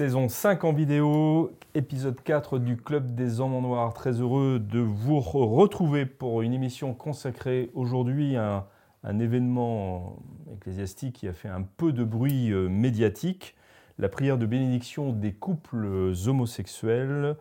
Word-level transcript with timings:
Saison 0.00 0.30
5 0.30 0.64
en 0.64 0.72
vidéo, 0.72 1.52
épisode 1.74 2.22
4 2.22 2.58
du 2.58 2.78
Club 2.78 3.14
des 3.14 3.38
Hommes 3.38 3.52
en 3.52 3.60
Noir. 3.60 3.92
Très 3.92 4.12
heureux 4.12 4.58
de 4.58 4.78
vous 4.78 5.20
retrouver 5.20 6.06
pour 6.06 6.40
une 6.40 6.54
émission 6.54 6.94
consacrée 6.94 7.70
aujourd'hui 7.74 8.34
à 8.36 8.66
un, 9.04 9.18
événement 9.18 10.16
ecclésiastique 10.54 11.16
qui 11.16 11.28
a 11.28 11.34
fait 11.34 11.50
un 11.50 11.60
peu 11.60 11.92
de 11.92 12.02
bruit 12.02 12.50
euh, 12.50 12.70
médiatique, 12.70 13.54
la 13.98 14.08
prière 14.08 14.38
de 14.38 14.46
bénédiction 14.46 15.12
des 15.12 15.34
couples 15.34 16.14
homosexuels 16.26 17.36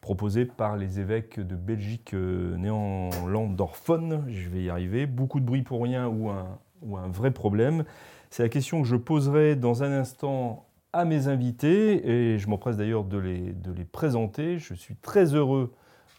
proposée 0.00 0.46
par 0.46 0.78
les 0.78 1.00
évêques 1.00 1.38
de 1.38 1.56
Belgique 1.56 2.14
euh, 2.14 2.56
néerlandophone. 2.56 4.24
Je 4.28 4.48
vais 4.48 4.62
y 4.62 4.70
arriver. 4.70 5.04
Beaucoup 5.04 5.40
de 5.40 5.44
bruit 5.44 5.60
pour 5.60 5.82
rien 5.82 6.08
ou 6.08 6.30
un 6.30 7.08
vrai 7.08 7.32
problème. 7.32 7.84
C'est 8.30 8.42
la 8.42 8.48
question 8.48 8.80
que 8.80 8.88
je 8.88 8.96
poserai 8.96 9.56
dans 9.56 9.82
un 9.82 9.92
instant 9.92 10.67
à 10.92 11.04
mes 11.04 11.28
invités 11.28 12.08
et 12.08 12.38
je 12.38 12.48
m'empresse 12.48 12.76
d'ailleurs 12.76 13.04
de 13.04 13.18
les, 13.18 13.52
de 13.52 13.72
les 13.72 13.84
présenter. 13.84 14.58
Je 14.58 14.74
suis 14.74 14.96
très 14.96 15.34
heureux 15.34 15.72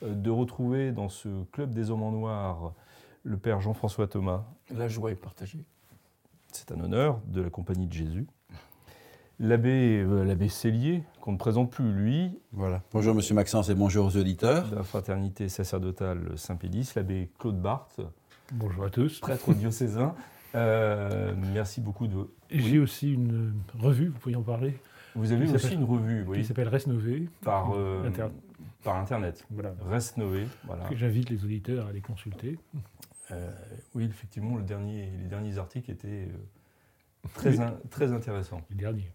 euh, 0.04 0.14
de 0.14 0.30
retrouver 0.30 0.92
dans 0.92 1.10
ce 1.10 1.44
club 1.52 1.74
des 1.74 1.92
hommes 1.92 2.04
en 2.04 2.12
noir 2.12 2.74
le 3.24 3.38
père 3.38 3.62
Jean-François 3.62 4.08
Thomas. 4.08 4.46
La 4.76 4.88
joie 4.88 5.12
est 5.12 5.16
partagée. 5.16 5.64
C'est 6.52 6.72
un 6.72 6.80
honneur 6.80 7.20
de 7.28 7.42
la 7.42 7.50
Compagnie 7.50 7.88
de 7.88 7.94
Jésus. 7.94 8.28
L'abbé 9.40 10.04
euh, 10.06 10.24
l'abbé 10.24 10.50
Cellier, 10.50 11.04
qu'on 11.22 11.32
ne 11.32 11.38
présente 11.38 11.72
plus, 11.72 11.92
lui. 11.94 12.40
Voilà. 12.52 12.82
Bonjour 12.92 13.16
Monsieur 13.16 13.36
Maxence 13.36 13.70
et 13.70 13.76
bonjour 13.76 14.06
aux 14.06 14.18
auditeurs. 14.18 14.70
De 14.70 14.76
la 14.76 14.84
fraternité 14.84 15.48
sacerdotale 15.48 16.34
Saint-Pédis, 16.36 16.92
l'abbé 16.96 17.30
Claude 17.40 17.62
Barthes. 17.62 18.02
Bonjour 18.52 18.84
à 18.84 18.90
tous. 18.90 19.20
Prêtre 19.20 19.54
diocésain. 19.54 20.14
Euh, 20.56 21.34
merci 21.54 21.82
beaucoup 21.82 22.08
de. 22.08 22.30
J'ai 22.50 22.80
aussi 22.80 23.14
une 23.14 23.54
revue, 23.78 24.08
vous 24.08 24.20
pouvez 24.20 24.36
en 24.36 24.42
parler. 24.42 24.78
Vous 25.16 25.32
avez 25.32 25.52
aussi 25.52 25.74
une 25.74 25.84
revue, 25.84 26.24
oui. 26.28 26.40
Qui 26.40 26.46
s'appelle 26.46 26.68
Resnové. 26.68 27.28
Par, 27.42 27.74
euh, 27.76 28.10
par 28.84 28.96
Internet. 28.96 29.46
Voilà. 29.50 29.74
Resnové, 29.82 30.48
voilà. 30.66 30.86
J'invite 30.96 31.30
les 31.30 31.44
auditeurs 31.44 31.88
à 31.88 31.92
les 31.92 32.02
consulter. 32.02 32.58
oui, 33.94 34.06
effectivement, 34.06 34.58
le 34.58 34.64
dernier, 34.64 35.12
les 35.22 35.28
derniers 35.28 35.58
articles 35.58 35.92
étaient 35.92 36.30
très, 37.34 37.56
très 37.90 38.12
intéressants. 38.12 38.62
Les 38.70 38.76
derniers. 38.76 39.12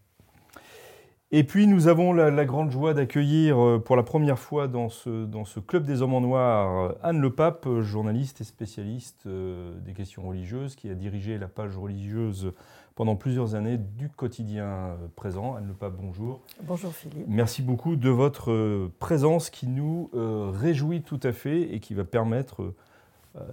Et 1.36 1.42
puis 1.42 1.66
nous 1.66 1.88
avons 1.88 2.12
la, 2.12 2.44
grande 2.44 2.70
joie 2.70 2.94
d'accueillir 2.94 3.60
euh, 3.60 3.80
pour 3.80 3.96
la 3.96 4.04
première 4.04 4.38
fois 4.38 4.68
dans 4.68 4.88
ce, 4.88 5.24
dans 5.24 5.44
ce 5.44 5.58
Club 5.58 5.84
des 5.84 6.00
Hommes 6.00 6.14
en 6.14 6.20
Noir 6.20 6.84
euh, 6.84 6.92
Anne 7.02 7.20
Le 7.20 7.30
Pape, 7.30 7.66
journaliste 7.80 8.40
et 8.40 8.44
spécialiste 8.44 9.24
euh, 9.26 9.74
des 9.80 9.94
questions 9.94 10.22
religieuses, 10.28 10.76
qui 10.76 10.88
a 10.88 10.94
dirigé 10.94 11.36
la 11.36 11.48
page 11.48 11.76
religieuse 11.76 12.52
pendant 12.94 13.16
plusieurs 13.16 13.56
années 13.56 13.78
du 13.78 14.10
quotidien 14.10 14.96
présent. 15.16 15.56
Anne 15.56 15.66
Le 15.66 15.74
Pape, 15.74 15.94
bonjour. 16.00 16.40
Bonjour 16.62 16.92
Philippe. 16.92 17.26
Merci 17.26 17.62
beaucoup 17.62 17.96
de 17.96 18.10
votre 18.10 18.88
présence 19.00 19.50
qui 19.50 19.66
nous 19.66 20.10
réjouit 20.12 21.02
tout 21.02 21.18
à 21.24 21.32
fait 21.32 21.62
et 21.74 21.80
qui 21.80 21.94
va 21.94 22.04
permettre 22.04 22.72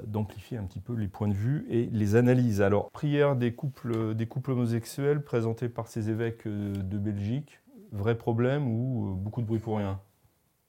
d'amplifier 0.06 0.60
un 0.60 0.64
petit 0.66 0.80
peu 0.80 0.94
les 0.94 1.08
points 1.08 1.28
de 1.28 1.34
vue 1.34 1.66
et 1.72 1.90
les 1.92 2.16
analyses. 2.16 2.62
Alors, 2.62 2.92
prière 2.92 3.36
des 3.36 3.54
couples, 3.54 4.14
des 4.14 4.28
couples 4.28 4.52
homosexuels 4.52 5.24
présentée 5.24 5.70
par 5.70 5.88
ces 5.88 6.12
évêques 6.12 6.48
de 6.48 6.98
Belgique 7.00 7.61
vrai 7.92 8.18
problème 8.18 8.68
ou 8.68 9.10
euh, 9.10 9.14
beaucoup 9.16 9.42
de 9.42 9.48
bruit 9.48 9.60
pour 9.60 9.78
rien? 9.78 10.00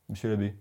Monsieur 0.08 0.30
l'abbé. 0.30 0.54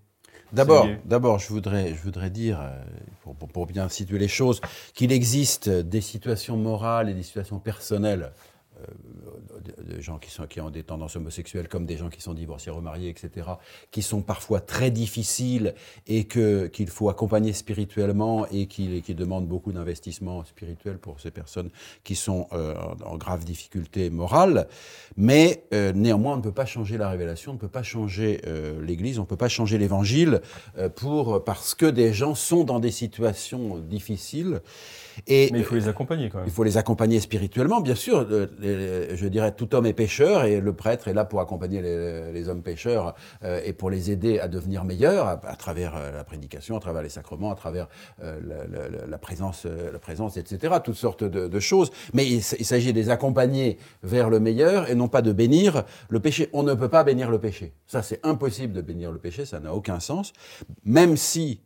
D'abord, 0.53 0.87
d'abord, 1.05 1.39
je 1.39 1.47
voudrais, 1.49 1.93
je 1.93 2.01
voudrais 2.01 2.29
dire, 2.29 2.59
euh, 2.61 3.33
pour, 3.53 3.65
bien 3.67 3.89
situer 3.89 4.17
les 4.17 4.27
choses, 4.27 4.61
qu'il 4.93 5.11
existe 5.11 5.69
des 5.69 6.01
situations 6.01 6.57
morales 6.57 7.09
et 7.09 7.13
des 7.13 7.23
situations 7.23 7.59
personnelles 7.59 8.31
de 9.83 9.99
gens 9.99 10.17
qui, 10.17 10.31
sont, 10.31 10.45
qui 10.47 10.61
ont 10.61 10.69
des 10.69 10.83
tendances 10.83 11.15
homosexuelles 11.15 11.67
comme 11.67 11.85
des 11.85 11.97
gens 11.97 12.09
qui 12.09 12.21
sont 12.21 12.33
divorcés, 12.33 12.69
remariés, 12.69 13.09
etc., 13.09 13.47
qui 13.91 14.01
sont 14.01 14.21
parfois 14.21 14.59
très 14.59 14.91
difficiles 14.91 15.73
et 16.07 16.25
que, 16.25 16.67
qu'il 16.67 16.87
faut 16.87 17.09
accompagner 17.09 17.53
spirituellement 17.53 18.47
et 18.47 18.67
qui, 18.67 19.01
qui 19.01 19.15
demandent 19.15 19.47
beaucoup 19.47 19.71
d'investissement 19.71 20.43
spirituel 20.45 20.97
pour 20.97 21.19
ces 21.19 21.31
personnes 21.31 21.69
qui 22.03 22.15
sont 22.15 22.47
euh, 22.53 22.75
en, 23.05 23.17
grave 23.17 23.45
difficulté 23.45 24.09
morale. 24.09 24.67
Mais 25.17 25.63
euh, 25.73 25.93
néanmoins, 25.93 26.33
on 26.33 26.37
ne 26.37 26.41
peut 26.41 26.51
pas 26.51 26.65
changer 26.65 26.97
la 26.97 27.09
révélation, 27.09 27.51
on 27.51 27.55
ne 27.55 27.59
peut 27.59 27.67
pas 27.67 27.83
changer 27.83 28.41
l'Église, 28.81 29.19
on 29.19 29.23
ne 29.23 29.27
peut 29.27 29.35
pas 29.35 29.49
changer 29.49 29.77
l'Évangile 29.77 30.41
pour, 30.95 31.43
parce 31.43 31.75
que 31.75 31.85
des 31.85 32.13
gens 32.13 32.35
sont 32.35 32.63
dans 32.63 32.79
des 32.79 32.91
situations 32.91 33.77
difficiles. 33.79 34.61
Et, 35.27 35.49
Mais 35.51 35.59
il 35.59 35.65
faut 35.65 35.75
les 35.75 35.87
accompagner 35.87 36.29
quand 36.29 36.39
même. 36.39 36.47
Il 36.47 36.53
faut 36.53 36.63
les 36.63 36.77
accompagner 36.77 37.19
spirituellement, 37.19 37.81
bien 37.81 37.95
sûr. 37.95 38.27
Je 39.15 39.27
dirais 39.27 39.51
tout 39.51 39.73
homme 39.75 39.85
est 39.85 39.93
pécheur 39.93 40.45
et 40.45 40.59
le 40.59 40.73
prêtre 40.73 41.07
est 41.07 41.13
là 41.13 41.25
pour 41.25 41.41
accompagner 41.41 41.81
les, 41.81 42.49
hommes 42.49 42.63
pécheurs 42.63 43.15
euh, 43.43 43.61
et 43.63 43.73
pour 43.73 43.89
les 43.89 44.11
aider 44.11 44.39
à 44.39 44.47
devenir 44.47 44.83
meilleurs 44.83 45.27
à, 45.27 45.37
travers 45.55 45.95
euh, 45.95 46.11
la 46.11 46.23
prédication, 46.23 46.75
à 46.75 46.79
travers 46.79 47.03
les 47.03 47.09
sacrements, 47.09 47.51
à 47.51 47.55
travers 47.55 47.87
euh, 48.23 48.39
la, 49.07 49.17
présence, 49.17 49.65
la 49.65 49.99
présence, 49.99 50.37
etc. 50.37 50.75
Toutes 50.83 50.95
sortes 50.95 51.23
de, 51.23 51.59
choses. 51.59 51.91
Mais 52.13 52.25
il, 52.25 52.37
il 52.37 52.65
s'agit 52.65 52.91
de 52.91 52.97
les 52.97 53.09
accompagner 53.09 53.77
vers 54.03 54.29
le 54.29 54.39
meilleur 54.39 54.89
et 54.89 54.95
non 54.95 55.07
pas 55.07 55.21
de 55.21 55.31
bénir 55.31 55.83
le 56.09 56.19
péché. 56.19 56.49
On 56.53 56.63
ne 56.63 56.73
peut 56.73 56.89
pas 56.89 57.03
bénir 57.03 57.29
le 57.29 57.39
péché. 57.39 57.73
Ça, 57.85 58.01
c'est 58.01 58.19
impossible 58.25 58.73
de 58.73 58.81
bénir 58.81 59.11
le 59.11 59.19
péché. 59.19 59.45
Ça 59.45 59.59
n'a 59.59 59.73
aucun 59.73 59.99
sens. 59.99 60.33
Même 60.83 61.17
si 61.17 61.61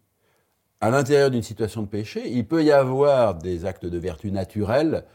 à 0.81 0.89
l'intérieur 0.89 1.31
d'une 1.31 1.41
situation 1.41 1.81
de 1.81 1.87
péché, 1.87 2.23
il 2.29 2.45
peut 2.45 2.63
y 2.63 2.71
avoir 2.71 3.35
des 3.35 3.65
actes 3.65 3.85
de 3.85 3.97
vertu 3.97 4.31
naturelle 4.31 5.05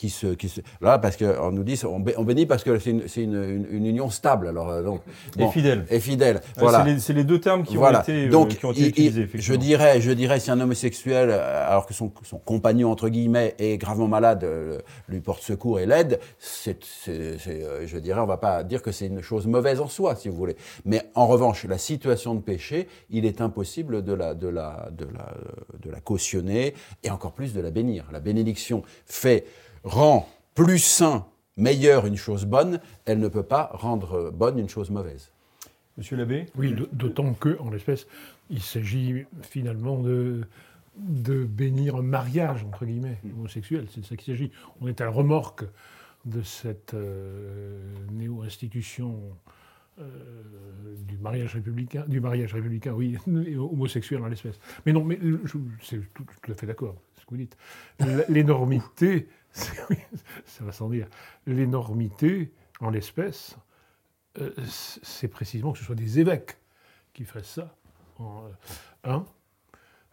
qui 0.00 0.08
se, 0.08 0.28
qui 0.28 0.48
se, 0.48 0.62
là 0.80 0.98
parce 0.98 1.18
qu'on 1.18 1.52
nous 1.52 1.62
dit 1.62 1.78
on 1.84 2.00
bénit 2.00 2.46
parce 2.46 2.64
que 2.64 2.78
c'est 2.78 2.90
une, 2.90 3.02
une, 3.16 3.66
une, 3.70 3.84
union 3.84 4.08
stable 4.08 4.48
alors 4.48 4.70
euh, 4.70 4.82
donc 4.82 5.02
et 5.38 5.46
fidèle. 5.48 5.84
Et 5.90 6.00
fidèle 6.00 6.40
voilà. 6.56 6.86
c'est 6.98 7.12
les, 7.12 7.22
deux 7.22 7.38
termes 7.38 7.64
qui 7.64 7.76
ont 7.76 7.86
été 7.90 8.28
euh, 8.28 8.30
donc 8.30 8.48
qui 8.48 8.64
ont 8.64 8.72
été 8.72 8.88
utilisés 8.88 9.28
je 9.34 9.52
dirais 9.52 10.00
je 10.00 10.10
dirais 10.12 10.40
si 10.40 10.50
un 10.50 10.58
homosexuel 10.58 11.28
euh, 11.30 11.68
alors 11.70 11.84
que 11.84 11.92
son, 11.92 12.10
son 12.22 12.38
compagnon 12.38 12.90
entre 12.90 13.10
guillemets 13.10 13.54
est 13.58 13.76
gravement 13.76 14.08
malade 14.08 14.46
lui 15.06 15.20
porte 15.20 15.42
secours 15.42 15.80
et 15.80 15.84
l'aide 15.84 16.18
c'est 16.38 16.78
je 17.04 17.98
dirais 17.98 18.20
on 18.20 18.26
va 18.26 18.38
pas 18.38 18.64
dire 18.64 18.80
que 18.80 18.92
c'est 18.92 19.06
une 19.06 19.20
chose 19.20 19.46
mauvaise 19.46 19.82
en 19.82 19.88
soi 19.88 20.16
si 20.16 20.30
vous 20.30 20.36
voulez. 20.36 20.56
Mais 20.86 21.02
en 21.14 21.26
revanche 21.26 21.64
la 21.64 21.76
situation 21.76 22.34
de 22.34 22.40
péché 22.40 22.88
il 23.10 23.26
est 23.26 23.42
impossible 23.42 24.02
de 24.02 24.14
la 24.14 24.32
de 24.32 24.48
la 24.48 24.88
de 24.92 25.04
la 25.04 25.34
de 25.78 25.90
la 25.90 26.00
cautionner 26.00 26.72
et 27.02 27.10
encore 27.10 27.32
plus 27.32 27.52
de 27.52 27.60
la 27.60 27.70
bénir. 27.70 28.06
La 28.12 28.20
bénédiction 28.20 28.82
fait 29.04 29.44
rend 29.84 30.28
plus 30.54 30.78
sain, 30.78 31.26
meilleur 31.56 32.06
une 32.06 32.16
chose 32.16 32.44
bonne, 32.44 32.80
elle 33.04 33.18
ne 33.18 33.28
peut 33.28 33.42
pas 33.42 33.70
rendre 33.72 34.30
bonne 34.30 34.58
une 34.58 34.68
chose 34.68 34.90
mauvaise. 34.90 35.30
Monsieur 35.96 36.16
l'abbé 36.16 36.46
Oui, 36.56 36.74
d'autant 36.92 37.34
que, 37.34 37.58
en 37.60 37.70
l'espèce, 37.70 38.06
il 38.48 38.62
s'agit 38.62 39.26
finalement 39.42 39.98
de, 39.98 40.46
de 40.96 41.44
bénir 41.44 41.96
un 41.96 42.02
mariage, 42.02 42.64
entre 42.64 42.84
guillemets, 42.84 43.18
homosexuel. 43.36 43.86
C'est 43.90 44.00
de 44.00 44.06
ça 44.06 44.16
qu'il 44.16 44.34
s'agit. 44.34 44.50
On 44.80 44.88
est 44.88 45.00
à 45.00 45.04
la 45.04 45.10
remorque 45.10 45.64
de 46.24 46.42
cette 46.42 46.94
euh, 46.94 47.78
néo-institution 48.12 49.18
euh, 50.00 50.04
du 51.06 51.18
mariage 51.18 51.54
républicain, 51.54 52.04
du 52.06 52.20
mariage 52.20 52.54
républicain, 52.54 52.92
oui, 52.92 53.16
homosexuel 53.26 54.22
en 54.22 54.28
l'espèce. 54.28 54.58
Mais 54.86 54.92
non, 54.92 55.04
mais 55.04 55.18
c'est 55.82 56.00
tout, 56.14 56.24
tout, 56.42 56.52
à 56.52 56.54
fait 56.54 56.66
d'accord, 56.66 56.96
ce 57.18 57.24
que 57.24 57.30
vous 57.30 57.36
dites. 57.36 57.56
L'énormité 58.28 59.28
ça 59.52 60.64
va 60.64 60.72
sans 60.72 60.88
dire, 60.88 61.08
l'énormité, 61.46 62.52
en 62.80 62.90
l'espèce, 62.90 63.56
euh, 64.38 64.50
c'est 64.66 65.28
précisément 65.28 65.72
que 65.72 65.78
ce 65.78 65.84
soit 65.84 65.94
des 65.94 66.20
évêques 66.20 66.56
qui 67.12 67.24
fassent 67.24 67.50
ça. 67.50 67.74
En, 68.18 68.44
euh, 68.44 68.48
un, 69.04 69.24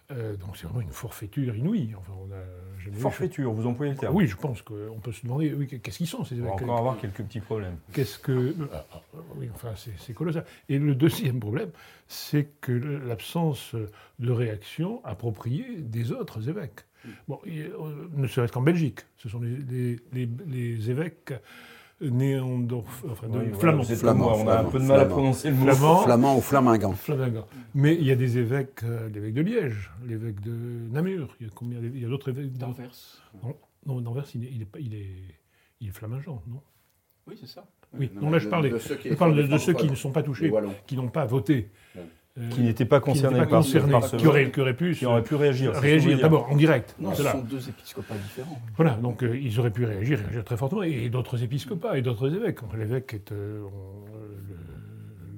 euh, 0.09 0.37
donc 0.37 0.55
c'est 0.55 0.65
vraiment 0.65 0.81
une 0.81 0.91
forfaiture 0.91 1.55
inouïe. 1.55 1.93
Enfin, 1.97 2.13
on 2.17 2.31
a 2.31 2.99
forfaiture, 2.99 3.51
vous 3.51 3.67
employez 3.67 3.91
le 3.91 3.97
terme 3.97 4.15
Oui, 4.15 4.25
je 4.25 4.37
pense 4.37 4.61
qu'on 4.61 4.99
peut 5.01 5.11
se 5.11 5.23
demander 5.23 5.53
oui, 5.53 5.67
qu'est-ce 5.67 5.97
qu'ils 5.97 6.07
sont 6.07 6.23
ces 6.23 6.35
évêques. 6.35 6.49
On 6.53 6.55
va 6.55 6.63
encore 6.63 6.77
avoir 6.77 6.97
quelques 6.97 7.23
petits 7.23 7.41
problèmes. 7.41 7.77
Qu'est-ce 7.91 8.17
que. 8.17 8.55
Ah, 8.73 8.85
ah, 8.93 9.01
oui, 9.35 9.49
enfin, 9.53 9.73
c'est 9.75 10.13
colossal. 10.13 10.45
Et 10.69 10.79
le 10.79 10.95
deuxième 10.95 11.39
problème, 11.39 11.71
c'est 12.07 12.47
que 12.61 12.71
l'absence 12.71 13.75
de 14.19 14.31
réaction 14.31 15.03
appropriée 15.03 15.77
des 15.79 16.11
autres 16.11 16.49
évêques. 16.49 16.86
Bon, 17.27 17.39
euh, 17.47 17.69
ne 18.15 18.27
serait-ce 18.27 18.51
qu'en 18.51 18.61
Belgique, 18.61 19.01
ce 19.17 19.29
sont 19.29 19.39
les, 19.41 20.89
évêques 20.89 21.33
néandorf, 21.99 23.03
enfin 23.09 23.27
de 23.27 23.39
Oui, 23.39 23.53
flamand. 23.59 23.83
Flamand, 23.83 24.35
on 24.35 24.47
a 24.47 24.59
un 24.59 24.63
peu 24.65 24.79
de 24.79 24.83
mal 24.85 24.99
à 24.99 25.05
prononcer 25.05 25.49
le 25.49 25.55
mot. 25.55 25.65
Flamand. 25.65 26.03
Flamand 26.03 26.37
ou 26.37 26.41
flamingant 26.41 26.93
Flamingant. 26.93 27.47
Mais 27.73 27.95
il 27.95 28.03
y 28.05 28.11
a 28.11 28.15
des 28.15 28.37
évêques, 28.37 28.83
euh, 28.83 29.09
l'évêque 29.09 29.33
de 29.33 29.41
Liège, 29.41 29.91
l'évêque 30.05 30.39
de 30.41 30.51
Namur, 30.91 31.35
il 31.39 31.47
y 31.47 31.49
a 31.49 31.53
combien 31.55 31.79
Il 31.79 31.99
y 31.99 32.05
a 32.05 32.07
d'autres 32.07 32.29
évêques 32.29 32.53
dans- 32.53 32.67
D'Anvers. 32.67 32.91
Non, 33.85 34.01
d'Anvers, 34.01 34.25
il 34.35 34.43
est, 34.43 34.49
il 34.51 34.61
est, 34.61 34.67
il 34.79 34.93
est, 34.93 35.07
il 35.81 35.87
est 35.89 35.91
flamingant, 35.91 36.41
non? 36.47 36.61
Oui, 37.25 37.35
c'est 37.39 37.47
ça. 37.47 37.65
Oui, 37.97 38.11
non, 38.13 38.29
là 38.29 38.39
je 38.39 38.47
parlais. 38.47 38.69
De 38.69 38.77
ceux 38.77 38.95
qui 38.95 39.09
Je 39.09 39.13
parle 39.15 39.35
de, 39.35 39.43
de 39.43 39.57
ceux 39.57 39.73
qui 39.73 39.89
ne 39.89 39.95
sont 39.95 40.11
pas 40.11 40.19
Les 40.19 40.25
touchés, 40.25 40.51
qui 40.85 40.95
n'ont 40.97 41.07
pas 41.07 41.25
voté. 41.25 41.69
Ouais. 41.95 42.01
Euh, 42.37 42.49
Qui 42.49 42.61
n'étaient 42.61 42.85
pas 42.85 42.99
qui 42.99 43.05
concernés 43.05 43.39
pas 43.39 43.45
par 43.47 43.63
ce- 43.63 43.73
concernés, 43.73 43.91
par 43.91 44.03
ce 44.03 44.15
qui 44.15 44.27
auraient 44.27 44.45
pu 44.75 44.93
qui 44.93 45.05
auraient 45.05 45.23
pu 45.23 45.35
réagir. 45.35 45.73
réagir 45.73 46.19
d'abord 46.19 46.51
en 46.51 46.55
direct. 46.55 46.95
Non, 46.99 47.13
ce 47.13 47.23
là. 47.23 47.31
sont 47.31 47.41
deux 47.41 47.67
épiscopats 47.69 48.15
différents. 48.15 48.59
Voilà, 48.75 48.91
donc 48.95 49.23
euh, 49.23 49.37
ils 49.37 49.59
auraient 49.59 49.71
pu 49.71 49.85
réagir, 49.85 50.19
réagir 50.19 50.43
très 50.43 50.55
fortement, 50.57 50.83
et 50.83 51.09
d'autres 51.09 51.43
épiscopats 51.43 51.97
et 51.97 52.01
d'autres 52.01 52.33
évêques. 52.35 52.59
L'évêque 52.77 53.13
est 53.15 53.31
euh, 53.31 53.63
on- 53.65 54.05
le, 54.15 54.55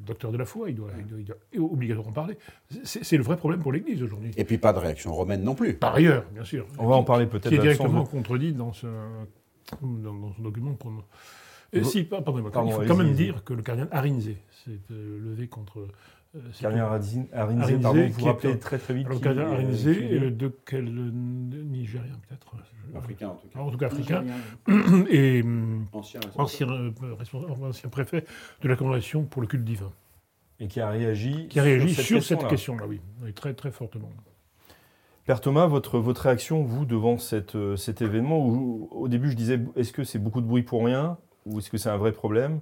docteur 0.06 0.32
de 0.32 0.38
la 0.38 0.46
foi, 0.46 0.70
il 0.72 0.76
doit, 0.76 0.90
il 0.98 1.06
doit- 1.06 1.20
il 1.54 1.60
doit 1.60 1.72
obligatoirement 1.72 2.12
parler. 2.12 2.36
C'est 2.84 3.16
le 3.18 3.22
vrai 3.24 3.38
problème 3.38 3.60
pour 3.62 3.72
l'Église 3.72 4.02
aujourd'hui. 4.02 4.32
Et 4.38 4.44
puis 4.44 4.58
pas 4.58 4.74
de 4.74 4.80
réaction 4.80 5.14
romaine 5.14 5.44
non 5.44 5.54
plus. 5.54 5.76
Par 5.76 5.94
ailleurs, 5.96 6.24
bien 6.34 6.44
sûr. 6.44 6.66
On 6.80 6.88
va 6.88 6.96
en 6.96 7.04
parler 7.04 7.28
Qui 7.28 7.36
est 7.38 7.40
peut-être 7.40 7.62
directement 7.62 8.04
contredit 8.06 8.54
dans 8.54 8.74
ce, 8.74 8.88
dans, 9.82 10.14
dans 10.14 10.34
ce 10.36 10.42
document. 10.42 10.76
Vous- 11.72 11.84
si, 11.84 12.02
pa- 12.04 12.22
pardonnez-moi, 12.24 12.52
Pardon, 12.52 12.72
il 12.72 12.74
faut 12.74 12.94
quand 12.94 12.98
même 13.04 13.14
dire 13.14 13.44
que 13.44 13.54
le 13.54 13.62
cardinal 13.62 13.88
Arinze 13.92 14.30
s'est 14.66 14.72
euh, 14.92 15.20
levé 15.24 15.48
contre. 15.48 15.88
Euh, 16.36 16.40
cette- 16.52 16.62
Cardinal 16.62 16.86
Arinze, 16.88 17.20
pardon, 17.82 18.08
vous 18.08 18.22
est 18.22 18.24
rappelez 18.24 18.60
très 18.60 18.78
très 18.78 18.94
vite. 18.94 19.08
Alors, 19.08 19.22
euh, 19.26 19.54
Arinze 19.54 19.84
de 19.86 20.52
quel 20.66 20.88
euh, 20.88 21.12
Nigérien 21.12 22.14
peut-être 22.28 22.56
Africain 22.96 23.30
en 23.30 23.36
tout 23.36 23.48
cas. 23.48 23.60
En 23.60 23.72
tout 23.72 23.78
cas 23.78 23.88
africain. 23.88 24.24
Nigérien. 24.68 25.06
Et 25.10 25.42
hum, 25.44 25.86
Ancien 25.94 26.20
ancien, 26.36 26.68
euh, 26.70 26.92
préfet 27.92 28.26
de 28.62 28.68
la 28.68 28.76
Congrégation 28.76 29.24
pour 29.26 29.42
le 29.42 29.48
culte 29.48 29.64
divin. 29.64 29.92
Et 30.60 30.68
qui 30.68 30.82
a 30.82 30.90
réagi. 30.90 31.48
Qui 31.48 31.60
a 31.60 31.64
réagi 31.64 31.94
sur 31.94 32.22
cette 32.24 32.40
question-là. 32.40 32.50
question-là, 32.50 32.86
oui. 32.88 33.00
Oui, 33.24 33.34
Très, 33.34 33.54
très 33.54 33.72
fortement. 33.72 34.10
Père 35.26 35.42
Thomas, 35.42 35.68
votre, 35.68 36.00
votre 36.00 36.24
réaction, 36.24 36.64
vous, 36.64 36.86
devant 36.86 37.18
cette, 37.20 37.56
euh, 37.56 37.76
cet 37.76 38.02
événement, 38.02 38.46
où, 38.46 38.88
au 38.92 39.08
début 39.08 39.30
je 39.30 39.36
disais, 39.36 39.60
est-ce 39.76 39.94
que 39.94 40.04
c'est 40.04 40.18
beaucoup 40.20 40.42
de 40.42 40.48
bruit 40.48 40.64
pour 40.64 40.84
rien 40.84 41.18
Ou 41.46 41.60
est-ce 41.60 41.70
que 41.70 41.78
c'est 41.78 41.90
un 41.90 41.98
vrai 41.98 42.12
problème? 42.12 42.60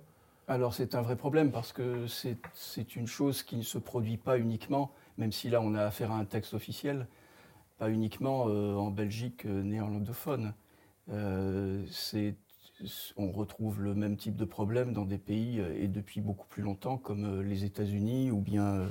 Alors 0.50 0.74
c'est 0.74 0.96
un 0.96 1.02
vrai 1.02 1.18
problème 1.18 1.52
parce 1.52 1.74
que 1.74 2.06
c'est 2.08 2.96
une 2.96 3.08
chose 3.08 3.44
qui 3.44 3.58
ne 3.58 3.64
se 3.64 3.78
produit 3.78 4.16
pas 4.16 4.40
uniquement, 4.40 4.92
même 5.18 5.34
si 5.34 5.50
là 5.50 5.60
on 5.60 5.76
a 5.76 5.84
affaire 5.84 6.12
à 6.14 6.16
un 6.16 6.24
texte 6.24 6.54
officiel, 6.54 7.06
pas 7.78 7.90
uniquement 7.90 8.46
euh, 8.48 8.76
en 8.76 8.90
Belgique 8.90 9.46
euh, 9.46 9.62
néerlandophone. 9.62 10.54
Euh, 11.12 11.86
on 13.18 13.32
retrouve 13.32 13.82
le 13.82 13.94
même 13.94 14.16
type 14.16 14.38
de 14.38 14.46
problème 14.46 14.94
dans 14.94 15.04
des 15.04 15.18
pays 15.18 15.60
et 15.60 15.88
depuis 15.90 16.22
beaucoup 16.22 16.48
plus 16.48 16.64
longtemps 16.64 16.98
comme 16.98 17.42
les 17.42 17.66
États-Unis 17.66 18.30
ou 18.30 18.40
bien 18.40 18.88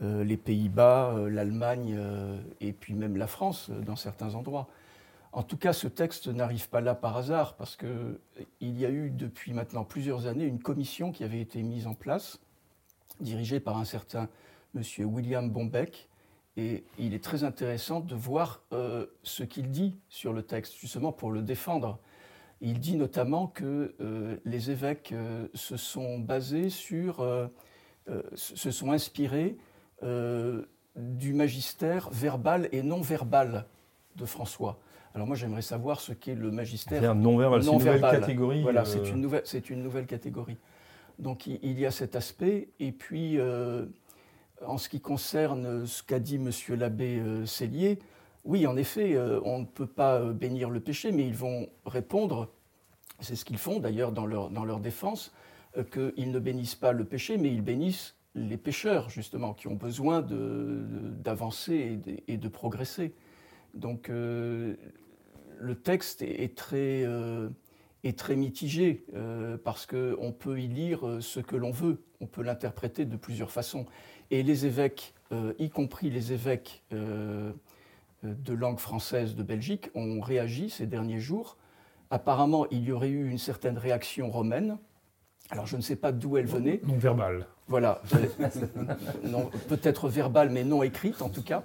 les 0.00 0.36
Pays-Bas, 0.36 1.14
l'Allemagne 1.30 1.98
et 2.60 2.74
puis 2.74 2.92
même 2.92 3.16
la 3.16 3.26
France 3.26 3.70
dans 3.86 3.96
certains 3.96 4.34
endroits. 4.34 4.68
En 5.32 5.44
tout 5.44 5.56
cas, 5.56 5.72
ce 5.72 5.86
texte 5.86 6.26
n'arrive 6.26 6.68
pas 6.68 6.80
là 6.80 6.94
par 6.94 7.16
hasard, 7.16 7.54
parce 7.54 7.76
qu'il 7.76 8.18
y 8.60 8.84
a 8.84 8.90
eu 8.90 9.10
depuis 9.10 9.52
maintenant 9.52 9.84
plusieurs 9.84 10.26
années 10.26 10.44
une 10.44 10.60
commission 10.60 11.12
qui 11.12 11.22
avait 11.22 11.40
été 11.40 11.62
mise 11.62 11.86
en 11.86 11.94
place, 11.94 12.40
dirigée 13.20 13.60
par 13.60 13.76
un 13.76 13.84
certain 13.84 14.28
monsieur 14.74 15.04
William 15.04 15.48
Bombeck, 15.48 16.08
et 16.56 16.84
il 16.98 17.14
est 17.14 17.22
très 17.22 17.44
intéressant 17.44 18.00
de 18.00 18.14
voir 18.16 18.62
euh, 18.72 19.06
ce 19.22 19.44
qu'il 19.44 19.70
dit 19.70 19.96
sur 20.08 20.32
le 20.32 20.42
texte, 20.42 20.74
justement 20.76 21.12
pour 21.12 21.30
le 21.30 21.42
défendre. 21.42 22.00
Il 22.60 22.80
dit 22.80 22.96
notamment 22.96 23.46
que 23.46 23.94
euh, 24.00 24.36
les 24.44 24.70
évêques 24.70 25.12
euh, 25.12 25.46
se 25.54 25.76
sont 25.76 26.18
basés 26.18 26.68
sur, 26.68 27.20
euh, 27.20 27.46
euh, 28.08 28.22
se 28.34 28.70
sont 28.72 28.90
inspirés 28.90 29.56
euh, 30.02 30.66
du 30.96 31.34
magistère 31.34 32.10
verbal 32.10 32.68
et 32.72 32.82
non 32.82 33.00
verbal 33.00 33.66
de 34.16 34.24
François. 34.24 34.78
Alors 35.14 35.26
moi 35.26 35.36
j'aimerais 35.36 35.62
savoir 35.62 36.00
ce 36.00 36.12
qu'est 36.12 36.34
le 36.34 36.50
magistère 36.50 37.14
non-verbal, 37.14 37.62
c'est 37.62 37.70
une 37.70 37.78
nouvelle 37.78 38.00
catégorie. 38.00 38.62
Voilà, 38.62 38.82
euh, 38.82 38.84
c'est 38.84 39.08
une, 39.10 39.20
nouvelle, 39.20 39.42
c'est 39.44 39.70
une 39.70 39.82
nouvelle 39.82 40.06
catégorie. 40.06 40.56
Donc 41.18 41.46
il, 41.46 41.58
il 41.62 41.78
y 41.78 41.86
a 41.86 41.90
cet 41.90 42.16
aspect. 42.16 42.68
Et 42.78 42.92
puis, 42.92 43.38
euh, 43.38 43.86
en 44.64 44.78
ce 44.78 44.88
qui 44.88 45.00
concerne 45.00 45.86
ce 45.86 46.02
qu'a 46.02 46.20
dit 46.20 46.38
Monsieur 46.38 46.76
l'abbé 46.76 47.18
euh, 47.18 47.44
Cellier, 47.44 47.98
oui, 48.44 48.66
en 48.66 48.76
effet, 48.76 49.14
euh, 49.14 49.40
on 49.44 49.60
ne 49.60 49.64
peut 49.64 49.86
pas 49.86 50.20
euh, 50.20 50.32
bénir 50.32 50.70
le 50.70 50.80
péché, 50.80 51.12
mais 51.12 51.26
ils 51.26 51.34
vont 51.34 51.68
répondre, 51.84 52.48
c'est 53.20 53.36
ce 53.36 53.44
qu'ils 53.44 53.58
font 53.58 53.80
d'ailleurs 53.80 54.12
dans 54.12 54.26
leur, 54.26 54.50
dans 54.50 54.64
leur 54.64 54.80
défense, 54.80 55.32
euh, 55.76 55.84
qu'ils 55.84 56.30
ne 56.30 56.38
bénissent 56.38 56.74
pas 56.74 56.92
le 56.92 57.04
péché, 57.04 57.36
mais 57.36 57.52
ils 57.52 57.62
bénissent 57.62 58.14
les 58.34 58.56
pécheurs, 58.56 59.10
justement, 59.10 59.52
qui 59.52 59.66
ont 59.66 59.74
besoin 59.74 60.24
d'avancer 60.24 61.98
et 62.28 62.36
de 62.36 62.48
progresser. 62.48 63.12
Donc 63.74 64.08
euh, 64.10 64.74
le 65.60 65.74
texte 65.74 66.22
est, 66.22 66.42
est 66.42 66.56
très, 66.56 67.04
euh, 67.04 67.48
est 68.02 68.18
très 68.18 68.34
mitigé 68.34 69.04
euh, 69.14 69.56
parce 69.62 69.86
qu'on 69.86 70.32
peut 70.32 70.58
y 70.58 70.66
lire 70.66 71.06
euh, 71.06 71.20
ce 71.20 71.38
que 71.38 71.54
l'on 71.54 71.70
veut, 71.70 72.02
on 72.20 72.26
peut 72.26 72.42
l'interpréter 72.42 73.04
de 73.04 73.16
plusieurs 73.16 73.50
façons. 73.50 73.86
Et 74.30 74.42
les 74.42 74.64
évêques, 74.64 75.12
y 75.58 75.70
compris 75.70 76.08
les 76.08 76.32
évêques 76.32 76.84
de 76.92 78.52
langue 78.52 78.78
française 78.78 79.34
de 79.34 79.42
Belgique, 79.42 79.90
ont 79.96 80.20
réagi 80.20 80.70
ces 80.70 80.86
derniers 80.86 81.18
jours. 81.18 81.56
Apparemment, 82.10 82.68
il 82.70 82.84
y 82.84 82.92
aurait 82.92 83.08
eu 83.08 83.28
une 83.28 83.38
certaine 83.38 83.76
réaction 83.76 84.30
romaine. 84.30 84.78
Alors 85.50 85.66
je 85.66 85.76
ne 85.76 85.82
sais 85.82 85.96
pas 85.96 86.12
d'où 86.12 86.36
elle 86.36 86.46
venait. 86.46 86.80
Non 86.84 86.96
verbal. 86.96 87.48
Voilà, 87.66 88.00
peut-être 89.68 90.08
verbale, 90.08 90.50
mais 90.50 90.62
non 90.62 90.84
écrite 90.84 91.22
en 91.22 91.28
tout 91.28 91.42
cas. 91.42 91.64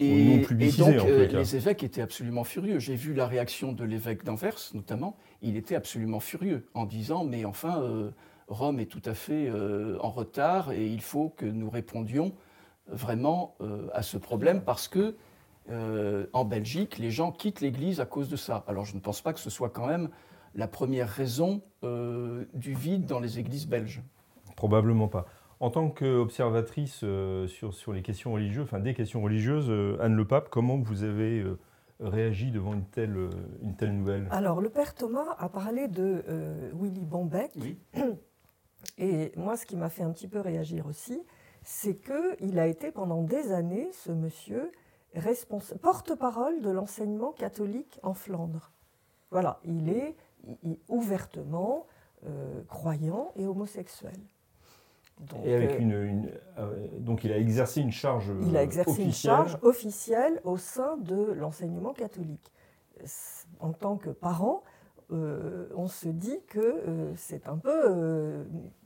Et, 0.00 0.24
non 0.24 0.36
et 0.36 0.40
publicisée, 0.40 0.94
donc, 0.94 1.04
en 1.04 1.08
euh, 1.08 1.22
les 1.22 1.28
cas. 1.28 1.38
les 1.38 1.56
évêques 1.56 1.84
étaient 1.84 2.00
absolument 2.00 2.44
furieux. 2.44 2.78
J'ai 2.78 2.96
vu 2.96 3.12
la 3.12 3.26
réaction 3.26 3.72
de 3.72 3.84
l'évêque 3.84 4.24
d'Anvers, 4.24 4.58
notamment. 4.72 5.16
Il 5.42 5.56
était 5.56 5.76
absolument 5.76 6.20
furieux 6.20 6.66
en 6.72 6.86
disant 6.86 7.24
Mais 7.24 7.44
enfin, 7.44 7.82
euh, 7.82 8.10
Rome 8.48 8.80
est 8.80 8.86
tout 8.86 9.02
à 9.04 9.12
fait 9.12 9.48
euh, 9.48 9.98
en 10.00 10.10
retard 10.10 10.72
et 10.72 10.86
il 10.86 11.02
faut 11.02 11.28
que 11.28 11.44
nous 11.44 11.68
répondions 11.68 12.32
vraiment 12.88 13.56
à 13.94 14.02
ce 14.02 14.16
problème 14.16 14.62
parce 14.62 14.88
que 14.88 15.14
en 16.32 16.44
Belgique, 16.44 16.98
les 16.98 17.12
gens 17.12 17.30
quittent 17.30 17.60
l'Église 17.60 18.00
à 18.00 18.06
cause 18.06 18.28
de 18.28 18.34
ça. 18.34 18.64
Alors 18.66 18.84
je 18.84 18.96
ne 18.96 19.00
pense 19.00 19.20
pas 19.20 19.32
que 19.32 19.38
ce 19.38 19.50
soit 19.50 19.68
quand 19.68 19.86
même 19.86 20.08
la 20.56 20.66
première 20.66 21.08
raison 21.08 21.62
du 21.82 22.74
vide 22.74 23.06
dans 23.06 23.20
les 23.20 23.38
églises 23.38 23.68
belges. 23.68 24.02
Probablement 24.56 25.06
pas. 25.06 25.26
En 25.60 25.70
tant 25.70 25.90
qu'observatrice 25.90 27.00
euh, 27.04 27.46
sur, 27.46 27.74
sur 27.74 27.92
les 27.92 28.00
questions 28.02 28.32
religieuses, 28.32 28.64
enfin 28.64 28.80
des 28.80 28.94
questions 28.94 29.20
religieuses, 29.22 29.68
euh, 29.68 29.98
Anne 30.00 30.16
Le 30.16 30.24
Pape, 30.26 30.48
comment 30.48 30.78
vous 30.78 31.02
avez 31.04 31.40
euh, 31.40 31.58
réagi 32.00 32.50
devant 32.50 32.72
une 32.72 32.86
telle, 32.86 33.14
euh, 33.16 33.30
une 33.62 33.76
telle 33.76 33.92
nouvelle? 33.94 34.26
Alors, 34.30 34.62
le 34.62 34.70
père 34.70 34.94
Thomas 34.94 35.36
a 35.38 35.50
parlé 35.50 35.86
de 35.86 36.24
euh, 36.28 36.70
Willy 36.74 37.04
Bombeck. 37.04 37.52
Oui. 37.60 37.78
Et 38.98 39.32
moi, 39.36 39.58
ce 39.58 39.66
qui 39.66 39.76
m'a 39.76 39.90
fait 39.90 40.02
un 40.02 40.10
petit 40.12 40.28
peu 40.28 40.40
réagir 40.40 40.86
aussi, 40.86 41.20
c'est 41.62 41.96
qu'il 41.98 42.58
a 42.58 42.66
été 42.66 42.90
pendant 42.90 43.22
des 43.22 43.52
années, 43.52 43.90
ce 43.92 44.12
monsieur, 44.12 44.72
porte-parole 45.82 46.62
de 46.62 46.70
l'enseignement 46.70 47.32
catholique 47.32 48.00
en 48.02 48.14
Flandre. 48.14 48.72
Voilà, 49.30 49.60
il 49.64 49.90
est 49.90 50.16
il- 50.62 50.78
ouvertement 50.88 51.86
euh, 52.26 52.62
croyant 52.68 53.32
et 53.36 53.46
homosexuel. 53.46 54.16
Donc, 55.28 55.44
Et 55.44 55.54
avec 55.54 55.72
euh, 55.72 55.78
une, 55.78 55.92
une- 55.92 56.30
euh, 56.58 56.86
donc 56.98 57.24
il 57.24 57.32
a 57.32 57.36
exercé 57.38 57.80
une 57.82 57.92
charge 57.92 58.32
il 58.42 58.56
a 58.56 58.62
exercé 58.62 58.90
une 59.02 59.08
officielle. 59.08 59.32
charge 59.32 59.58
officielle 59.62 60.40
au 60.44 60.56
sein 60.56 60.96
de 60.96 61.32
l'enseignement 61.32 61.92
catholique. 61.92 62.50
En 63.60 63.72
tant 63.72 63.96
que 63.96 64.10
parent, 64.10 64.62
euh, 65.12 65.68
on 65.76 65.86
se 65.88 66.08
dit 66.08 66.40
que 66.48 66.58
euh, 66.60 67.12
c'est 67.16 67.46
un 67.48 67.58
peu 67.58 68.44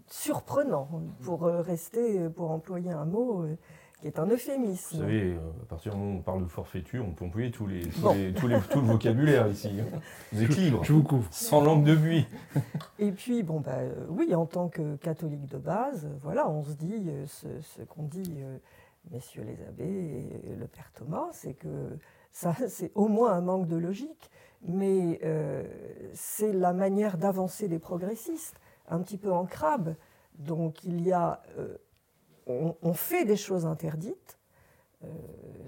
surprenant, 0.09 0.88
pour 1.23 1.43
rester, 1.43 2.29
pour 2.29 2.50
employer 2.50 2.91
un 2.91 3.05
mot 3.05 3.45
qui 4.05 4.09
est 4.09 4.19
un 4.19 4.27
euphémisme. 4.27 4.97
Vous 4.97 5.03
savez, 5.03 5.33
euh, 5.33 5.39
à 5.63 5.65
partir 5.67 5.93
du 5.93 5.99
moment 5.99 6.13
où 6.13 6.19
on 6.19 6.23
parle 6.23 6.43
de 6.45 6.49
forfaiture, 6.49 7.03
on 7.09 7.13
peut 7.13 7.25
employer 7.25 7.51
tous 7.51 7.67
les, 7.67 7.81
tous 7.89 8.01
Bon. 8.03 8.13
les- 8.13 8.35
tous 8.35 8.47
les- 8.49 8.61
tout 8.61 8.81
le 8.83 8.87
vocabulaire 8.87 9.49
ici. 9.49 9.71
Vous 10.31 10.43
êtes 10.43 10.57
libre, 10.59 10.85
Je 10.85 10.93
vous 10.93 11.03
couvre. 11.03 11.27
sans 11.31 11.63
langue 11.63 11.85
de 11.85 11.95
buis. 11.97 12.27
Et 12.99 13.13
puis, 13.13 13.43
bon, 13.43 13.61
bah, 13.61 13.77
euh, 13.79 13.95
oui, 14.11 14.35
en 14.35 14.45
tant 14.45 14.69
que 14.69 14.97
catholique 14.97 15.47
de 15.47 15.57
base, 15.57 16.05
euh, 16.05 16.11
voilà, 16.21 16.47
on 16.51 16.63
se 16.63 16.73
dit 16.75 17.11
ce, 17.27 17.47
ce 17.63 17.81
qu'ont 17.81 18.03
dit 18.03 18.35
euh, 18.43 18.59
messieurs 19.11 19.43
les 19.45 19.59
abbés 19.67 20.27
et 20.45 20.55
le 20.55 20.67
père 20.67 20.93
Thomas, 20.95 21.29
c'est 21.33 21.55
que 21.55 21.97
ça, 22.31 22.55
c'est 22.69 22.93
au 22.95 23.09
moins 23.09 23.33
un 23.33 23.41
manque 23.41 23.69
de 23.69 23.77
logique, 23.79 24.31
mais 24.69 25.19
euh, 25.25 25.65
c'est 26.13 26.53
la 26.53 26.75
manière 26.75 27.17
d'avancer 27.17 27.69
des 27.69 27.79
progressistes, 27.79 28.61
un 28.87 28.99
petit 29.01 29.17
peu 29.17 29.33
en 29.33 29.47
crabe. 29.47 29.95
Donc, 30.39 30.85
il 30.85 31.01
y 31.01 31.13
a, 31.13 31.41
euh, 31.59 31.79
on, 32.47 32.77
on 32.83 32.93
fait 32.95 33.25
des 33.25 33.37
choses 33.37 33.67
interdites. 33.67 34.39
euh, 35.05 35.09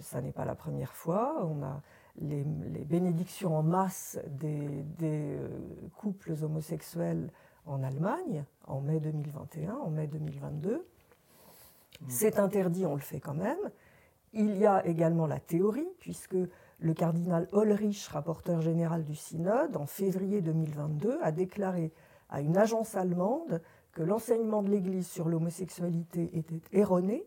ça 0.00 0.20
n'est 0.20 0.32
pas 0.32 0.44
la 0.44 0.54
première 0.54 0.92
fois. 0.94 1.44
On 1.46 1.62
a 1.62 1.82
les, 2.18 2.44
les 2.72 2.84
bénédictions 2.84 3.56
en 3.56 3.62
masse 3.62 4.18
des, 4.28 4.84
des, 4.98 5.36
euh, 5.38 5.48
couples 5.96 6.32
homosexuels 6.42 7.30
en 7.66 7.82
Allemagne 7.82 8.44
en 8.66 8.80
mai 8.80 9.00
2021, 9.00 9.74
en 9.74 9.90
mai 9.90 10.06
2022. 10.06 10.86
C'est 12.08 12.38
interdit, 12.38 12.84
on 12.86 12.94
le 12.94 13.00
fait 13.00 13.20
quand 13.20 13.34
même. 13.34 13.58
Il 14.32 14.56
y 14.58 14.66
a 14.66 14.84
également 14.86 15.26
la 15.26 15.40
théorie, 15.40 15.88
puisque 15.98 16.36
le 16.78 16.94
cardinal 16.94 17.48
Ulrich, 17.54 18.06
rapporteur 18.08 18.60
général 18.60 19.04
du 19.04 19.14
synode, 19.14 19.76
en 19.76 19.86
février 19.86 20.42
2022, 20.42 21.18
a 21.22 21.32
déclaré 21.32 21.92
à 22.28 22.40
une 22.42 22.58
agence 22.58 22.94
allemande 22.96 23.62
que 23.96 24.02
l'enseignement 24.02 24.62
de 24.62 24.70
l'Église 24.70 25.08
sur 25.08 25.26
l'homosexualité 25.26 26.28
était 26.34 26.60
erroné 26.70 27.24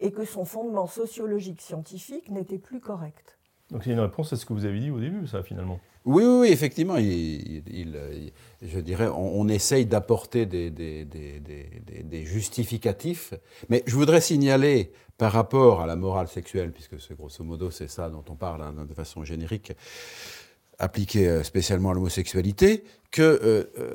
et 0.00 0.10
que 0.10 0.24
son 0.24 0.46
fondement 0.46 0.86
sociologique 0.86 1.60
scientifique 1.60 2.30
n'était 2.30 2.58
plus 2.58 2.80
correct. 2.80 3.38
Donc 3.70 3.84
c'est 3.84 3.90
une 3.90 4.00
réponse 4.00 4.32
à 4.32 4.36
ce 4.36 4.46
que 4.46 4.54
vous 4.54 4.64
avez 4.64 4.80
dit 4.80 4.90
au 4.90 4.98
début, 4.98 5.26
ça, 5.26 5.42
finalement. 5.42 5.78
Oui, 6.06 6.24
oui, 6.24 6.40
oui 6.40 6.48
effectivement. 6.48 6.96
Il, 6.96 7.62
il, 7.68 8.32
je 8.62 8.80
dirais, 8.80 9.08
on, 9.08 9.38
on 9.38 9.48
essaye 9.48 9.84
d'apporter 9.84 10.46
des, 10.46 10.70
des, 10.70 11.04
des, 11.04 11.40
des, 12.04 12.24
justificatifs. 12.24 13.34
Mais 13.68 13.82
je 13.86 13.94
voudrais 13.94 14.22
signaler, 14.22 14.92
par 15.18 15.32
rapport 15.32 15.82
à 15.82 15.86
la 15.86 15.94
morale 15.94 16.28
sexuelle, 16.28 16.72
puisque 16.72 16.98
c'est 16.98 17.14
grosso 17.14 17.44
modo 17.44 17.70
c'est 17.70 17.88
ça 17.88 18.08
dont 18.08 18.24
on 18.30 18.34
parle 18.34 18.62
hein, 18.62 18.86
de 18.88 18.94
façon 18.94 19.24
générique, 19.24 19.74
appliqué 20.80 21.28
euh, 21.28 21.44
spécialement 21.44 21.90
à 21.90 21.94
l'homosexualité, 21.94 22.82
que 23.10 23.22
euh, 23.22 23.64
euh, 23.78 23.90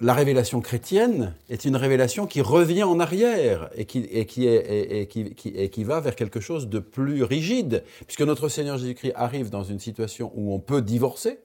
la 0.00 0.14
révélation 0.14 0.60
chrétienne 0.60 1.34
est 1.50 1.64
une 1.64 1.76
révélation 1.76 2.26
qui 2.26 2.40
revient 2.40 2.84
en 2.84 3.00
arrière 3.00 3.70
et 3.74 3.84
qui, 3.84 3.98
et 4.10 4.24
qui, 4.24 4.46
est, 4.46 5.00
et, 5.00 5.06
qui, 5.06 5.34
qui 5.34 5.84
va 5.84 6.00
vers 6.00 6.16
quelque 6.16 6.40
chose 6.40 6.68
de 6.68 6.78
plus 6.78 7.22
rigide, 7.22 7.84
puisque 8.06 8.22
notre 8.22 8.48
Seigneur 8.48 8.78
Jésus-Christ 8.78 9.12
arrive 9.14 9.50
dans 9.50 9.64
une 9.64 9.78
situation 9.78 10.32
où 10.34 10.54
on 10.54 10.60
peut 10.60 10.80
divorcer, 10.80 11.38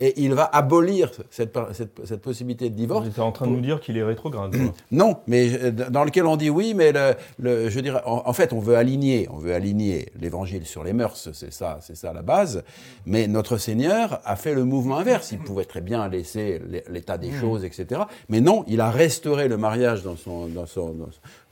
et 0.00 0.20
il 0.22 0.34
va 0.34 0.44
abolir 0.44 1.10
cette, 1.30 1.56
cette, 1.72 2.00
cette, 2.04 2.20
possibilité 2.20 2.68
de 2.68 2.74
divorce. 2.74 3.04
Vous 3.04 3.10
êtes 3.10 3.18
en 3.20 3.30
train 3.30 3.46
de 3.46 3.52
nous 3.52 3.60
dire 3.60 3.80
qu'il 3.80 3.96
est 3.96 4.02
rétrograde. 4.02 4.54
non, 4.90 5.18
mais 5.28 5.52
euh, 5.52 5.70
dans 5.70 6.02
lequel 6.02 6.26
on 6.26 6.36
dit 6.36 6.50
oui, 6.50 6.74
mais 6.74 6.90
le, 6.90 7.14
le, 7.38 7.70
je 7.70 7.78
dirais, 7.78 8.02
en, 8.04 8.32
fait, 8.32 8.52
on 8.52 8.58
veut 8.58 8.76
aligner, 8.76 9.28
on 9.30 9.36
veut 9.36 9.54
aligner 9.54 10.08
l'évangile 10.20 10.66
sur 10.66 10.82
les 10.82 10.92
mœurs, 10.92 11.28
c'est 11.32 11.52
ça, 11.52 11.78
c'est 11.80 11.96
ça 11.96 12.12
la 12.12 12.22
base. 12.22 12.64
Mais 13.06 13.28
notre 13.28 13.56
Seigneur 13.56 14.20
a 14.24 14.34
fait 14.34 14.54
le 14.54 14.64
mouvement 14.64 14.98
inverse. 14.98 15.30
Il 15.30 15.38
pouvait 15.38 15.64
très 15.64 15.80
bien 15.80 16.08
laisser 16.08 16.60
l'état 16.88 17.16
des 17.16 17.30
mmh. 17.30 17.40
choses, 17.40 17.64
etc. 17.64 18.02
Mais 18.28 18.40
non, 18.40 18.64
il 18.66 18.80
a 18.80 18.90
restauré 18.90 19.46
le 19.46 19.56
mariage 19.56 20.02
dans 20.02 20.16
son, 20.16 20.48
dans 20.48 20.66
son, 20.66 20.96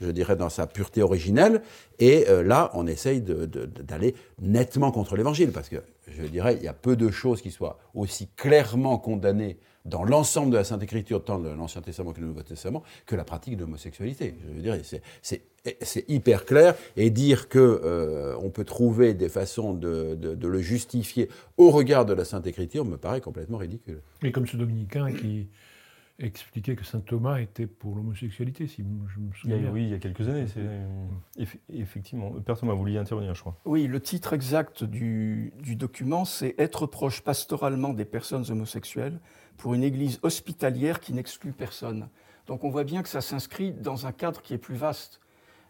je 0.01 0.11
dirais, 0.11 0.35
dans 0.35 0.51
sa 0.51 0.67
pureté 0.67 1.03
originelle. 1.03 1.63
Et 2.01 2.27
euh, 2.29 2.43
là, 2.43 2.71
on 2.75 2.89
essaye 2.89 3.21
d'aller 3.21 4.17
nettement 4.41 4.91
contre 4.91 5.17
l'évangile, 5.17 5.53
parce 5.53 5.69
que 5.69 5.77
je 6.09 6.25
dirais, 6.25 6.57
il 6.57 6.63
y 6.63 6.69
a 6.69 6.73
peu 6.73 6.97
de 6.97 7.11
choses 7.11 7.43
qui 7.43 7.51
soient 7.51 7.79
aussi 7.95 8.29
clairement 8.37 8.99
condamnées 8.99 9.59
dans 9.85 10.05
l'ensemble 10.05 10.53
de 10.53 10.57
la 10.57 10.65
Sainte 10.65 10.83
Écriture, 10.83 11.25
tant 11.25 11.39
de 11.39 11.49
l'Ancien 11.49 11.81
Testament 11.81 12.13
que 12.13 12.21
le 12.21 12.29
Nouveau 12.29 12.43
Testament, 12.43 12.83
que 13.07 13.17
la 13.17 13.25
pratique 13.25 13.57
de 13.57 13.63
l'homosexualité. 13.63 14.35
Je 14.41 14.53
veux 14.53 14.83
c'est 15.81 16.09
hyper 16.09 16.45
clair, 16.45 16.75
et 16.97 17.11
dire 17.11 17.49
qu'on 17.49 17.59
euh, 17.59 18.49
peut 18.53 18.65
trouver 18.65 19.15
des 19.15 19.29
façons 19.29 19.75
de, 19.75 20.15
de, 20.15 20.49
le 20.49 20.61
justifier 20.61 21.29
au 21.57 21.71
regard 21.71 22.05
de 22.05 22.13
la 22.13 22.25
Sainte 22.25 22.47
Écriture 22.47 22.85
me 22.85 22.97
paraît 22.97 23.21
complètement 23.21 23.59
ridicule. 23.59 24.03
Mais 24.23 24.33
comme 24.33 24.47
ce 24.47 24.57
dominicain 24.57 25.13
qui 25.13 25.49
expliquait 26.19 26.76
que 26.76 26.85
saint 26.85 27.00
Thomas 27.00 27.40
était 27.40 27.66
pour 27.66 27.97
l'homosexualité, 27.97 28.66
si 28.66 28.83
je 28.83 29.19
me 29.21 29.33
souviens. 29.33 29.71
oui, 29.73 29.85
il 29.85 29.88
y 29.90 29.95
a 29.95 29.99
quelques 29.99 30.28
années. 30.28 30.47
Effectivement. 31.69 32.31
Père 32.45 32.59
Thomas, 32.59 32.73
vous 32.73 32.78
vouliez 32.78 32.99
intervenir, 32.99 33.35
je 33.35 33.40
crois. 33.40 33.57
Oui, 33.64 33.87
le 33.87 34.00
titre 34.00 34.33
exact 34.33 34.85
du, 34.85 35.52
du 35.61 35.76
document, 35.76 36.25
c'est 36.25 36.54
Être 36.59 36.87
proche 36.87 37.23
pastoralement 37.23 37.92
des 37.92 38.04
personnes 38.04 38.45
homosexuelles 38.50 39.19
pour 39.57 39.75
une 39.75 39.83
église 39.83 40.19
hospitalière 40.23 41.00
qui 41.00 41.12
n'exclut 41.12 41.52
personne. 41.52 42.09
Donc 42.47 42.64
on 42.64 42.71
voit 42.71 42.85
bien 42.85 43.02
que 43.02 43.09
ça 43.09 43.21
s'inscrit 43.21 43.73
dans 43.73 44.07
un 44.07 44.12
cadre 44.12 44.42
qui 44.42 44.54
est 44.54 44.59
plus 44.59 44.75
vaste. 44.75 45.21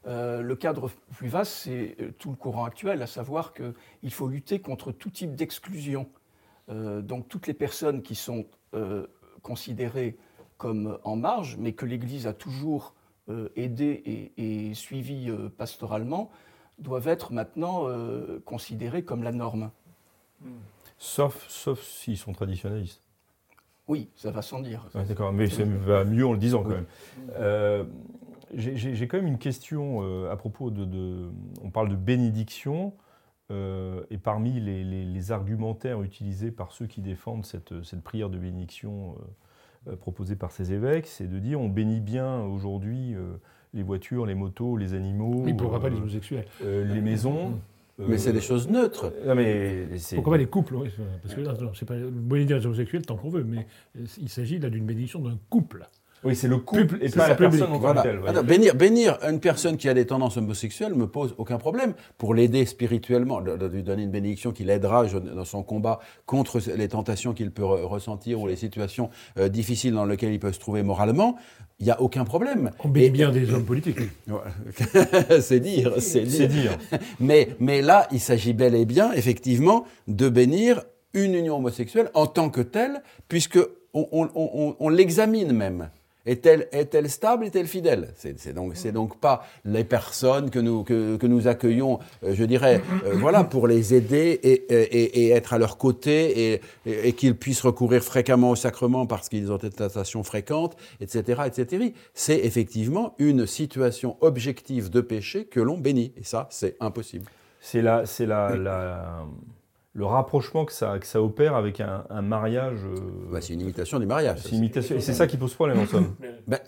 Euh, 0.06 0.42
le 0.42 0.56
cadre 0.56 0.90
plus 1.14 1.28
vaste, 1.28 1.52
c'est 1.52 1.96
euh, 2.00 2.10
tout 2.18 2.30
le 2.30 2.36
courant 2.36 2.64
actuel, 2.64 3.02
à 3.02 3.06
savoir 3.06 3.52
qu'il 3.52 4.12
faut 4.12 4.28
lutter 4.28 4.58
contre 4.58 4.90
tout 4.90 5.10
type 5.10 5.34
d'exclusion. 5.34 6.08
Euh, 6.68 7.02
donc 7.02 7.28
toutes 7.28 7.46
les 7.46 7.54
personnes 7.54 8.02
qui 8.02 8.14
sont 8.14 8.46
considérées 9.42 10.16
comme 10.62 10.96
en 11.02 11.16
marge, 11.16 11.56
mais 11.58 11.72
que 11.72 11.84
l'Église 11.84 12.28
a 12.28 12.32
toujours 12.32 12.94
euh, 13.28 13.48
aidé 13.56 14.30
et, 14.38 14.72
suivi 14.74 15.28
euh, 15.28 15.48
pastoralement, 15.48 16.30
doivent 16.78 17.08
être 17.08 17.32
maintenant 17.32 17.88
euh, 17.88 18.40
considérés 18.44 19.02
comme 19.02 19.24
la 19.24 19.32
norme. 19.32 19.72
Sauf, 20.98 21.44
sauf 21.48 21.82
s'ils 21.82 22.16
sont 22.16 22.32
traditionnalistes. 22.32 23.02
Oui, 23.88 24.08
ça 24.14 24.30
va 24.30 24.40
sans 24.40 24.60
dire. 24.60 24.86
D'accord, 24.94 25.32
mais 25.32 25.48
ça 25.50 25.64
va 25.64 26.04
mieux 26.04 26.24
en 26.24 26.32
le 26.32 26.38
disant 26.38 26.62
quand 26.62 26.76
même. 26.76 27.88
J'ai 28.54 29.08
quand 29.08 29.16
même 29.16 29.26
une 29.26 29.38
question 29.38 30.28
à 30.30 30.36
propos 30.36 30.70
de, 30.70 31.28
On 31.64 31.70
parle 31.70 31.88
de 31.88 31.96
bénédiction, 31.96 32.92
et 33.50 34.18
parmi 34.22 34.60
les, 34.60 35.32
argumentaires 35.32 36.02
utilisés 36.02 36.52
par 36.52 36.70
ceux 36.70 36.86
qui 36.86 37.00
défendent 37.00 37.46
cette, 37.46 37.82
cette 37.82 38.02
prière 38.02 38.30
de 38.30 38.38
bénédiction 38.38 39.16
euh, 39.88 39.96
proposé 39.96 40.36
par 40.36 40.52
ces 40.52 40.72
évêques, 40.72 41.08
c'est 41.08 41.26
de 41.26 41.38
dire 41.40 41.60
on 41.60 41.68
bénit 41.68 42.00
bien 42.00 42.40
aujourd'hui 42.42 43.14
euh, 43.14 43.34
les 43.74 43.82
voitures, 43.82 44.26
les 44.26 44.36
motos, 44.36 44.76
les 44.76 44.94
animaux. 44.94 45.42
Oui, 45.44 45.54
pourquoi 45.54 45.80
pas 45.80 45.88
les 45.88 45.96
euh, 45.96 46.00
homosexuels 46.00 46.44
Les 46.60 47.00
maisons. 47.00 47.58
Mais 47.98 48.16
c'est 48.16 48.32
des 48.32 48.40
choses 48.40 48.68
neutres. 48.68 49.12
Non, 49.26 49.34
mais 49.34 49.88
pourquoi 50.14 50.34
pas 50.34 50.38
les 50.38 50.46
couples 50.46 50.76
Parce 51.22 51.34
que 51.34 51.40
là, 51.40 51.54
c'est 51.74 51.86
pas 51.86 51.96
bénir 51.96 52.58
les 52.58 52.66
homosexuels 52.66 53.04
tant 53.04 53.16
qu'on 53.16 53.28
veut, 53.28 53.44
mais 53.44 53.66
il 54.18 54.28
s'agit 54.28 54.58
là 54.58 54.70
d'une 54.70 54.86
bénédiction 54.86 55.20
d'un 55.20 55.38
couple. 55.50 55.88
Oui, 56.24 56.36
c'est 56.36 56.46
le 56.46 56.58
couple 56.58 56.98
et 57.00 57.08
pas 57.08 57.28
la 57.28 57.34
personne 57.34 57.72
en 57.72 57.78
voilà. 57.78 58.04
bénir, 58.44 58.76
bénir, 58.76 59.18
une 59.28 59.40
personne 59.40 59.76
qui 59.76 59.88
a 59.88 59.94
des 59.94 60.06
tendances 60.06 60.36
homosexuelles 60.36 60.94
me 60.94 61.08
pose 61.08 61.34
aucun 61.36 61.58
problème. 61.58 61.94
Pour 62.16 62.34
l'aider 62.34 62.64
spirituellement, 62.64 63.40
de, 63.40 63.66
lui 63.66 63.82
donner 63.82 64.04
une 64.04 64.10
bénédiction 64.10 64.52
qui 64.52 64.62
l'aidera 64.62 65.04
dans 65.06 65.44
son 65.44 65.64
combat 65.64 65.98
contre 66.26 66.60
les 66.76 66.88
tentations 66.88 67.32
qu'il 67.32 67.50
peut 67.50 67.64
ressentir 67.64 68.40
ou 68.40 68.46
les 68.46 68.54
situations 68.54 69.10
euh, 69.38 69.48
difficiles 69.48 69.94
dans 69.94 70.04
lesquelles 70.04 70.32
il 70.32 70.38
peut 70.38 70.52
se 70.52 70.60
trouver 70.60 70.84
moralement, 70.84 71.36
il 71.80 71.86
n'y 71.86 71.90
a 71.90 72.00
aucun 72.00 72.24
problème. 72.24 72.70
On 72.84 72.88
bénit 72.88 73.10
bien 73.10 73.32
des 73.32 73.52
hommes 73.52 73.64
politiques. 73.64 73.98
c'est 75.40 75.58
dire, 75.58 75.94
c'est 75.98 76.22
dire. 76.22 76.48
dire. 76.48 76.78
mais, 77.18 77.48
mais 77.58 77.82
là, 77.82 78.06
il 78.12 78.20
s'agit 78.20 78.52
bel 78.52 78.76
et 78.76 78.84
bien, 78.84 79.12
effectivement, 79.12 79.86
de 80.06 80.28
bénir 80.28 80.82
une 81.14 81.34
union 81.34 81.56
homosexuelle 81.56 82.10
en 82.14 82.28
tant 82.28 82.48
que 82.48 82.60
telle, 82.60 83.02
puisque 83.28 83.58
on, 83.92 84.76
on 84.78 84.88
l'examine 84.88 85.52
même. 85.52 85.90
Est-elle 86.24 86.68
est 86.72 87.08
stable, 87.08 87.46
est-elle 87.46 87.66
fidèle 87.66 88.12
C'est 88.16 88.52
donc 88.52 88.72
c'est 88.76 88.92
donc 88.92 89.18
pas 89.18 89.44
les 89.64 89.84
personnes 89.84 90.50
que 90.50 90.60
nous 90.60 90.84
que, 90.84 91.16
que 91.16 91.26
nous 91.26 91.48
accueillons, 91.48 91.98
euh, 92.22 92.34
je 92.34 92.44
dirais, 92.44 92.80
euh, 93.06 93.14
voilà, 93.14 93.42
pour 93.42 93.66
les 93.66 93.94
aider 93.94 94.38
et, 94.42 94.72
et, 94.72 95.24
et 95.24 95.30
être 95.30 95.52
à 95.52 95.58
leur 95.58 95.78
côté 95.78 96.52
et, 96.52 96.60
et 96.86 97.12
qu'ils 97.14 97.36
puissent 97.36 97.62
recourir 97.62 98.02
fréquemment 98.04 98.50
au 98.50 98.56
sacrement 98.56 99.06
parce 99.06 99.28
qu'ils 99.28 99.50
ont 99.50 99.56
des 99.56 99.70
tentations 99.70 100.22
fréquentes, 100.22 100.76
etc., 101.00 101.42
etc. 101.46 101.92
C'est 102.14 102.38
effectivement 102.38 103.14
une 103.18 103.46
situation 103.46 104.16
objective 104.20 104.90
de 104.90 105.00
péché 105.00 105.46
que 105.46 105.60
l'on 105.60 105.78
bénit 105.78 106.12
et 106.16 106.24
ça 106.24 106.46
c'est 106.50 106.76
impossible. 106.78 107.26
C'est 107.60 107.82
la 107.82 108.06
c'est 108.06 108.26
la, 108.26 108.56
la 108.56 109.26
le 109.94 110.06
rapprochement 110.06 110.64
que 110.64 110.72
ça, 110.72 110.98
que 110.98 111.06
ça 111.06 111.22
opère 111.22 111.54
avec 111.54 111.80
un, 111.80 112.22
mariage. 112.22 112.78
Euh, 112.84 113.30
bah, 113.30 113.40
c'est 113.40 113.52
une 113.52 113.60
imitation 113.60 113.98
du 113.98 114.06
mariage. 114.06 114.40
C'est 114.42 114.56
imitation, 114.56 114.96
et 114.96 115.00
c'est 115.00 115.12
ça 115.12 115.26
qui 115.26 115.36
pose 115.36 115.54
problème 115.54 115.80
en 115.80 115.86
somme. 115.86 116.14
Bah, 116.46 116.58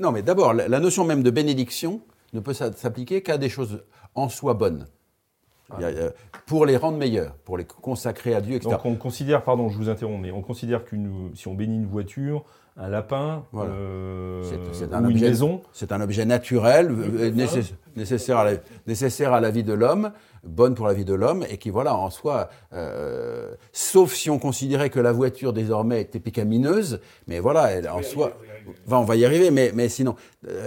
non, 0.00 0.12
mais 0.12 0.22
d'abord, 0.22 0.52
la, 0.52 0.80
notion 0.80 1.04
même 1.04 1.22
de 1.22 1.30
bénédiction 1.30 2.00
ne 2.32 2.40
peut 2.40 2.52
s'appliquer 2.52 3.22
qu'à 3.22 3.38
des 3.38 3.48
choses 3.48 3.84
en 4.14 4.28
soi 4.28 4.54
bonnes. 4.54 4.86
Ah. 5.70 5.88
pour 6.44 6.66
les 6.66 6.76
rendre 6.76 6.98
meilleurs, 6.98 7.34
pour 7.44 7.56
les 7.56 7.64
consacrer 7.64 8.34
à 8.34 8.42
Dieu, 8.42 8.56
etc. 8.56 8.72
Donc 8.72 8.84
on 8.84 8.94
considère, 8.94 9.42
pardon, 9.42 9.70
je 9.70 9.78
vous 9.78 9.88
interromps, 9.88 10.20
mais 10.20 10.30
on 10.30 10.42
considère 10.42 10.84
qu'une, 10.84 11.30
si 11.34 11.48
on 11.48 11.54
bénit 11.54 11.76
une 11.76 11.86
voiture, 11.86 12.44
un 12.76 12.88
lapin, 12.88 13.44
euh, 13.54 14.42
c'est, 14.72 14.94
un 14.94 15.04
objet, 15.04 15.18
une 15.18 15.20
maison. 15.20 15.62
C'est 15.72 15.92
un 15.92 16.00
objet 16.00 16.24
naturel, 16.24 16.90
euh, 16.90 17.30
nécessaire, 17.96 18.38
à 18.38 18.44
la, 18.44 18.52
nécessaire 18.86 19.32
à 19.32 19.40
la 19.40 19.50
vie 19.50 19.62
de 19.62 19.74
l'homme, 19.74 20.12
bonne 20.42 20.74
pour 20.74 20.86
la 20.86 20.94
vie 20.94 21.04
de 21.04 21.12
l'homme, 21.12 21.44
et 21.50 21.58
qui, 21.58 21.68
voilà, 21.68 21.94
en 21.94 22.08
soi, 22.08 22.48
euh, 22.72 23.54
sauf 23.72 24.14
si 24.14 24.30
on 24.30 24.38
considérait 24.38 24.88
que 24.88 25.00
la 25.00 25.12
voiture 25.12 25.52
désormais 25.52 26.00
était 26.00 26.20
pécamineuse, 26.20 27.00
mais 27.26 27.40
voilà, 27.40 27.72
elle, 27.72 27.88
en 27.90 28.02
soi, 28.02 28.38
on 28.90 29.02
va 29.02 29.16
y 29.16 29.24
arriver, 29.26 29.50
mais, 29.50 29.70
mais 29.74 29.90
sinon, 29.90 30.16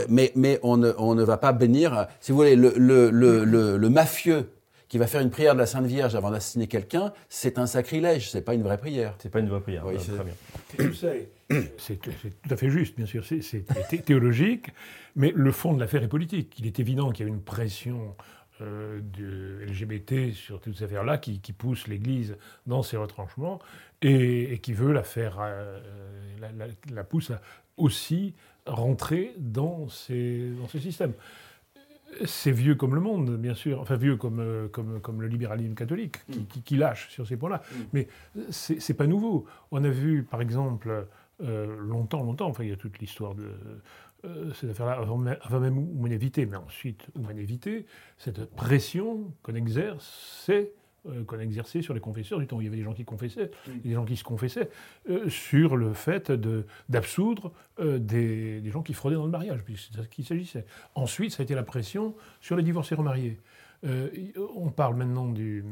mais, 0.08 0.32
mais 0.36 0.60
on, 0.62 0.78
ne, 0.78 0.92
on 1.00 1.16
ne 1.16 1.24
va 1.24 1.38
pas 1.38 1.54
bénir, 1.54 2.08
si 2.22 2.32
vous 2.32 2.38
voulez, 2.38 2.56
le, 2.56 2.74
le, 2.78 3.10
le, 3.10 3.78
le 3.78 3.90
mafieux 3.90 4.50
qui 4.88 5.00
va 5.00 5.08
faire 5.08 5.22
une 5.22 5.32
prière 5.32 5.56
de 5.56 5.60
la 5.60 5.66
Sainte 5.66 5.86
Vierge 5.86 6.16
avant 6.16 6.30
d'assassiner 6.30 6.68
quelqu'un, 6.68 7.12
c'est 7.28 7.58
un 7.58 7.66
sacrilège, 7.66 8.30
c'est 8.30 8.42
pas 8.42 8.54
une 8.54 8.64
vraie 8.64 8.78
prière. 8.78 9.16
C'est 9.18 9.32
pas 9.32 9.40
une 9.40 9.50
vraie 9.50 9.60
prière. 9.60 9.84
Oui, 9.86 9.96
c'est 10.00 10.14
très 10.14 10.24
bien. 10.24 10.34
C'est 11.78 12.00
tout 12.00 12.50
à 12.50 12.58
fait 12.58 12.70
juste, 12.70 12.96
bien 12.96 13.06
sûr, 13.06 13.24
c'est 13.26 14.06
théologique, 14.06 14.72
mais 15.16 15.32
le 15.36 15.52
fond 15.52 15.74
de 15.74 15.80
l'affaire 15.80 16.04
est 16.04 16.08
politique. 16.08 16.56
Il 16.60 16.66
est 16.66 16.80
évident 16.80 17.12
qu'il 17.12 17.26
y 17.26 17.30
a 17.30 17.32
une 17.32 17.42
pression 17.42 18.16
euh, 18.62 19.02
de 19.02 19.66
LGBT 19.66 20.34
sur 20.34 20.62
toutes 20.62 20.78
ces 20.78 20.86
affaires-là 20.86 21.18
qui, 21.18 21.40
pousse 21.54 21.88
l'Église 21.88 22.38
dans 22.66 22.84
ses 22.84 22.98
retranchements 22.98 23.60
et, 24.02 24.60
qui 24.60 24.74
veut 24.74 24.94
la 24.94 25.04
faire, 25.04 25.38
euh, 25.42 25.80
la, 26.92 27.04
pousse 27.04 27.32
à 27.32 27.42
aussi 27.78 28.34
rentrer 28.66 29.34
dans 29.38 29.90
ces, 29.90 30.52
dans 30.60 30.68
ces 30.68 30.80
systèmes. 30.80 31.14
C'est 32.26 32.52
vieux 32.52 32.76
comme 32.76 32.96
le 32.96 33.02
monde, 33.02 33.36
bien 33.38 33.56
sûr, 33.56 33.82
enfin 33.82 33.96
vieux 33.98 34.16
comme, 34.16 34.40
euh, 34.40 34.68
comme, 34.70 35.02
comme 35.02 35.22
le 35.22 35.28
libéralisme 35.28 35.74
catholique, 35.74 36.18
qui, 36.32 36.46
qui- 36.46 36.62
qui 36.62 36.78
lâche 36.78 37.10
sur 37.10 37.28
ces 37.28 37.36
points-là. 37.36 37.62
Mais 37.94 38.08
c'est 38.52 38.80
c'est 38.80 38.94
pas 38.94 39.08
nouveau. 39.08 39.46
On 39.72 39.84
a 39.84 39.90
vu, 39.90 40.24
par 40.24 40.42
exemple, 40.42 41.08
euh, 41.44 41.78
longtemps, 41.80 42.24
longtemps, 42.24 42.48
enfin 42.48 42.64
il 42.64 42.70
y 42.70 42.74
a 42.74 42.78
toute 42.78 43.00
l'histoire 43.00 43.36
de 43.36 43.50
euh, 44.24 44.54
cette 44.54 44.70
affaire-là, 44.72 44.94
avant, 44.94 45.18
même- 45.18 45.38
avant 45.42 45.60
même 45.60 45.78
Oumanévité, 45.78 46.46
mais 46.46 46.56
ensuite 46.58 47.06
Oumanévité, 47.16 47.86
cette 48.18 48.46
pression 48.56 49.32
qu'on 49.44 49.56
exerçait, 49.56 50.72
euh, 51.08 51.24
qu'on 51.24 51.40
exerçait 51.40 51.82
sur 51.82 51.94
les 51.94 52.00
confesseurs 52.00 52.40
du 52.40 52.48
temps 52.48 52.58
où 52.58 52.62
il 52.62 52.66
y 52.66 52.68
avait 52.68 52.78
des 52.78 52.84
gens 52.84 52.94
qui 52.94 53.06
confessaient, 53.06 53.52
des 53.84 53.94
gens 53.94 54.06
qui 54.06 54.16
se 54.18 54.24
confessaient, 54.24 54.70
euh, 55.10 55.30
sur 55.30 55.76
le 55.78 55.94
fait 55.94 56.32
de- 56.32 56.66
d'absoudre 56.90 57.52
euh, 57.80 58.00
des, 58.00 58.62
des 58.62 58.70
gens 58.72 58.82
qui 58.82 58.94
fraudaient 58.94 59.16
dans 59.16 59.26
le 59.26 59.32
mariage, 59.32 59.64
puisque 59.64 59.86
c'est 59.92 59.98
de 59.98 60.02
ça 60.04 60.08
qu'il 60.08 60.26
s'agissait. 60.26 60.66
Ensuite, 60.96 61.32
ça 61.32 61.42
a 61.42 61.44
été 61.44 61.56
la 61.56 61.64
pression 61.64 62.16
sur 62.42 62.56
les 62.56 62.64
divorcés 62.64 62.96
remariés. 62.96 63.40
Euh, 63.86 64.10
on 64.56 64.70
parle 64.70 64.96
maintenant 64.96 65.28
du, 65.30 65.64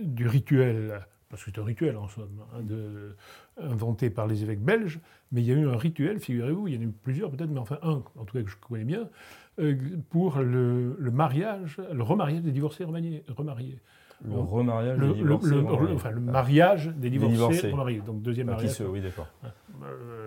du 0.00 0.26
rituel, 0.26 1.00
parce 1.28 1.44
que 1.44 1.50
c'est 1.52 1.60
un 1.60 1.64
rituel 1.64 1.96
en 1.96 2.08
somme, 2.08 2.40
hein, 2.54 2.60
de- 2.62 3.16
inventé 3.60 4.08
par 4.10 4.26
les 4.26 4.42
évêques 4.42 4.62
belges, 4.62 5.00
mais 5.32 5.42
il 5.42 5.46
y 5.46 5.52
a 5.52 5.54
eu 5.54 5.66
un 5.68 5.76
rituel, 5.76 6.18
figurez-vous, 6.20 6.68
il 6.68 6.74
y 6.74 6.78
en 6.78 6.80
a 6.80 6.84
eu 6.84 6.92
plusieurs 7.02 7.30
peut-être, 7.30 7.50
mais 7.50 7.58
enfin 7.60 7.78
un, 7.82 8.02
en 8.16 8.24
tout 8.24 8.36
cas 8.36 8.42
que 8.42 8.50
je 8.50 8.56
connais 8.56 8.84
bien, 8.84 9.08
pour 10.08 10.38
le, 10.38 10.96
le 10.98 11.10
mariage, 11.10 11.78
le 11.92 12.02
remariage 12.02 12.40
des 12.42 12.52
divorcés 12.52 12.84
remariés. 12.84 13.22
remariés. 13.28 13.78
Le 14.24 14.38
remariage 14.38 14.98
Le, 14.98 15.06
des 15.08 15.12
le- 15.14 15.14
divorcés. 15.18 15.50
le- 15.50 15.60
remariés. 15.62 15.94
enfin, 15.94 16.10
le 16.10 16.20
mariage 16.20 16.86
des 16.96 17.10
divorcés, 17.10 17.34
divorcés. 17.34 17.70
remariés. 17.70 18.02
Donc 18.06 18.22
deuxième 18.22 18.48
Ah, 18.48 18.52
qui 18.52 18.56
mariage. 18.66 18.76
se- 18.76 18.82
oui, 18.84 19.00
d'accord. 19.00 19.26
Euh, 19.44 19.48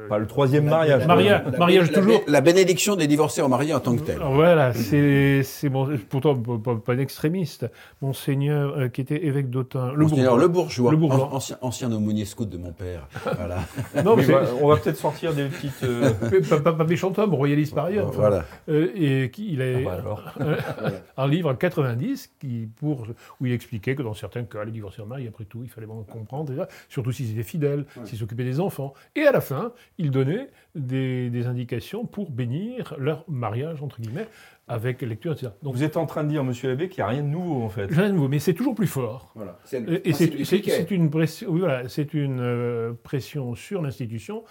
Pas 0.07 0.19
le 0.19 0.27
troisième 0.27 0.65
mariage. 0.65 1.07
Maria- 1.07 1.43
La- 1.51 1.57
mariage 1.57 1.89
la- 1.91 1.97
toujours. 1.99 2.21
La 2.27 2.41
bénédiction 2.41 2.95
des 2.95 3.07
divorcés 3.07 3.41
en 3.41 3.49
mariés 3.49 3.73
en 3.73 3.79
tant 3.79 3.95
que 3.95 4.01
tel. 4.01 4.19
Voilà, 4.21 4.71
c'est 4.73 5.41
c'est 5.43 5.67
bon, 5.69 5.89
pourtant 6.09 6.35
pas, 6.35 6.57
pas- 6.63 6.75
pas 6.75 6.93
un 6.93 6.99
extrémiste. 6.99 7.65
Monseigneur 8.03 8.77
euh, 8.77 8.87
qui 8.87 9.01
était 9.01 9.25
évêque 9.25 9.49
d'Autun, 9.49 9.91
le 9.93 10.03
Monseigneur. 10.03 10.37
Le 10.37 10.47
Bourgeois, 10.47 10.91
Le 10.91 10.97
Bourgeois. 10.97 11.25
an- 11.31 11.35
ancien, 11.37 11.57
ancien 11.61 11.91
aumônier 11.91 12.25
scout 12.25 12.47
de 12.47 12.57
mon 12.57 12.71
père. 12.71 13.07
Voilà. 13.23 13.57
Non, 14.05 14.15
mais 14.15 14.27
bah, 14.27 14.43
on 14.61 14.67
va 14.67 14.77
peut-être 14.77 14.97
sortir 14.97 15.33
des 15.33 15.45
petites. 15.45 15.81
euh, 15.83 16.11
pas, 16.49 16.59
pas- 16.59 16.73
pas 16.73 16.83
méchant 16.83 17.11
homme, 17.17 17.33
royaliste 17.33 17.73
par 17.73 17.85
ailleurs. 17.85 18.09
enfin. 18.09 18.17
voilà. 18.19 18.45
Euh, 18.69 18.91
et 18.95 19.31
qui, 19.31 19.53
il 19.53 19.61
a 19.61 19.65
ah 19.77 19.81
bah 19.83 19.93
alors. 19.93 20.21
un 21.17 21.27
livre 21.27 21.49
en 21.49 21.55
90 21.55 22.31
qui, 22.39 22.69
pour, 22.79 23.07
où 23.41 23.45
il 23.47 23.53
expliquait 23.53 23.95
que 23.95 24.03
dans 24.03 24.13
certains 24.13 24.43
cas, 24.43 24.63
les 24.65 24.71
divorcés 24.71 25.01
en 25.01 25.05
mariés, 25.07 25.27
après 25.29 25.45
tout, 25.45 25.61
il 25.63 25.69
fallait 25.69 25.87
comprendre, 25.87 26.49
déjà, 26.51 26.67
surtout 26.89 27.11
s'ils 27.11 27.31
étaient 27.31 27.43
fidèles, 27.43 27.85
s'ils 28.03 28.19
s'occupaient 28.19 28.43
des 28.43 28.59
enfants. 28.59 28.93
Et 29.15 29.21
à 29.23 29.31
la 29.31 29.41
fin, 29.45 29.71
il 29.97 30.11
donnait 30.11 30.49
des, 30.75 31.29
des 31.29 31.47
indications 31.47 32.05
pour 32.05 32.31
bénir 32.31 32.95
leur 32.97 33.23
mariage, 33.29 33.81
entre 33.81 34.01
guillemets, 34.01 34.27
avec 34.67 35.01
lecture, 35.01 35.33
etc. 35.33 35.51
Donc, 35.61 35.75
Vous 35.75 35.83
êtes 35.83 35.95
en 35.97 36.05
train 36.05 36.23
de 36.23 36.29
dire, 36.29 36.43
monsieur 36.43 36.69
l'abbé, 36.69 36.89
qu'il 36.89 37.03
n'y 37.03 37.07
a 37.07 37.11
rien 37.11 37.21
de 37.23 37.27
nouveau 37.27 37.61
en 37.63 37.69
fait. 37.69 37.85
rien 37.85 38.09
de 38.09 38.13
nouveau, 38.15 38.27
mais 38.27 38.39
c'est 38.39 38.53
toujours 38.55 38.73
plus 38.75 38.87
fort. 38.87 39.31
Voilà. 39.35 39.59
C'est 39.63 39.77
Et 39.87 40.93
une 40.93 41.09
pression, 41.09 41.49
oui, 41.51 41.59
voilà, 41.59 41.87
c'est 41.87 42.13
une 42.13 42.39
euh, 42.39 42.93
pression 43.03 43.53
sur 43.55 43.81
l'institution 43.81 44.43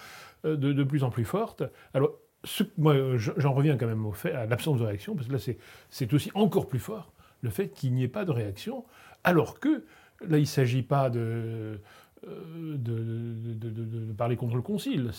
euh, 0.44 0.56
de, 0.56 0.72
de 0.72 0.84
plus 0.84 1.02
en 1.04 1.10
plus 1.10 1.24
forte. 1.24 1.62
Alors, 1.94 2.12
ce- 2.44 2.62
moi, 2.78 2.94
je- 3.16 3.32
j'en 3.38 3.52
reviens 3.54 3.76
quand 3.76 3.86
même 3.86 4.06
au 4.06 4.12
fait, 4.12 4.32
à 4.32 4.46
l'absence 4.46 4.78
de 4.78 4.84
réaction, 4.84 5.14
parce 5.16 5.26
que 5.26 5.32
là, 5.32 5.38
c'est- 5.38 5.58
c'est 5.90 6.12
aussi 6.14 6.30
encore 6.34 6.68
plus 6.68 6.78
fort 6.78 7.12
le 7.42 7.50
fait 7.50 7.68
qu'il 7.68 7.92
n'y 7.94 8.04
ait 8.04 8.08
pas 8.08 8.24
de 8.24 8.30
réaction, 8.30 8.84
alors 9.24 9.58
que 9.58 9.84
là, 10.28 10.38
il 10.38 10.42
ne 10.42 10.44
s'agit 10.46 10.82
pas 10.82 11.10
de, 11.10 11.20
euh, 11.20 11.76
de, 12.26 12.76
de- 12.98 14.12
parler 14.16 14.36
contre 14.36 14.56
le 14.56 14.62
concile. 14.62 15.10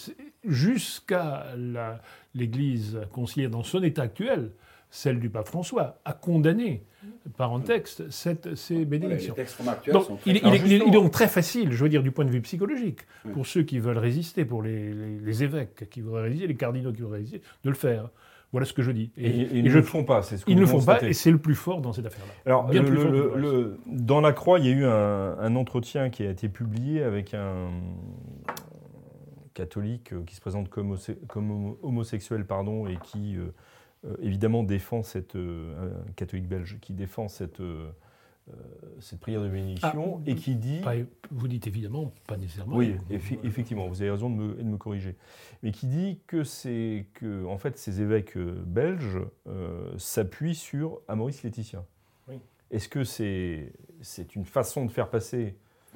Jusqu'à 0.43 1.45
l'Église 2.33 3.00
conciliaire 3.12 3.50
dans 3.50 3.63
son 3.63 3.83
état 3.83 4.03
actuel, 4.03 4.51
celle 4.89 5.19
du 5.19 5.29
pape 5.29 5.47
François, 5.47 6.00
a 6.05 6.13
condamné 6.13 6.83
par 7.38 7.53
un 7.53 7.59
texte 7.59 8.09
cette, 8.12 8.55
ces 8.55 8.75
les 8.75 8.85
bénédictions. 8.85 9.33
textes 9.33 9.57
Donc, 9.91 10.03
sont 10.05 10.15
très 10.15 10.32
il, 10.32 10.38
il 10.38 10.38
est- 10.38 10.39
il 10.39 10.47
est- 10.47 10.58
justement- 10.58 10.86
il 10.86 10.88
est 10.88 10.91
donc 10.91 11.12
très 11.12 11.27
facile, 11.27 11.71
je 11.71 11.84
veux 11.84 11.89
dire, 11.89 12.01
du 12.03 12.12
point 12.12 12.25
de 12.25 12.30
vue 12.32 12.41
psychologique, 12.41 12.99
Oui. 13.25 13.32
pour 13.34 13.45
ceux 13.45 13.63
qui 13.63 13.80
veulent 13.80 13.97
résister, 13.97 14.45
pour 14.45 14.62
les, 14.63 14.93
les- 14.93 15.19
les 15.19 15.43
évêques 15.43 15.89
qui 15.89 16.01
voudraient 16.01 16.23
résister, 16.23 16.47
les 16.47 16.56
cardinaux 16.56 16.93
qui 16.93 17.01
voudraient 17.01 17.17
résister, 17.19 17.41
de 17.63 17.69
le 17.69 17.75
faire. 17.75 18.10
Voilà 18.56 18.65
ce 18.65 18.72
que 18.72 18.82
je 18.84 18.91
dis. 18.91 19.12
Et, 19.18 19.28
et 19.28 19.58
ils 19.58 19.63
ne 19.65 19.70
je- 19.70 19.76
le 19.80 19.84
font 19.84 20.06
pas, 20.06 20.22
c'est 20.22 20.38
ce 20.38 20.46
que 20.46 20.50
ils 20.52 20.56
ne 20.56 20.62
le 20.62 20.65
font 20.65 20.82
pas, 20.82 21.02
et 21.10 21.12
c'est 21.12 21.30
le 21.30 21.38
plus 21.39 21.56
fort 21.56 21.82
dans 21.82 21.91
cette 21.91 22.06
affaire-là. 22.06 22.32
Alors, 22.46 22.72
le- 22.72 22.80
le- 23.12 23.34
le- 23.36 23.78
dans 23.86 24.22
la 24.22 24.32
Croix, 24.32 24.60
il 24.60 24.65
y 24.65 24.70
a 24.70 24.72
eu 24.72 24.86
un, 24.86 25.38
un 25.38 25.56
entretien 25.58 26.10
qui 26.10 26.24
a 26.26 26.30
été 26.30 26.48
publié 26.48 27.04
avec 27.04 27.34
un 27.34 27.68
catholique 29.54 30.13
euh, 30.13 30.24
qui 30.26 30.36
se 30.36 30.41
présente 30.41 30.70
comme, 30.70 30.91
homose- 30.91 31.18
comme 31.28 31.52
homo- 31.52 31.78
homosexuel 31.84 32.46
pardon, 32.46 32.88
et 32.88 32.98
qui, 33.04 33.36
euh, 33.38 33.54
euh, 34.06 34.15
évidemment, 34.22 34.63
défend 34.63 35.04
cette. 35.04 35.36
euh, 35.36 35.91
un 36.08 36.12
catholique 36.15 36.48
belge 36.48 36.78
qui 36.82 36.94
défend 36.94 37.28
cette, 37.28 37.60
euh, 37.60 37.89
cette 38.99 39.19
prière 39.19 39.41
de 39.41 39.49
bénédiction 39.49 40.21
Ah, 40.25 40.29
et 40.29 40.36
qui 40.36 40.55
dit. 40.55 40.79
Pas- 40.79 40.93
vous 41.31 41.47
dites 41.47 41.65
évidemment, 41.67 42.13
pas 42.27 42.38
nécessairement. 42.38 42.75
Oui, 42.77 42.95
effi- 43.10 43.39
effectivement, 43.43 43.88
vous 43.88 44.01
avez 44.01 44.12
raison 44.12 44.29
de 44.29 44.36
me, 44.36 44.53
de 44.55 44.63
me 44.63 44.77
corriger. 44.77 45.15
Mais 45.63 45.71
qui 45.71 45.88
dit 45.88 46.19
que, 46.27 46.43
c'est, 46.43 47.08
que 47.15 47.45
en 47.45 47.58
fait, 47.58 47.77
ces 47.77 48.01
évêques 48.01 48.38
euh, 48.38 48.62
belges 48.65 49.19
euh, 49.47 49.91
s'appuient 49.97 50.55
sur 50.55 51.01
Amoris 51.08 51.41
Laetitia. 51.43 51.84
Oui. 52.27 52.39
Est-ce 52.71 52.88
que 52.88 53.03
c'est, 53.03 53.73
c'est 54.01 54.36
une 54.36 54.45
façon 54.45 54.86
de 54.86 54.91
faire 54.91 55.10
passer, 55.10 55.55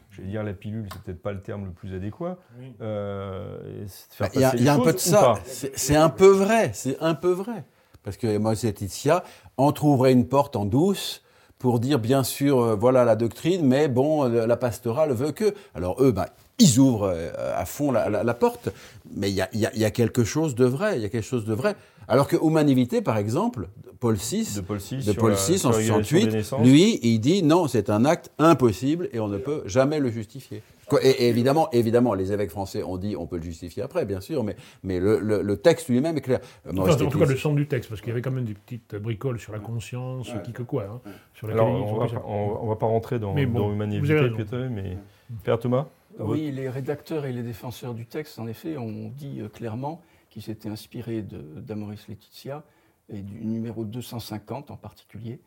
je 0.09 0.21
vais 0.21 0.27
dire 0.27 0.43
la 0.43 0.53
pilule, 0.53 0.87
c'est 0.91 1.01
peut-être 1.03 1.21
pas 1.21 1.33
le 1.33 1.41
terme 1.41 1.65
le 1.65 1.71
plus 1.71 1.93
adéquat, 1.93 2.37
Oui. 2.59 2.73
euh, 2.81 3.85
Bah, 4.19 4.29
Il 4.33 4.41
y 4.41 4.43
a, 4.43 4.55
y 4.55 4.67
a 4.69 4.73
un 4.73 4.79
peu 4.79 4.93
de 4.93 4.97
ça. 4.97 5.35
C'est 5.45 5.95
un 5.95 6.09
peu 6.09 6.29
vrai. 6.31 6.71
C'est 6.73 6.99
un 6.99 7.13
peu 7.13 7.31
vrai. 7.31 7.63
Parce 8.01 8.17
que 8.17 8.37
moi, 8.37 8.53
Laetitia 8.63 9.23
entrouvrait 9.57 10.13
une 10.13 10.27
porte 10.27 10.55
en 10.55 10.65
douce 10.65 11.23
pour 11.59 11.79
dire, 11.79 11.99
bien 11.99 12.23
sûr, 12.23 12.59
euh, 12.61 12.75
voilà 12.75 13.03
la 13.03 13.15
doctrine, 13.17 13.65
mais 13.65 13.87
bon, 13.89 14.23
euh, 14.29 14.47
la 14.47 14.57
pastorale 14.57 15.11
veut 15.11 15.31
que. 15.33 15.53
Alors 15.75 16.01
eux, 16.01 16.11
ben, 16.11 16.25
ils 16.57 16.79
ouvrent 16.79 17.11
euh, 17.13 17.31
à 17.55 17.65
fond 17.65 17.91
la, 17.91 18.09
la- 18.09 18.23
la 18.23 18.33
porte, 18.33 18.69
mais 19.15 19.29
il 19.29 19.35
y 19.35 19.41
a, 19.41 19.49
il 19.53 19.59
y 19.59 19.65
a- 19.65 19.71
il 19.75 19.81
y 19.81 19.85
a 19.85 19.91
quelque 19.91 20.23
chose 20.23 20.55
de 20.55 20.65
vrai. 20.65 20.95
Il 20.95 21.01
y 21.01 21.05
a 21.05 21.09
quelque 21.09 21.25
chose 21.27 21.45
de 21.45 21.53
vrai. 21.53 21.75
Alors 22.07 22.27
que 22.27 22.37
Humanité, 22.37 23.01
par 23.01 23.17
exemple, 23.17 23.67
Paul 23.99 24.15
VI, 24.15 24.47
de 24.55 24.61
Paul 24.61 24.77
VI, 24.79 25.03
de 25.03 25.11
la- 25.11 25.35
VI 25.35 25.65
en 25.65 25.69
l'égalisation 25.69 25.69
des 25.69 25.85
68, 25.85 26.25
naissances 26.31 26.61
lui, 26.65 26.99
il 27.03 27.19
dit 27.19 27.43
non, 27.43 27.67
c'est 27.67 27.89
un 27.89 28.05
acte 28.05 28.31
impossible 28.39 29.09
et 29.11 29.19
on 29.19 29.27
ne 29.27 29.37
peut 29.37 29.61
jamais 29.65 29.99
le 29.99 30.09
justifier. 30.09 30.63
Quoi, 30.89 30.99
Et, 31.05 31.09
et 31.09 31.29
évidemment, 31.29 31.69
évidemment, 31.71 32.13
les 32.13 32.31
évêques 32.33 32.49
français 32.49 32.83
ont 32.83 32.97
dit 32.97 33.15
on 33.15 33.27
peut 33.27 33.37
le 33.37 33.43
justifier 33.43 33.83
après, 33.83 34.05
bien 34.05 34.21
sûr, 34.21 34.43
mais, 34.43 34.55
mais 34.83 34.99
le, 34.99 35.19
le- 35.19 35.41
le 35.41 35.57
texte 35.57 35.87
lui-même 35.89 36.17
est 36.17 36.21
clair. 36.21 36.39
Euh, 36.67 36.71
Enfin, 36.77 36.93
en 36.93 37.09
tout 37.09 37.19
cas, 37.19 37.25
le 37.25 37.35
centre 37.37 37.55
du 37.55 37.67
texte, 37.67 37.89
parce 37.89 38.01
qu'il 38.01 38.09
y 38.09 38.11
avait 38.11 38.21
quand 38.21 38.31
même 38.31 38.45
des 38.45 38.53
petites 38.53 38.95
bricoles 38.95 39.39
sur 39.39 39.53
la 39.53 39.59
conscience, 39.59 40.29
qui 40.43 40.51
que 40.53 40.63
quoi, 40.63 40.83
hein, 41.05 41.11
sur 41.33 41.47
la 41.47 41.53
Alors, 41.53 41.69
on 41.69 42.59
on 42.63 42.67
va 42.67 42.75
pas 42.75 42.85
rentrer 42.87 43.19
dans, 43.19 43.33
Mais 43.33 43.45
bon, 43.45 43.59
dans 43.59 43.67
vous 43.67 43.73
Humanité, 43.73 44.67
mais 44.69 44.97
Père 45.43 45.59
Thomas 45.59 45.87
Oui, 46.19 46.51
les 46.51 46.69
rédacteurs 46.69 47.25
et 47.25 47.31
les 47.31 47.43
défenseurs 47.43 47.93
du 47.93 48.05
texte, 48.05 48.39
en 48.39 48.47
effet, 48.47 48.77
ont 48.77 49.09
dit 49.15 49.41
euh, 49.41 49.47
clairement 49.47 50.01
qu'ils 50.29 50.41
s'étaient 50.43 50.69
inspirés 50.69 51.23
d'Amoris 51.23 52.07
Laetitia 52.07 52.63
et 53.11 53.21
du 53.21 53.45
numéro 53.45 53.85
250 53.85 54.69
en 54.71 54.77
particulier. 54.77 55.39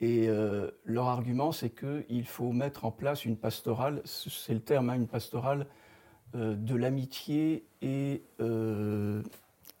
Et 0.00 0.28
euh, 0.28 0.70
leur 0.84 1.06
argument, 1.06 1.50
c'est 1.52 1.70
qu'il 1.70 2.26
faut 2.26 2.52
mettre 2.52 2.84
en 2.84 2.90
place 2.92 3.24
une 3.24 3.36
pastorale, 3.36 4.00
c'est 4.04 4.54
le 4.54 4.60
terme, 4.60 4.90
hein, 4.90 4.94
une 4.94 5.08
pastorale 5.08 5.66
euh, 6.34 6.54
de 6.54 6.76
l'amitié 6.76 7.66
et, 7.82 8.22
euh, 8.40 9.22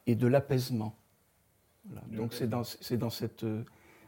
et 0.06 0.16
de 0.16 0.26
l'apaisement. 0.26 0.94
Voilà. 1.84 2.02
Donc 2.10 2.34
c'est 2.34 2.48
dans, 2.48 2.64
c'est 2.64 2.96
dans 2.96 3.10
cette, 3.10 3.44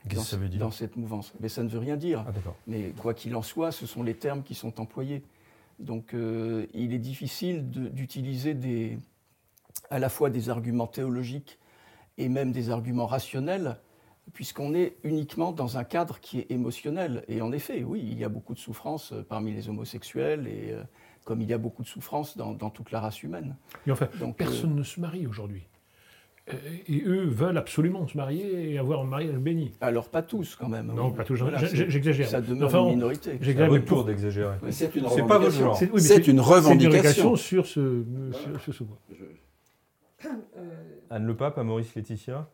Qu'est-ce 0.08 0.14
dans, 0.16 0.22
que 0.22 0.28
ça 0.28 0.36
veut 0.36 0.48
dire? 0.48 0.60
dans 0.60 0.70
cette 0.70 0.96
mouvance. 0.96 1.32
Mais 1.40 1.48
ça 1.48 1.62
ne 1.62 1.68
veut 1.68 1.78
rien 1.78 1.96
dire. 1.96 2.24
Ah. 2.26 2.32
Mais 2.66 2.90
quoi 2.90 3.14
qu'il 3.14 3.36
en 3.36 3.42
soit, 3.42 3.70
ce 3.70 3.86
sont 3.86 4.02
les 4.02 4.14
termes 4.14 4.42
qui 4.42 4.54
sont 4.54 4.80
employés. 4.80 5.22
Donc 5.78 6.14
euh, 6.14 6.66
il 6.74 6.92
est 6.92 6.98
difficile 6.98 7.70
d'utiliser 7.70 8.54
des, 8.54 8.98
à 9.90 9.98
la 9.98 10.08
fois 10.08 10.28
des 10.30 10.50
arguments 10.50 10.86
théologiques 10.86 11.58
et 12.18 12.28
même 12.28 12.52
des 12.52 12.70
arguments 12.70 13.06
rationnels, 13.06 13.78
puisqu'on 14.32 14.74
est 14.74 14.96
uniquement 15.04 15.52
dans 15.52 15.78
un 15.78 15.84
cadre 15.84 16.20
qui 16.20 16.38
est 16.40 16.50
émotionnel. 16.50 17.24
Et 17.28 17.40
en 17.42 17.52
effet, 17.52 17.82
oui, 17.84 18.00
il 18.10 18.18
y 18.18 18.24
a 18.24 18.28
beaucoup 18.28 18.54
de 18.54 18.58
souffrance 18.58 19.12
euh, 19.12 19.22
parmi 19.28 19.52
les 19.52 19.68
homosexuels, 19.68 20.46
et 20.46 20.72
euh, 20.72 20.82
comme 21.24 21.40
il 21.42 21.48
y 21.48 21.52
a 21.52 21.58
beaucoup 21.58 21.82
de 21.82 21.88
souffrance 21.88 22.36
dans, 22.36 22.52
dans 22.52 22.70
toute 22.70 22.90
la 22.90 23.00
race 23.00 23.22
humaine. 23.22 23.56
Enfin, 23.88 24.08
Donc, 24.18 24.36
personne 24.36 24.74
ne 24.74 24.82
se 24.82 25.00
marie 25.00 25.26
aujourd'hui. 25.26 25.66
Euh, 26.48 26.54
Et 26.88 27.02
eux 27.06 27.26
veulent 27.26 27.58
absolument 27.58 28.08
se 28.08 28.16
marier 28.16 28.72
et 28.72 28.78
avoir 28.78 29.00
un 29.02 29.04
mariage 29.04 29.36
béni. 29.36 29.72
Alors 29.80 30.08
pas 30.08 30.22
tous 30.22 30.56
quand 30.56 30.68
même. 30.68 30.86
Non, 30.86 31.08
Oui. 31.10 31.14
pas 31.16 31.22
tous. 31.24 31.36
Voilà, 31.40 31.58
c'est- 31.66 31.88
J'exagère. 31.90 32.28
Ça 32.28 32.40
demeure 32.40 32.68
Enfin, 32.68 32.78
une 32.78 32.84
on- 32.84 32.90
minorité. 32.90 33.30
C'est 33.32 33.40
à 33.40 33.42
J'exagère, 33.44 33.84
tour 33.84 33.96
pour- 33.98 34.04
d'exagérer. 34.06 34.56
C'est 34.70 34.94
une 34.96 35.08
C'est 35.10 35.26
pas 35.26 35.38
votre 35.38 35.52
genre. 35.54 35.76
c'est- 35.76 35.90
oui, 35.92 36.00
C'est 36.00 36.26
une 36.26 36.38
C'est 36.38 36.42
revendication. 36.42 37.36
sur 37.36 37.66
ce, 37.66 38.04
sur, 38.32 38.60
sur 38.62 38.74
ce 38.74 38.82
point. 38.84 38.96
Anne 41.10 41.26
Le 41.26 41.36
Pape, 41.36 41.58
Amoris 41.58 41.94
Laetitia 41.94 42.48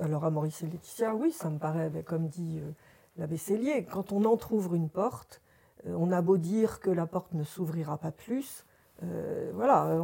Alors 0.00 0.24
à 0.24 0.30
Maurice 0.30 0.62
et 0.62 0.66
Laetitia, 0.66 1.14
oui, 1.14 1.32
ça 1.32 1.50
me 1.50 1.58
paraît, 1.58 1.90
ben, 1.90 2.02
comme 2.02 2.28
dit 2.28 2.60
euh, 2.60 2.70
l'abbé 3.16 3.36
Cellier. 3.36 3.84
Quand 3.84 4.12
on 4.12 4.24
entr'ouvre 4.24 4.74
une 4.74 4.88
porte, 4.88 5.42
euh, 5.86 5.94
on 5.98 6.12
a 6.12 6.22
beau 6.22 6.36
dire 6.36 6.80
que 6.80 6.90
la 6.90 7.06
porte 7.06 7.32
ne 7.34 7.44
s'ouvrira 7.44 7.98
pas 7.98 8.12
plus, 8.12 8.64
euh, 9.02 9.50
voilà, 9.54 9.98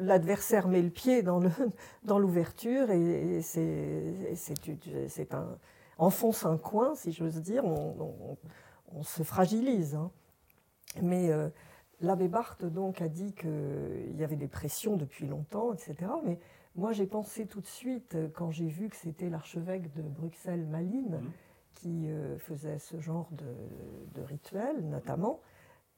l'adversaire 0.00 0.68
met 0.68 0.82
le 0.82 0.90
pied 0.90 1.22
dans 1.22 1.40
l'ouverture 2.18 2.90
et, 2.90 3.40
c'est 3.42 5.34
un 5.34 5.58
enfonce 5.96 6.44
un 6.44 6.58
coin, 6.58 6.94
si 6.94 7.12
j'ose 7.12 7.40
dire, 7.40 7.64
on, 7.64 8.36
se 9.02 9.22
fragilise. 9.22 9.94
hein. 9.94 10.10
Mais 11.00 11.30
l'abbé 12.00 12.28
Barthes 12.28 12.64
donc 12.64 13.00
a 13.00 13.08
dit 13.08 13.32
qu'il 13.32 14.16
y 14.18 14.24
avait 14.24 14.36
des 14.36 14.48
pressions 14.48 14.96
depuis 14.96 15.26
longtemps, 15.26 15.72
etc. 15.72 16.10
Mais 16.24 16.38
moi 16.78 16.92
j'ai 16.92 17.06
pensé 17.06 17.46
tout 17.46 17.60
de 17.60 17.66
suite, 17.66 18.14
euh, 18.14 18.28
quand 18.32 18.50
j'ai 18.50 18.68
vu 18.68 18.88
que 18.88 18.96
c'était 18.96 19.28
l'archevêque 19.28 19.92
de 19.94 20.02
Bruxelles, 20.02 20.66
Malines, 20.66 21.20
qui 21.74 22.08
euh, 22.08 22.38
faisait 22.38 22.78
ce 22.78 23.00
genre 23.00 23.28
de, 23.32 23.54
de 24.14 24.22
rituel, 24.24 24.80
notamment, 24.88 25.40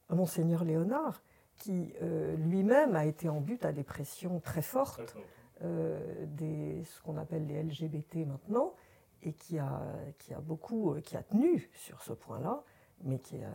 à 0.09 0.15
Monseigneur 0.15 0.65
Léonard, 0.65 1.23
qui 1.57 1.93
euh, 2.03 2.35
lui-même 2.37 2.97
a 2.97 3.05
été 3.05 3.29
en 3.29 3.41
but 3.41 3.65
à 3.65 3.73
des 3.73 3.85
pressions 3.85 4.41
très 4.41 4.63
fortes, 4.63 5.15
euh, 5.63 6.27
des, 6.27 6.83
ce 6.85 7.01
qu'on 7.03 7.17
appelle 7.19 7.47
les 7.47 7.63
LGBT 7.63 8.27
maintenant, 8.27 8.75
et 9.23 9.33
qui 9.35 9.59
a, 9.59 9.83
qui 10.19 10.33
a 10.33 10.41
beaucoup, 10.41 10.95
qui 11.05 11.17
a 11.17 11.23
tenu 11.23 11.69
sur 11.75 12.03
ce 12.03 12.15
point-là, 12.15 12.63
mais 13.05 13.19
qui 13.19 13.37
a, 13.37 13.51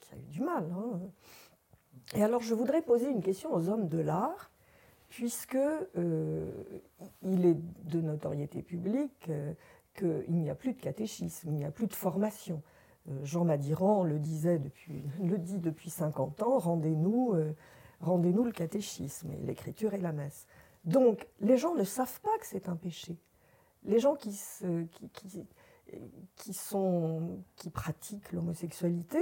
qui 0.00 0.14
a 0.14 0.18
eu 0.18 0.26
du 0.30 0.40
mal. 0.40 0.64
hein. 0.72 1.00
Et 2.14 2.22
alors 2.22 2.40
je 2.40 2.54
voudrais 2.54 2.82
poser 2.82 3.08
une 3.10 3.20
question 3.22 3.52
aux 3.52 3.68
hommes 3.68 3.88
de 3.88 3.98
l'art, 3.98 4.50
puisque 5.08 5.56
euh, 5.56 6.50
il 7.22 7.46
est 7.46 7.56
de 7.84 8.00
notoriété 8.00 8.62
publique 8.62 9.26
euh, 9.30 9.52
qu'il 9.94 10.34
n'y 10.36 10.50
a 10.50 10.54
plus 10.54 10.74
de 10.74 10.80
catéchisme, 10.80 11.48
il 11.50 11.54
n'y 11.54 11.64
a 11.64 11.70
plus 11.70 11.86
de 11.86 11.94
formation. 11.94 12.62
Euh, 13.08 13.24
Jean 13.24 13.44
Madiran 13.44 14.04
le 14.04 14.18
disait 14.18 14.58
depuis, 14.58 15.02
le 15.22 15.38
dit 15.38 15.58
depuis 15.58 15.90
50 15.90 16.42
ans, 16.42 16.58
rendez-nous 16.58 17.34
rendez-nous 18.00 18.44
le 18.44 18.52
catéchisme, 18.52 19.32
et 19.32 19.38
l'écriture 19.44 19.92
et 19.94 19.98
la 19.98 20.12
messe. 20.12 20.46
Donc 20.84 21.26
les 21.40 21.56
gens 21.56 21.74
ne 21.74 21.82
savent 21.84 22.20
pas 22.20 22.36
que 22.38 22.46
c'est 22.46 22.68
un 22.68 22.76
péché. 22.76 23.16
Les 23.84 23.98
gens 23.98 24.14
qui, 24.14 24.30
qui- 25.12 25.46
qui 26.36 26.52
sont, 26.54 27.38
qui 27.56 27.70
pratiquent 27.70 28.32
l'homosexualité, 28.32 29.18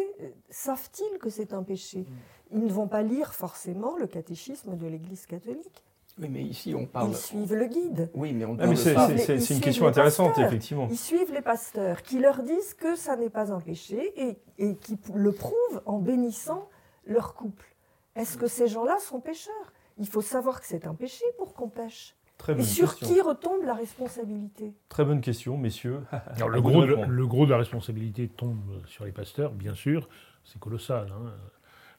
savent-ils 0.51 1.19
que 1.19 1.31
c'est 1.31 1.53
un 1.53 1.63
péché? 1.63 2.07
Ils 2.53 2.65
ne 2.65 2.73
vont 2.73 2.89
pas 2.89 3.03
lire 3.03 3.35
forcément 3.35 3.97
le 3.97 4.07
catéchisme 4.07 4.77
de 4.77 4.87
l'Église 4.87 5.27
catholique. 5.27 5.85
Oui, 6.19 6.29
mais 6.31 6.43
ici, 6.43 6.75
on 6.75 6.87
parle. 6.87 7.11
Ils 7.11 7.17
suivent 7.17 7.55
le 7.55 7.67
guide. 7.67 8.11
Oui, 8.15 8.33
mais 8.33 8.47
on 8.47 8.55
Ah, 8.55 8.59
parle 8.59 8.71
mais 8.71 8.77
c'est 8.77 8.95
pas. 8.95 9.07
c'est- 9.09 9.19
c'est- 9.19 9.23
Ils 9.23 9.27
c'est 9.27 9.35
une 9.35 9.43
suivent 9.45 9.61
question 9.61 9.85
les 9.85 9.91
intéressante, 9.91 10.29
pasteurs. 10.29 10.47
effectivement. 10.47 10.89
Ils 10.91 10.97
suivent 10.99 11.33
les 11.33 11.43
pasteurs 11.43 12.03
qui 12.03 12.19
leur 12.19 12.43
disent 12.43 12.73
que 12.75 12.97
ça 12.97 13.17
n'est 13.17 13.29
pas 13.29 13.53
un 13.53 13.61
péché 13.61 14.13
et, 14.29 14.39
et 14.59 14.77
qui 14.77 14.99
le 15.15 15.33
prouvent 15.33 15.83
en 15.85 15.99
bénissant 15.99 16.69
leur 17.05 17.35
couple. 17.35 17.67
Est-ce 18.15 18.39
que 18.39 18.47
ces 18.47 18.67
gens-là 18.67 18.99
sont 18.99 19.21
pécheurs? 19.21 19.73
Il 19.99 20.09
faut 20.09 20.23
savoir 20.23 20.61
que 20.63 20.67
c'est 20.67 20.87
un 20.87 20.95
péché 20.95 21.25
pour 21.37 21.53
qu'on 21.53 21.69
pêche. 21.69 22.16
Très 22.39 22.59
Et 22.59 22.63
sur 22.63 22.91
question. 22.97 23.09
qui 23.15 23.21
retombe 23.21 23.65
la 23.65 23.75
responsabilité? 23.75 24.75
Très 24.89 25.05
bonne 25.05 25.21
question, 25.21 25.57
messieurs. 25.57 26.01
Alors, 26.37 26.49
le, 26.51 26.61
gros 26.61 26.85
de, 26.85 26.95
le 26.95 27.27
gros 27.27 27.47
de 27.47 27.51
la 27.51 27.59
responsabilité 27.59 28.29
tombe 28.29 28.83
sur 28.87 29.05
les 29.05 29.13
pasteurs, 29.13 29.53
bien 29.53 29.75
sûr, 29.75 30.09
c'est 30.45 30.59
colossal. 30.61 31.09
hein. 31.13 31.33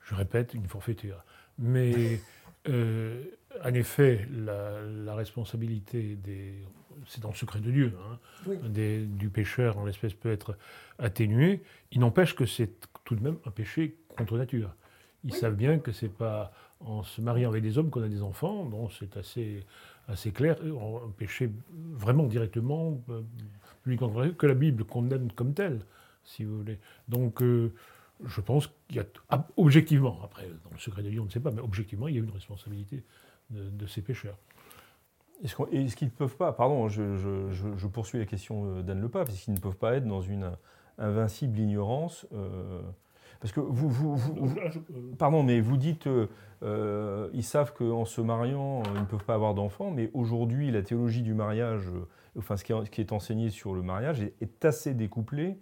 Je 0.04 0.15
répète, 0.15 0.54
une 0.54 0.67
forfaiture. 0.67 1.23
Mais 1.58 2.21
euh, 2.69 3.23
en 3.63 3.73
effet, 3.73 4.28
la, 4.32 4.82
la 4.82 5.15
responsabilité 5.15 6.15
des. 6.15 6.54
C'est 7.06 7.21
dans 7.21 7.30
le 7.30 7.36
secret 7.36 7.60
de 7.60 7.69
Dieu, 7.71 7.93
hein, 8.10 8.17
Oui. 8.47 8.58
des- 8.69 9.06
du 9.06 9.30
pécheur 9.30 9.78
en 9.78 9.86
l'espèce 9.86 10.13
peut 10.13 10.32
être 10.32 10.58
atténuée. 10.97 11.62
Il 11.91 12.00
n'empêche 12.00 12.36
que 12.36 12.45
c'est 12.45 12.71
tout 13.06 13.15
de 13.15 13.21
même 13.23 13.38
un 13.45 13.52
péché 13.52 13.97
contre 14.17 14.36
nature. 14.38 14.73
Ils 15.23 15.34
savent 15.34 15.56
bien 15.56 15.78
que 15.80 15.91
c'est 15.91 16.10
pas 16.13 16.52
en 16.80 17.04
se 17.04 17.21
mariant 17.21 17.50
avec 17.50 17.62
des 17.63 17.78
hommes 17.78 17.89
qu'on 17.91 18.02
a 18.04 18.08
des 18.08 18.21
enfants, 18.23 18.65
donc 18.65 18.91
c'est 18.97 19.15
assez, 19.17 19.65
assez 20.07 20.31
clair, 20.31 20.57
un 20.63 21.09
péché 21.17 21.51
vraiment 21.93 22.25
directement 22.25 23.01
euh, 23.09 23.21
nature, 23.85 24.37
que 24.37 24.45
la 24.47 24.53
Bible 24.53 24.83
condamne 24.83 25.31
comme 25.33 25.53
tel, 25.53 25.79
si 26.23 26.43
vous 26.43 26.57
voulez. 26.57 26.79
Donc 27.07 27.41
euh, 27.41 27.73
je 28.25 28.41
pense 28.41 28.67
qu'il 28.87 28.97
y 28.97 28.99
a, 28.99 29.05
ah, 29.29 29.47
objectivement, 29.57 30.19
après 30.23 30.47
dans 30.63 30.71
le 30.71 30.79
secret 30.79 31.03
de 31.03 31.09
Dieu 31.09 31.21
on 31.21 31.25
ne 31.25 31.29
sait 31.29 31.39
pas, 31.39 31.51
mais 31.51 31.61
objectivement 31.61 32.07
il 32.07 32.15
y 32.15 32.17
a 32.17 32.23
une 32.23 32.31
responsabilité 32.31 33.03
de, 33.49 33.87
ces 33.87 34.01
pécheurs. 34.01 34.37
Est-ce 35.43 35.95
qu'ils 35.95 36.07
ne 36.07 36.11
peuvent 36.11 36.35
pas, 36.35 36.51
pardon, 36.51 36.89
je, 36.89 37.15
je- 37.15 37.51
je- 37.77 37.87
poursuis 37.87 38.17
la 38.19 38.25
question 38.25 38.65
euh, 38.65 38.81
d'Anne 38.81 38.99
Le 39.01 39.09
Pape, 39.09 39.29
est-ce 39.29 39.45
qu'ils 39.45 39.53
ne 39.53 39.59
peuvent 39.59 39.77
pas 39.77 39.95
être 39.95 40.05
dans 40.07 40.21
une 40.21 40.51
invincible 40.97 41.59
ignorance 41.59 42.25
Parce 43.39 43.52
que 43.54 43.60
vous, 43.60 43.89
vous- 43.89 44.15
vous- 44.15 44.34
vous- 44.47 45.15
pardon, 45.17 45.43
mais 45.43 45.60
vous 45.60 45.78
dites, 45.78 46.08
euh, 46.08 46.28
euh, 46.63 47.30
ils 47.34 47.43
savent 47.43 47.73
qu'en 47.73 48.06
se 48.06 48.21
mariant, 48.21 48.80
euh, 48.80 48.89
ils 48.95 49.02
ne 49.02 49.06
peuvent 49.06 49.23
pas 49.26 49.36
avoir 49.36 49.54
d'enfants, 49.54 49.91
mais 49.91 50.10
aujourd'hui, 50.13 50.71
la 50.71 50.82
théologie 50.82 51.21
du 51.21 51.34
mariage, 51.34 51.84
euh, 51.88 52.08
enfin 52.39 52.58
ce 52.58 52.63
qui 52.63 52.73
est, 52.73 52.86
ce 52.86 52.89
qui 52.89 53.02
est 53.02 53.12
enseigné 53.12 53.50
sur 53.50 53.73
le 53.73 53.82
mariage, 53.84 54.21
est, 54.21 54.34
est 54.41 54.65
assez 54.65 54.93
découplé 54.93 55.58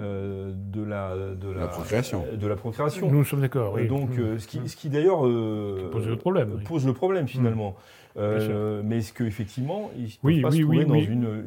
euh, 0.00 0.52
de 0.54 0.82
la, 0.82 1.14
de 1.16 1.50
La 1.50 1.66
procréation. 1.66 2.24
De 2.40 2.46
la 2.46 2.56
procréation. 2.56 3.10
Nous 3.10 3.24
sommes 3.24 3.40
d'accord, 3.40 3.74
oui. 3.74 3.86
Donc, 3.86 4.10
Mmh. 4.16 4.20
euh, 4.20 4.38
ce 4.38 4.46
qui, 4.48 4.60
ce 4.68 4.76
qui 4.76 4.88
d'ailleurs 4.88 5.26
euh, 5.26 5.90
Pose 5.92 6.06
le 6.08 6.16
problème, 6.16 6.52
oui. 6.56 6.62
pose 6.64 6.86
le 6.86 6.92
problème 6.94 7.28
finalement. 7.28 7.76
Euh, 8.16 8.78
sûr. 8.78 8.84
mais 8.88 8.98
est-ce 8.98 9.12
qu'effectivement, 9.12 9.90
ils 9.96 10.04
ne 10.04 10.08
Oui, 10.22 10.40
peuvent 10.40 10.42
pas 10.42 10.48
oui, 10.50 10.56
se 10.58 10.62
trouver 10.62 10.78
oui, 10.78 10.84
dans 10.86 10.94
oui. 10.94 11.04
une, 11.10 11.42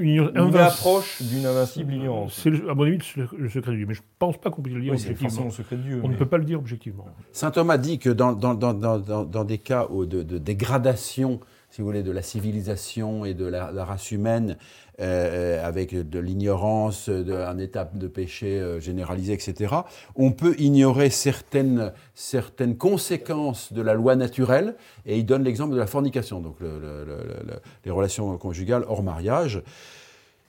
une, 0.00 0.30
une 0.38 0.56
approche 0.56 1.20
d'une 1.22 1.44
invincible 1.44 1.92
ignorance 1.92 2.34
C'est, 2.40 2.50
le- 2.50 2.70
à 2.70 2.74
mon 2.74 2.84
avis, 2.84 2.98
le 3.16 3.28
le 3.36 3.48
secret 3.48 3.72
de 3.72 3.76
Dieu. 3.78 3.86
Mais 3.88 3.94
je 3.94 4.00
ne 4.00 4.06
pense 4.20 4.36
pas 4.36 4.48
qu'on 4.50 4.62
puisse 4.62 4.76
le 4.76 4.80
dire 4.80 4.92
Oui, 4.92 4.98
c'est 5.00 5.06
objectivement. 5.10 5.28
forcément 5.30 5.46
le 5.48 5.52
secret 5.64 5.76
de 5.76 5.82
Dieu. 5.82 6.00
On 6.04 6.08
ne 6.08 6.14
peut 6.14 6.26
pas 6.26 6.38
le 6.38 6.44
dire 6.44 6.60
objectivement. 6.60 7.04
Saint 7.32 7.50
Thomas 7.50 7.78
dit 7.78 7.98
que 7.98 8.10
dans, 8.10 8.32
dans- 8.32 8.54
dans- 8.54 8.74
dans- 8.74 9.00
dans- 9.00 9.24
dans 9.24 9.44
des 9.44 9.58
cas 9.58 9.88
où 9.90 10.06
de, 10.06 10.22
de 10.22 10.38
dégradation, 10.38 11.40
si 11.74 11.80
vous 11.80 11.88
voulez, 11.88 12.04
de 12.04 12.12
la 12.12 12.22
civilisation 12.22 13.24
et 13.24 13.34
de 13.34 13.46
la, 13.46 13.84
race 13.84 14.12
humaine, 14.12 14.56
euh, 15.00 15.60
avec 15.66 15.92
de 16.08 16.18
l'ignorance, 16.20 17.08
un 17.08 17.58
état 17.58 17.90
de 17.92 18.06
péché 18.06 18.60
euh, 18.60 18.78
généralisé, 18.78 19.32
etc., 19.32 19.74
on 20.14 20.30
peut 20.30 20.54
ignorer 20.58 21.10
certaines, 21.10 21.92
certaines 22.14 22.76
conséquences 22.76 23.72
de 23.72 23.82
la 23.82 23.94
loi 23.94 24.14
naturelle, 24.14 24.76
et 25.04 25.18
il 25.18 25.26
donne 25.26 25.42
l'exemple 25.42 25.74
de 25.74 25.78
la 25.80 25.88
fornication, 25.88 26.38
donc 26.38 26.60
le- 26.60 26.78
le- 26.78 27.04
le- 27.04 27.24
le- 27.44 27.60
les 27.84 27.90
relations 27.90 28.38
conjugales 28.38 28.84
hors 28.86 29.02
mariage. 29.02 29.60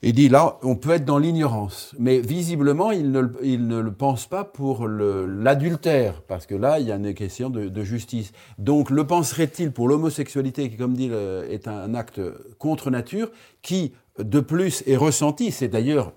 Il 0.02 0.12
dit 0.12 0.28
là, 0.28 0.58
on 0.62 0.76
peut 0.76 0.90
être 0.90 1.06
dans 1.06 1.18
l'ignorance, 1.18 1.94
mais 1.98 2.20
visiblement, 2.20 2.90
il 2.90 3.10
ne, 3.12 3.20
le- 3.20 3.92
pense 3.92 4.26
pas 4.26 4.44
pour 4.44 4.86
l'adultère, 4.86 6.22
parce 6.22 6.46
que 6.46 6.54
là, 6.54 6.78
il 6.78 6.86
y 6.86 6.92
a 6.92 6.96
une 6.96 7.14
question 7.14 7.48
de, 7.48 7.82
justice. 7.82 8.32
Donc, 8.58 8.90
le 8.90 9.06
penserait-il 9.06 9.72
pour 9.72 9.88
l'homosexualité, 9.88 10.68
qui, 10.68 10.76
comme 10.76 10.94
dit, 10.94 11.10
est 11.50 11.66
un 11.66 11.94
acte 11.94 12.20
contre 12.58 12.90
nature, 12.90 13.30
qui, 13.62 13.94
de 14.18 14.40
plus, 14.40 14.84
est 14.86 14.96
ressenti, 14.96 15.50
c'est 15.50 15.68
d'ailleurs 15.68 16.12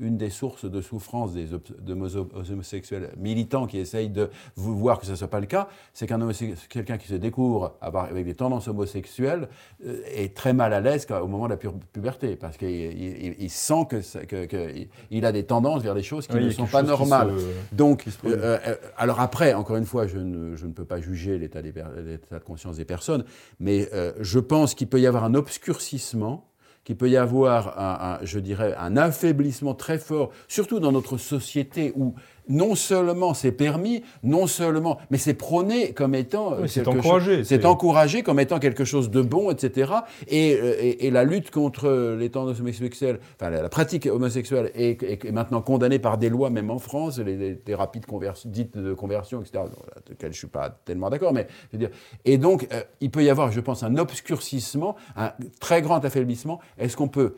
une 0.00 0.16
des 0.16 0.30
sources 0.30 0.64
de 0.64 0.80
souffrance 0.80 1.32
des 1.32 1.46
de 1.46 1.92
homosexuels 1.92 3.10
militants 3.16 3.66
qui 3.66 3.78
essayent 3.78 4.08
de 4.10 4.28
voir 4.56 4.98
que 4.98 5.06
ce 5.06 5.12
ne 5.12 5.16
soit 5.16 5.28
pas 5.28 5.38
le 5.40 5.46
cas, 5.46 5.68
c'est 5.92 6.06
qu'un 6.06 6.18
quelqu'un 6.68 6.98
qui 6.98 7.06
se 7.06 7.14
découvre 7.14 7.76
avoir, 7.80 8.06
avec 8.06 8.24
des 8.24 8.34
tendances 8.34 8.66
homosexuelles 8.66 9.48
euh, 9.86 10.00
est 10.14 10.34
très 10.36 10.52
mal 10.52 10.72
à 10.72 10.80
l'aise 10.80 11.06
au 11.22 11.28
moment 11.28 11.44
de 11.44 11.50
la 11.50 11.56
pu- 11.56 11.68
puberté, 11.92 12.34
parce 12.34 12.56
qu'il 12.56 12.68
il- 12.70 13.26
il- 13.26 13.36
il 13.38 13.50
sent 13.50 13.86
ça- 14.02 14.24
que- 14.26 14.46
que 14.46 14.74
il- 14.76 14.88
il 15.10 15.24
a 15.24 15.30
des 15.32 15.44
tendances 15.44 15.82
vers 15.82 15.94
des 15.94 16.02
choses 16.02 16.26
qui 16.26 16.36
Oui, 16.36 16.46
ne 16.46 16.50
sont 16.50 16.66
pas 16.66 16.82
normales. 16.82 17.30
se- 17.38 17.74
Donc, 17.74 18.04
euh, 18.24 18.58
euh, 18.66 18.74
alors 18.96 19.20
après, 19.20 19.54
encore 19.54 19.76
une 19.76 19.86
fois, 19.86 20.06
je 20.08 20.18
ne, 20.18 20.56
je 20.56 20.66
ne 20.66 20.72
peux 20.72 20.84
pas 20.84 21.00
juger 21.00 21.38
l'état 21.38 21.62
de 21.62 22.38
conscience 22.44 22.76
des 22.78 22.84
personnes, 22.84 23.24
mais 23.60 23.88
euh, 23.92 24.12
je 24.20 24.40
pense 24.40 24.74
qu'il 24.74 24.88
peut 24.88 25.00
y 25.00 25.06
avoir 25.06 25.22
un 25.24 25.34
obscurcissement, 25.34 26.48
qu'il 26.84 26.96
peut 26.96 27.08
y 27.08 27.16
avoir, 27.16 27.78
un, 27.78 28.18
je 28.22 28.38
dirais, 28.38 28.74
un 28.78 28.96
affaiblissement 28.96 29.74
très 29.74 29.98
fort, 29.98 30.30
surtout 30.48 30.80
dans 30.80 30.92
notre 30.92 31.16
société 31.16 31.92
où 31.96 32.14
non 32.48 32.74
seulement 32.74 33.34
c'est 33.34 33.52
permis, 33.52 34.02
non 34.22 34.46
seulement, 34.46 34.98
mais 35.10 35.18
c'est 35.18 35.34
prôné 35.34 35.92
comme 35.92 36.14
étant 36.14 36.52
euh, 36.52 36.62
Oui, 36.62 36.68
c'est 36.68 36.86
encouragé, 36.88 37.44
c'est- 37.44 37.64
encouragé 37.64 38.22
comme 38.22 38.40
étant 38.40 38.58
quelque 38.58 38.84
chose 38.84 39.10
de 39.10 39.22
bon, 39.22 39.50
etc. 39.50 39.92
Et, 40.28 40.54
euh, 40.54 40.74
et- 40.80 41.06
et 41.06 41.10
la 41.10 41.24
lutte 41.24 41.50
contre 41.50 42.16
les 42.18 42.30
tendances 42.30 42.60
homosexuelles, 42.60 43.18
enfin 43.40 43.50
la, 43.50 43.62
la 43.62 43.68
pratique 43.68 44.06
homosexuelle 44.06 44.70
est, 44.74 45.02
est- 45.02 45.24
est 45.24 45.32
maintenant 45.32 45.62
condamnée 45.62 45.98
par 45.98 46.18
des 46.18 46.28
lois, 46.28 46.50
même 46.50 46.70
en 46.70 46.78
France, 46.78 47.18
les, 47.18 47.36
les 47.36 47.56
thérapies 47.56 48.00
de 48.00 48.06
conversion, 48.06 48.50
dites 48.50 48.76
de 48.76 48.92
conversion, 48.94 49.40
etc., 49.40 49.52
voilà, 49.54 49.94
desquelles 50.06 50.32
je 50.32 50.38
suis 50.38 50.46
pas 50.46 50.70
tellement 50.84 51.10
d'accord, 51.10 51.32
mais 51.32 51.46
je 51.72 51.78
veux 51.78 51.86
dire. 51.86 51.90
Et 52.24 52.38
donc, 52.38 52.68
euh, 52.72 52.82
il 53.00 53.10
peut 53.10 53.24
y 53.24 53.30
avoir, 53.30 53.52
je 53.52 53.60
pense, 53.60 53.82
un 53.82 53.96
obscurcissement, 53.96 54.96
un 55.16 55.32
très 55.60 55.82
grand 55.82 56.04
affaiblissement. 56.04 56.60
Est-ce 56.78 56.96
qu'on 56.96 57.08
peut 57.08 57.34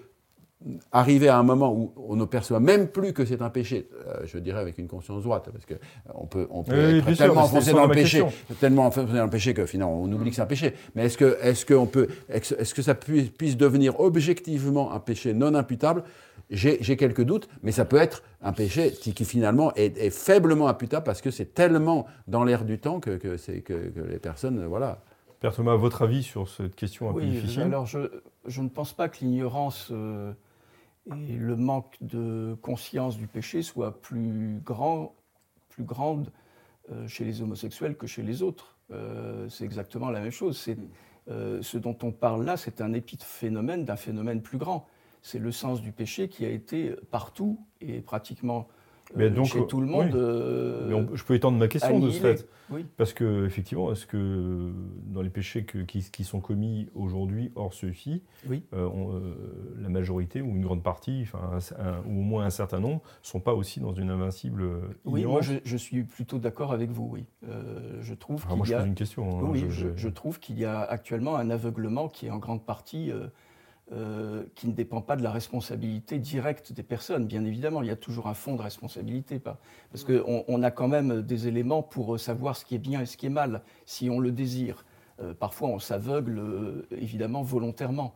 arriver 0.93 1.29
à 1.29 1.39
un 1.39 1.43
moment 1.43 1.73
où 1.73 1.93
on 2.09 2.17
ne 2.17 2.25
perçoit 2.25 2.61
même 2.61 2.89
plus 2.89 3.13
que 3.13 3.25
c'est 3.25 3.41
un 3.43 3.51
péché, 3.51 3.89
euh, 4.09 4.21
je 4.25 4.39
dirais 4.39 4.61
avec 4.61 4.79
une 4.79 4.89
conscience 4.89 5.23
droite, 5.23 5.49
parce 5.53 5.65
que 5.65 5.75
euh, 5.75 5.79
on 6.15 6.27
peut, 6.27 6.47
on 6.51 6.63
peut 6.63 6.73
Oui, 6.77 6.93
oui, 6.93 6.99
être 6.99 7.07
sûr, 7.09 7.17
tellement 7.17 7.43
enfoncé 7.43 7.73
dans 7.73 7.87
le 7.87 7.95
péché, 7.95 8.21
question. 8.23 8.55
tellement 8.61 8.87
enfoncé 8.87 9.13
dans 9.13 9.25
le 9.25 9.31
péché 9.31 9.55
que 9.55 9.67
finalement 9.67 10.01
on 10.03 10.11
oublie 10.13 10.31
que 10.31 10.37
c'est 10.37 10.43
un 10.43 10.47
péché. 10.47 10.75
Mais 10.95 11.07
est-ce 11.07 11.17
que, 11.19 11.39
est-ce 11.43 11.65
qu'on 11.67 11.87
peut, 11.87 12.09
est-ce 12.29 12.75
que 12.75 12.83
ça 12.83 12.95
puisse, 12.95 13.31
puisse 13.31 13.57
devenir 13.57 14.01
objectivement 14.01 14.93
un 14.93 14.99
péché 15.01 15.33
non 15.35 15.55
imputable? 15.55 16.03
J'ai 16.51 16.97
quelques 16.97 17.25
doutes, 17.25 17.49
mais 17.65 17.73
ça 17.73 17.85
peut 17.85 17.97
être 17.97 18.23
un 18.41 18.53
péché 18.53 18.93
qui, 18.93 19.15
qui 19.15 19.25
finalement 19.25 19.73
est, 19.75 19.99
est 19.99 20.11
faiblement 20.11 20.69
imputable 20.69 21.05
parce 21.05 21.21
que 21.21 21.33
c'est 21.33 21.55
tellement 21.55 22.07
dans 22.29 22.45
l'air 22.45 22.65
du 22.65 22.79
temps 22.79 23.01
que, 23.01 23.17
que, 23.17 23.37
que- 23.37 23.61
que 23.89 24.01
les 24.09 24.19
personnes, 24.19 24.65
voilà. 24.67 25.03
Père 25.41 25.53
Thomas, 25.55 25.75
votre 25.75 26.03
avis 26.03 26.23
sur 26.23 26.49
cette 26.49 26.77
question 26.77 27.11
un 27.11 27.13
peu 27.13 27.19
Oui, 27.21 27.27
difficile? 27.31 27.63
alors 27.63 27.85
je, 27.87 27.99
je 28.47 28.63
ne 28.63 28.69
pense 28.69 28.93
pas 28.93 29.09
que 29.09 29.19
l'ignorance 29.23 29.89
euh, 29.91 30.33
et 31.29 31.37
le 31.37 31.57
manque 31.57 31.97
de 32.01 32.57
conscience 32.63 33.17
du 33.17 33.29
péché 33.29 33.63
soient 33.63 34.01
plus 34.01 34.61
grands, 34.65 35.15
plus 35.69 35.85
grandes 35.85 36.33
euh, 36.91 37.07
chez 37.07 37.25
les 37.25 37.43
homosexuels 37.43 37.97
que 37.97 38.07
chez 38.07 38.23
les 38.23 38.43
autres. 38.43 38.77
Euh, 38.91 39.49
c'est 39.49 39.65
exactement 39.65 40.11
la 40.11 40.21
même 40.21 40.31
chose. 40.31 40.59
C'est, 40.59 40.79
euh, 41.29 41.63
ce 41.63 41.79
dont 41.79 41.97
on 42.03 42.13
parle 42.13 42.45
là, 42.45 42.57
c'est 42.57 42.81
un 42.81 42.93
épiphénomène 42.93 43.85
d'un 43.85 43.97
phénomène 43.97 44.43
plus 44.43 44.59
grand. 44.59 44.87
C'est 45.23 45.39
le 45.39 45.53
sens 45.53 45.81
du 45.81 45.93
péché 45.93 46.29
qui 46.29 46.45
a 46.45 46.49
été 46.49 46.95
partout 47.11 47.65
et 47.81 48.01
pratiquement 48.01 48.69
Mais 49.15 49.31
donc, 49.31 49.47
chez 49.47 49.65
tout 49.67 49.81
le 49.81 49.87
monde. 49.87 50.07
oui. 50.07 50.13
euh, 50.15 50.89
Mais 50.89 50.95
on- 50.95 51.15
je 51.15 51.23
peux 51.25 51.35
étendre 51.35 51.59
ma 51.59 51.69
question 51.69 52.01
de 52.01 52.11
ce 52.11 52.21
fait. 52.21 52.49
Oui. 52.69 52.85
Parce 52.97 53.13
que, 53.13 53.47
effectivement, 53.47 53.93
est-ce 53.93 54.07
que 54.07 54.73
dans 55.07 55.23
les 55.23 55.31
péchés 55.31 55.65
que- 55.65 55.79
qui, 55.79 56.01
qui 56.11 56.25
sont 56.25 56.41
commis 56.41 56.89
aujourd'hui, 56.97 57.53
hors 57.55 57.73
ceux-ci, 57.73 58.25
Oui. 58.49 58.65
euh, 58.73 58.89
euh, 58.89 59.21
la 59.81 59.89
majorité 59.89 60.41
ou 60.43 60.47
une 60.47 60.63
grande 60.63 60.83
partie, 60.83 61.21
enfin, 61.23 61.39
un- 61.79 61.85
un- 61.85 61.99
ou 62.09 62.19
au 62.19 62.23
moins 62.23 62.45
un 62.45 62.51
certain 62.51 62.81
nombre, 62.81 63.03
ne 63.23 63.27
sont 63.27 63.39
pas 63.39 63.55
aussi 63.55 63.79
dans 63.79 63.93
une 63.93 64.11
invincible 64.11 64.63
euh, 64.63 64.81
Oui, 65.05 65.25
moi 65.25 65.43
je, 65.43 65.55
je 65.63 65.77
suis 65.77 66.03
plutôt 66.03 66.39
d'accord 66.41 66.73
avec 66.73 66.91
vous, 66.91 67.09
oui. 67.13 67.25
Euh, 67.49 67.99
je 68.01 68.15
trouve 68.15 68.43
Enfin, 68.45 68.57
qu'il 68.57 68.65
je 68.65 68.71
y 68.73 68.75
a... 68.75 68.79
pose 68.79 68.89
une 68.89 68.95
question. 68.97 69.39
hein, 69.39 69.49
Oui, 69.49 69.61
je- 69.61 69.69
je, 69.71 69.89
je- 69.91 69.97
je 69.97 70.09
trouve 70.09 70.41
qu'il 70.41 70.59
y 70.59 70.65
a 70.65 70.81
actuellement 70.81 71.37
un 71.37 71.51
aveuglement 71.51 72.09
qui 72.09 72.27
est 72.27 72.31
en 72.31 72.39
grande 72.39 72.65
partie 72.67 73.13
euh, 73.93 73.97
euh, 73.97 74.43
qui 74.55 74.67
ne 74.67 74.73
dépend 74.73 75.01
pas 75.01 75.15
de 75.17 75.23
la 75.23 75.31
responsabilité 75.31 76.19
directe 76.19 76.73
des 76.73 76.83
personnes. 76.83 77.27
Bien 77.27 77.45
évidemment, 77.45 77.83
il 77.83 77.89
y 77.89 77.93
a 77.93 77.97
toujours 77.97 78.27
un 78.27 78.35
fond 78.35 78.57
de 78.57 78.63
responsabilité, 78.63 79.39
pas- 79.39 79.59
parce 79.93 80.03
qu'on 80.05 80.45
on 80.49 80.63
a 80.63 80.71
quand 80.71 80.89
même 80.89 81.23
des 81.23 81.47
éléments 81.47 81.83
pour 81.83 82.19
savoir 82.19 82.57
ce 82.57 82.65
qui 82.65 82.75
est 82.75 82.79
bien 82.79 83.03
et 83.03 83.07
ce 83.07 83.17
qui 83.17 83.27
est 83.27 83.31
mal, 83.31 83.63
si 83.85 84.11
on 84.11 84.19
le 84.19 84.33
désire. 84.33 84.85
Euh, 85.23 85.35
parfois, 85.35 85.69
on 85.69 85.79
s'aveugle 85.79 86.39
euh, 86.39 86.87
évidemment 86.91 87.43
volontairement. 87.43 88.15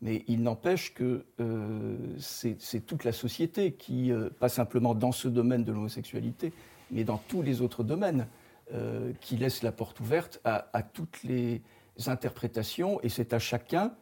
Mais 0.00 0.24
il 0.26 0.42
n'empêche 0.42 0.92
que 0.94 1.24
euh, 1.38 1.96
c'est 2.18 2.84
toute 2.84 3.04
la 3.04 3.12
société 3.12 3.72
qui, 3.72 4.10
euh, 4.10 4.28
pas 4.40 4.48
simplement 4.48 4.94
dans 4.94 5.12
ce 5.12 5.28
domaine 5.28 5.62
de 5.62 5.70
l'homosexualité, 5.70 6.52
mais 6.90 7.04
dans 7.04 7.20
tous 7.28 7.40
les 7.42 7.62
autres 7.62 7.84
domaines, 7.84 8.26
euh, 8.74 9.12
qui 9.20 9.36
laisse 9.36 9.62
la 9.62 9.70
porte 9.70 10.00
ouverte 10.00 10.40
à, 10.44 10.66
à 10.72 10.82
toutes 10.82 11.22
les 11.22 11.62
interprétations, 12.06 13.00
et 13.02 13.08
c'est 13.08 13.32
à 13.32 13.38
chacun 13.38 13.92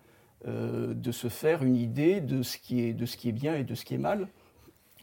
euh, 0.47 0.95
de 0.95 1.13
se 1.13 1.29
faire 1.29 1.63
une 1.63 1.77
idée 1.77 2.21
de 2.21 2.43
ce, 2.43 2.57
qui 2.59 2.81
est, 2.83 2.93
de 2.95 3.07
ce 3.07 3.17
qui 3.17 3.29
est 3.29 3.33
bien 3.33 3.55
et 3.57 3.65
de 3.65 3.75
ce 3.75 3.85
qui 3.85 3.95
est 3.95 3.99
mal, 3.99 4.29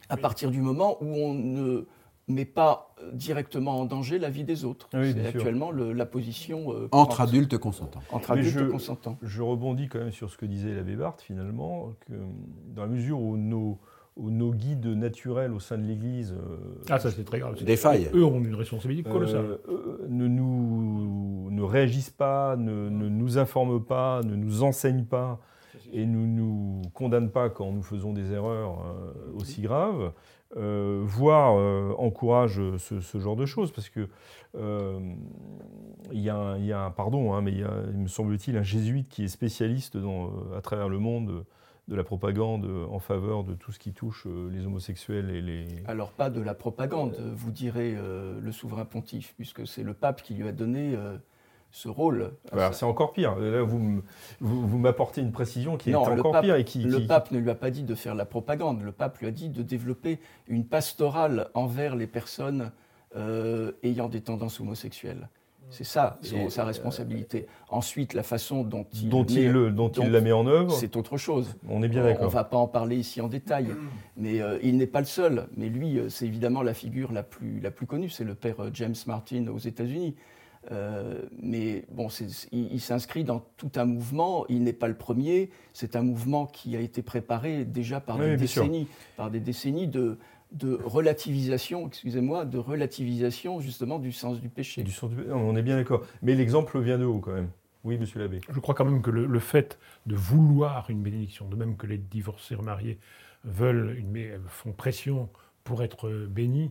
à 0.08 0.16
partir 0.16 0.50
du 0.50 0.60
moment 0.60 0.96
où 1.02 1.06
on 1.06 1.34
ne 1.34 1.86
met 2.28 2.44
pas 2.44 2.94
directement 3.12 3.80
en 3.80 3.84
danger 3.86 4.18
la 4.18 4.28
vie 4.30 4.44
des 4.44 4.64
autres. 4.64 4.88
Oui, 4.92 5.12
c'est 5.14 5.26
actuellement 5.26 5.70
le- 5.70 5.92
la 5.92 6.04
position 6.06 6.72
euh, 6.74 6.88
Entre 6.92 7.20
adultes 7.22 7.56
consentants. 7.56 8.00
Entre 8.10 8.34
Mais 8.34 8.40
adultes 8.40 8.58
je- 8.58 8.64
consentants. 8.64 9.16
Je 9.22 9.40
rebondis 9.42 9.88
quand 9.88 9.98
même 9.98 10.12
sur 10.12 10.30
ce 10.30 10.36
que 10.36 10.44
disait 10.44 10.74
l'abbé 10.74 10.94
Barthes, 10.96 11.22
finalement, 11.22 11.92
que 12.00 12.12
dans 12.74 12.82
la 12.82 12.88
mesure 12.88 13.20
où 13.20 13.36
nos, 13.38 13.78
nos 14.18 14.52
guides 14.52 14.86
naturels 14.86 15.52
au 15.52 15.60
sein 15.60 15.78
de 15.78 15.84
l'Église 15.84 16.32
euh, 16.32 16.56
Ah, 16.90 16.98
ça 16.98 17.10
c'est 17.10 17.24
très 17.24 17.38
grave. 17.38 17.62
Des 17.62 17.76
failles. 17.76 18.08
Eux 18.14 18.24
ont 18.24 18.40
une 18.42 18.54
responsabilité 18.54 19.08
colossale. 19.08 19.44
euh, 19.44 19.56
euh, 19.68 20.06
ne 20.08 20.26
nous 20.26 21.50
ne 21.50 21.62
réagissent 21.62 22.10
pas, 22.10 22.56
ne, 22.56 22.88
ne 22.88 23.08
nous 23.08 23.38
informent 23.38 23.82
pas, 23.82 24.22
ne 24.22 24.34
nous 24.36 24.62
enseignent 24.62 25.04
pas 25.04 25.40
et 25.92 26.04
ne 26.06 26.18
nous 26.26 26.82
condamnent 26.94 27.30
pas 27.30 27.48
quand 27.48 27.70
nous 27.72 27.82
faisons 27.82 28.12
des 28.12 28.32
erreurs 28.32 28.78
euh, 28.84 29.36
aussi 29.40 29.62
graves, 29.62 30.12
euh, 30.56 31.02
voire 31.04 31.56
euh, 31.58 31.92
encouragent 31.98 32.76
ce, 32.78 33.00
ce 33.00 33.18
genre 33.18 33.36
de 33.36 33.46
choses, 33.46 33.70
parce 33.72 33.88
que 33.88 34.08
euh, 34.56 34.98
il 36.12 36.20
y, 36.20 36.28
a 36.30 36.36
un- 36.36 36.58
il 36.58 36.64
y 36.66 36.72
a 36.72 36.80
un 36.84 36.90
pardon, 36.90 37.34
hein, 37.34 37.42
mais 37.42 37.52
il, 37.52 37.60
y 37.60 37.64
a, 37.64 37.72
il 37.92 37.98
me 37.98 38.08
semble-t-il 38.08 38.56
un 38.56 38.62
jésuite 38.62 39.08
qui 39.08 39.24
est 39.24 39.28
spécialiste 39.28 39.96
dans, 39.96 40.26
euh, 40.26 40.56
à 40.58 40.60
travers 40.60 40.88
le 40.88 40.98
monde 40.98 41.44
de 41.88 41.96
la 41.96 42.04
propagande 42.04 42.68
en 42.90 42.98
faveur 42.98 43.44
de 43.44 43.54
tout 43.54 43.72
ce 43.72 43.78
qui 43.78 43.92
touche 43.92 44.26
euh, 44.26 44.50
les 44.52 44.64
homosexuels 44.66 45.30
et 45.30 45.40
les, 45.40 45.66
Alors 45.86 46.12
pas 46.12 46.28
de 46.30 46.40
la 46.42 46.54
propagande, 46.54 47.16
vous 47.34 47.50
direz 47.50 47.94
euh, 47.96 48.38
le 48.40 48.52
souverain 48.52 48.84
pontife, 48.84 49.34
puisque 49.36 49.66
c'est 49.66 49.82
le 49.82 49.94
pape 49.94 50.22
qui 50.22 50.34
lui 50.34 50.46
a 50.46 50.52
donné 50.52 50.94
euh, 50.94 51.16
ce 51.70 51.88
rôle. 51.88 52.32
Voilà, 52.52 52.72
c'est 52.72 52.84
encore 52.84 53.12
pire. 53.12 53.36
Là, 53.38 53.62
vous, 53.62 53.78
m- 53.78 54.02
vous, 54.40 54.66
vous 54.68 54.78
m'apportez 54.78 55.20
une 55.22 55.32
précision 55.32 55.76
qui 55.78 55.90
Non, 55.90 56.04
est 56.04 56.18
encore 56.18 56.32
pape- 56.32 56.44
pire 56.44 56.56
et 56.56 56.64
qui. 56.64 56.82
Le 56.84 56.98
qui- 57.00 57.06
pape 57.06 57.30
ne 57.30 57.38
lui 57.38 57.50
a 57.50 57.54
pas 57.54 57.70
dit 57.70 57.84
de 57.84 57.94
faire 57.94 58.14
la 58.14 58.26
propagande, 58.26 58.82
le 58.82 58.92
pape 58.92 59.18
lui 59.18 59.26
a 59.26 59.30
dit 59.30 59.48
de 59.48 59.62
développer 59.62 60.18
une 60.46 60.66
pastorale 60.66 61.48
envers 61.54 61.96
les 61.96 62.06
personnes 62.06 62.70
euh, 63.16 63.72
ayant 63.82 64.08
des 64.10 64.20
tendances 64.20 64.60
homosexuelles. 64.60 65.28
C'est 65.70 65.84
ça, 65.84 66.18
son- 66.22 66.48
sa 66.48 66.64
responsabilité. 66.64 67.46
Ensuite, 67.68 68.14
la 68.14 68.22
façon 68.22 68.62
dont 68.64 68.86
il, 68.94 69.08
dont 69.10 69.24
il, 69.24 69.42
met- 69.46 69.48
le- 69.52 69.70
dont 69.70 69.88
il 69.90 70.04
dont- 70.04 70.10
la 70.10 70.20
met 70.20 70.32
en 70.32 70.46
œuvre, 70.46 70.72
c'est 70.72 70.96
autre 70.96 71.16
chose. 71.18 71.54
on 71.68 71.82
est 71.82 71.88
bien 71.88 72.00
On 72.02 72.04
ne 72.06 72.10
d'accord. 72.10 72.30
va 72.30 72.44
pas 72.44 72.56
en 72.56 72.66
parler 72.68 72.96
ici 72.96 73.20
en 73.20 73.28
détail, 73.28 73.66
mais 74.16 74.40
euh, 74.40 74.58
il 74.62 74.76
n'est 74.78 74.86
pas 74.86 75.00
le 75.00 75.06
seul. 75.06 75.46
Mais 75.56 75.68
lui, 75.68 75.98
euh, 75.98 76.08
c'est 76.08 76.26
évidemment 76.26 76.62
la 76.62 76.74
figure 76.74 77.12
la 77.12 77.22
plus, 77.22 77.60
la 77.60 77.70
plus 77.70 77.86
connue, 77.86 78.08
c'est 78.08 78.24
le 78.24 78.34
père 78.34 78.60
euh, 78.60 78.70
James 78.72 78.94
Martin 79.06 79.46
aux 79.48 79.58
États-Unis. 79.58 80.14
Euh, 80.72 81.22
mais 81.40 81.84
bon, 81.92 82.08
il, 82.52 82.72
il 82.74 82.80
s'inscrit 82.80 83.24
dans 83.24 83.42
tout 83.56 83.70
un 83.76 83.84
mouvement. 83.84 84.44
Il 84.48 84.64
n'est 84.64 84.72
pas 84.72 84.88
le 84.88 84.96
premier. 84.96 85.50
C'est 85.72 85.96
un 85.96 86.02
mouvement 86.02 86.46
qui 86.46 86.76
a 86.76 86.80
été 86.80 87.00
préparé 87.00 87.64
déjà 87.64 88.00
par 88.00 88.18
Oui, 88.18 88.36
des 88.36 88.46
sûr. 88.46 88.62
décennies, 88.64 88.86
par 89.16 89.30
des 89.30 89.40
décennies 89.40 89.86
de, 89.86 90.18
de 90.52 90.78
relativisation, 90.84 91.86
excusez-moi, 91.88 92.44
de 92.44 92.58
relativisation 92.58 93.60
justement 93.60 93.98
du 93.98 94.12
sens 94.12 94.40
du 94.40 94.48
péché. 94.48 94.82
Du 94.82 94.92
sens 94.92 95.10
du- 95.10 95.24
non, 95.24 95.36
on 95.36 95.56
est 95.56 95.62
bien 95.62 95.76
d'accord. 95.76 96.02
Mais 96.22 96.34
l'exemple 96.34 96.80
vient 96.80 96.98
de 96.98 97.04
haut 97.04 97.18
quand 97.18 97.32
même. 97.32 97.50
Oui, 97.84 97.96
monsieur 97.98 98.18
l'abbé. 98.18 98.40
Je 98.50 98.58
crois 98.60 98.74
quand 98.74 98.84
même 98.84 99.02
que 99.02 99.10
le, 99.10 99.26
le 99.26 99.38
fait 99.38 99.78
de 100.06 100.14
vouloir 100.16 100.90
une 100.90 101.02
bénédiction, 101.02 101.48
de 101.48 101.56
même 101.56 101.76
que 101.76 101.86
les 101.86 101.98
divorcés 101.98 102.54
remariés 102.54 102.98
veulent 103.44 103.96
une, 103.98 104.40
font 104.48 104.72
pression 104.72 105.28
pour 105.64 105.82
être 105.82 106.08
bénis, 106.26 106.70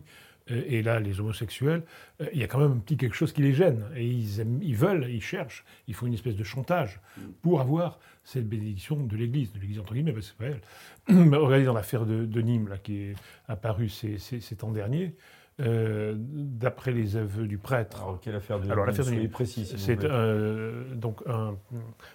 et 0.50 0.82
là 0.82 1.00
les 1.00 1.20
homosexuels, 1.20 1.82
euh, 2.20 2.26
il 2.32 2.38
y 2.40 2.44
a 2.44 2.46
quand 2.46 2.58
même 2.58 2.72
un 2.72 2.78
petit 2.78 2.96
quelque 2.96 3.14
chose 3.16 3.32
qui 3.32 3.42
les 3.42 3.52
gêne. 3.52 3.84
Et 3.96 4.06
ils, 4.06 4.40
aiment- 4.40 4.60
ils 4.62 4.76
veulent, 4.76 5.06
ils 5.10 5.22
cherchent, 5.22 5.64
il 5.86 5.94
faut 5.94 6.06
une 6.06 6.14
espèce 6.14 6.36
de 6.36 6.44
chantage 6.44 7.00
pour 7.42 7.60
avoir 7.60 7.98
cette 8.24 8.48
bénédiction 8.48 8.96
de 9.02 9.16
l'Église, 9.16 9.52
de 9.52 9.58
l'Église 9.60 9.78
entre 9.80 9.94
guillemets, 9.94 10.12
parce 10.12 10.30
que 10.30 10.34
c'est 10.38 10.50
pas 10.50 10.56
elle. 11.08 11.32
Regardez 11.38 11.64
dans 11.64 11.72
l'affaire 11.74 12.04
de, 12.06 12.24
de 12.26 12.40
Nîmes, 12.42 12.68
là, 12.68 12.78
qui 12.78 12.96
est 12.98 13.14
apparue 13.48 13.88
ces, 13.88 14.18
ces, 14.18 14.40
ces 14.40 14.56
temps 14.56 14.70
derniers, 14.70 15.14
euh, 15.60 16.14
d'après 16.16 16.92
les 16.92 17.16
aveux 17.16 17.48
du 17.48 17.58
prêtre, 17.58 18.00
Alors, 18.02 18.20
quelle 18.20 18.36
affaire 18.36 18.60
de. 18.60 18.70
Alors, 18.70 18.86
l'affaire 18.86 19.04
de 19.06 19.10
Nîmes, 19.22 19.30
précis, 19.30 19.64
c'est 19.76 20.04
euh, 20.04 20.94
donc 20.94 21.20
un- 21.26 21.56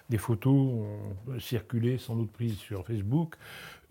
des 0.08 0.16
photos 0.16 0.54
ont 0.54 1.38
circulé, 1.38 1.98
sans 1.98 2.16
doute 2.16 2.32
prises 2.32 2.56
sur 2.56 2.86
Facebook, 2.86 3.34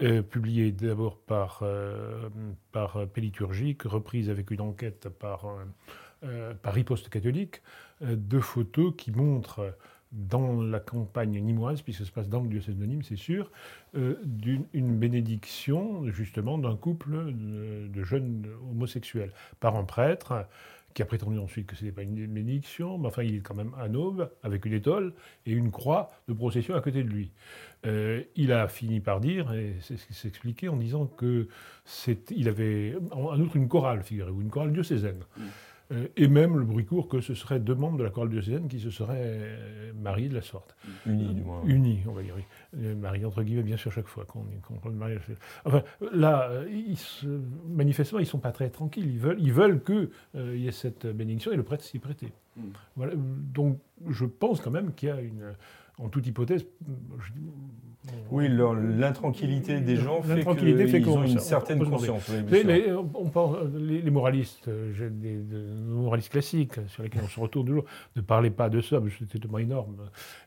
euh, 0.02 0.22
publiées 0.22 0.72
d'abord 0.72 1.18
par, 1.20 1.60
euh, 1.64 2.30
par 2.72 3.08
Péliturgique, 3.08 3.84
reprises 3.84 4.30
avec 4.30 4.52
une 4.52 4.62
enquête 4.62 5.10
par, 5.10 5.46
euh, 5.46 5.64
euh, 6.26 6.54
Riposte 6.64 7.10
catholique, 7.10 7.62
euh, 8.02 8.16
deux 8.16 8.42
photos 8.42 8.94
qui 8.98 9.12
montrent 9.12 9.76
dans 10.12 10.62
la 10.62 10.80
campagne 10.80 11.40
nimoise, 11.42 11.82
puisque 11.82 12.00
ça 12.02 12.06
se 12.06 12.12
passe 12.12 12.30
dans 12.30 12.42
le 12.42 12.48
diocèse 12.48 12.78
de 12.78 12.86
Nîmes, 12.86 13.02
c'est 13.02 13.16
sûr, 13.16 13.52
euh, 13.96 14.16
d'une- 14.24 14.66
une 14.74 14.96
bénédiction 14.98 16.06
justement 16.12 16.58
d'un 16.60 16.76
couple 16.76 17.34
de, 17.34 17.88
de 17.88 18.04
jeunes 18.04 18.46
homosexuels. 18.72 19.32
Par 19.60 19.76
un 19.76 19.84
prêtre 19.86 20.46
qui 20.94 21.02
a 21.02 21.06
prétendu 21.06 21.38
ensuite 21.40 21.68
que 21.68 21.76
ce 21.76 21.84
n'était 21.84 21.96
pas 21.96 22.04
une 22.04 22.28
bénédiction, 22.28 22.98
mais 22.98 23.08
enfin 23.08 23.24
il 23.24 23.36
est 23.36 23.40
quand 23.40 23.56
même 23.56 23.74
un 23.80 23.94
aube 23.96 24.30
avec 24.44 24.66
une 24.66 24.74
étole 24.74 25.14
et 25.46 25.52
une 25.52 25.72
croix 25.72 26.10
de 26.28 26.34
procession 26.34 26.76
à 26.76 26.82
côté 26.82 27.04
de 27.04 27.10
lui. 27.10 27.32
Euh, 27.86 28.24
il 28.36 28.52
a 28.52 28.68
fini 28.68 29.00
par 29.00 29.20
dire, 29.20 29.54
et 29.54 29.76
c'est 29.82 29.98
ce 29.98 30.06
qui 30.06 30.14
s'expliquait 30.14 30.70
en 30.70 30.78
disant 30.78 31.06
que 31.06 31.48
c'est, 31.84 32.32
il 32.32 32.48
avait 32.48 32.96
en 33.12 33.40
outre 33.40 33.56
une 33.56 33.68
chorale, 33.68 34.04
figurez-vous, 34.04 34.42
une 34.42 34.50
chorale 34.50 34.72
diocésaine. 34.72 35.24
Euh, 35.92 36.08
et 36.16 36.28
même 36.28 36.58
le 36.58 36.64
bruit 36.66 36.86
court 36.86 37.08
que 37.10 37.20
ce 37.20 37.34
seraient 37.34 37.60
deux 37.60 37.76
membres 37.76 37.98
de 37.98 38.04
la 38.04 38.10
chorale 38.10 38.30
diocésaine 38.30 38.68
qui 38.70 38.80
se 38.80 38.90
seraient 38.90 39.18
euh, 39.20 39.92
mariés 40.02 40.30
de 40.30 40.34
la 40.34 40.42
sorte. 40.42 40.76
Unis, 41.06 41.34
du 41.34 41.42
moins. 41.42 41.62
Unis, 41.66 42.00
on 42.08 42.14
va 42.14 42.24
dire, 42.24 42.34
oui. 42.38 42.44
Euh, 42.78 42.96
mariés 42.96 43.26
entre 43.26 43.44
guillemets, 43.44 43.64
bien 43.64 43.78
sûr, 43.78 43.92
chaque 43.92 44.08
fois 44.08 44.26
qu'on 44.26 44.76
parle 44.76 44.94
de 44.94 45.00
mariage. 45.00 45.22
Enfin, 45.66 45.84
là, 46.14 46.50
euh, 46.50 46.68
ils 46.70 46.98
se- 46.98 47.28
manifestement, 47.68 48.20
ils 48.20 48.24
ne 48.24 48.28
sont 48.28 48.40
pas 48.40 48.54
très 48.54 48.70
tranquilles. 48.70 49.08
Ils 49.08 49.20
veulent, 49.20 49.40
ils 49.40 49.52
veulent 49.54 49.84
qu'il 49.84 50.10
y 50.56 50.68
ait 50.68 50.72
cette 50.72 51.06
bénédiction 51.06 51.52
et 51.52 51.58
le 51.58 51.64
prêtre 51.64 51.84
s'y 51.84 52.00
prêter. 52.00 52.32
Mm. 52.56 52.62
Voilà. 52.96 53.14
Donc, 53.16 53.78
je 54.10 54.26
pense 54.26 54.62
quand 54.62 54.72
même 54.72 54.94
qu'il 54.94 55.10
y 55.10 55.12
a 55.12 55.20
une, 55.20 55.54
en 56.00 56.10
toute 56.10 56.26
hypothèse, 56.28 56.66
je- 57.20 57.32
Oui, 58.32 58.50
l'intranquillité 58.50 59.80
des 59.80 59.96
gens 59.96 60.22
fait 60.22 60.44
qu'ils 61.02 61.10
ont 61.10 61.24
une 61.24 61.40
certaine 61.40 61.82
on 61.82 61.90
conscience. 61.90 62.28
oui, 62.30 62.42
bien 62.42 62.64
Les, 62.64 62.82
les- 62.88 62.94
on 62.94 63.30
pense- 63.30 63.56
les- 63.80 64.02
les 64.02 64.12
moralistes, 64.12 64.68
euh, 64.68 64.92
j'ai 64.94 65.10
des, 65.10 65.38
moralistes 65.88 66.30
classiques, 66.32 66.74
sur 66.88 67.04
lesquels 67.04 67.22
on 67.24 67.28
se 67.30 67.40
retourne 67.40 67.66
toujours, 67.68 67.86
ne 68.18 68.22
parlaient 68.22 68.50
pas 68.50 68.70
de 68.70 68.82
ça, 68.82 69.00
c'était 69.20 69.40
tellement 69.40 69.60
énorme. 69.60 69.96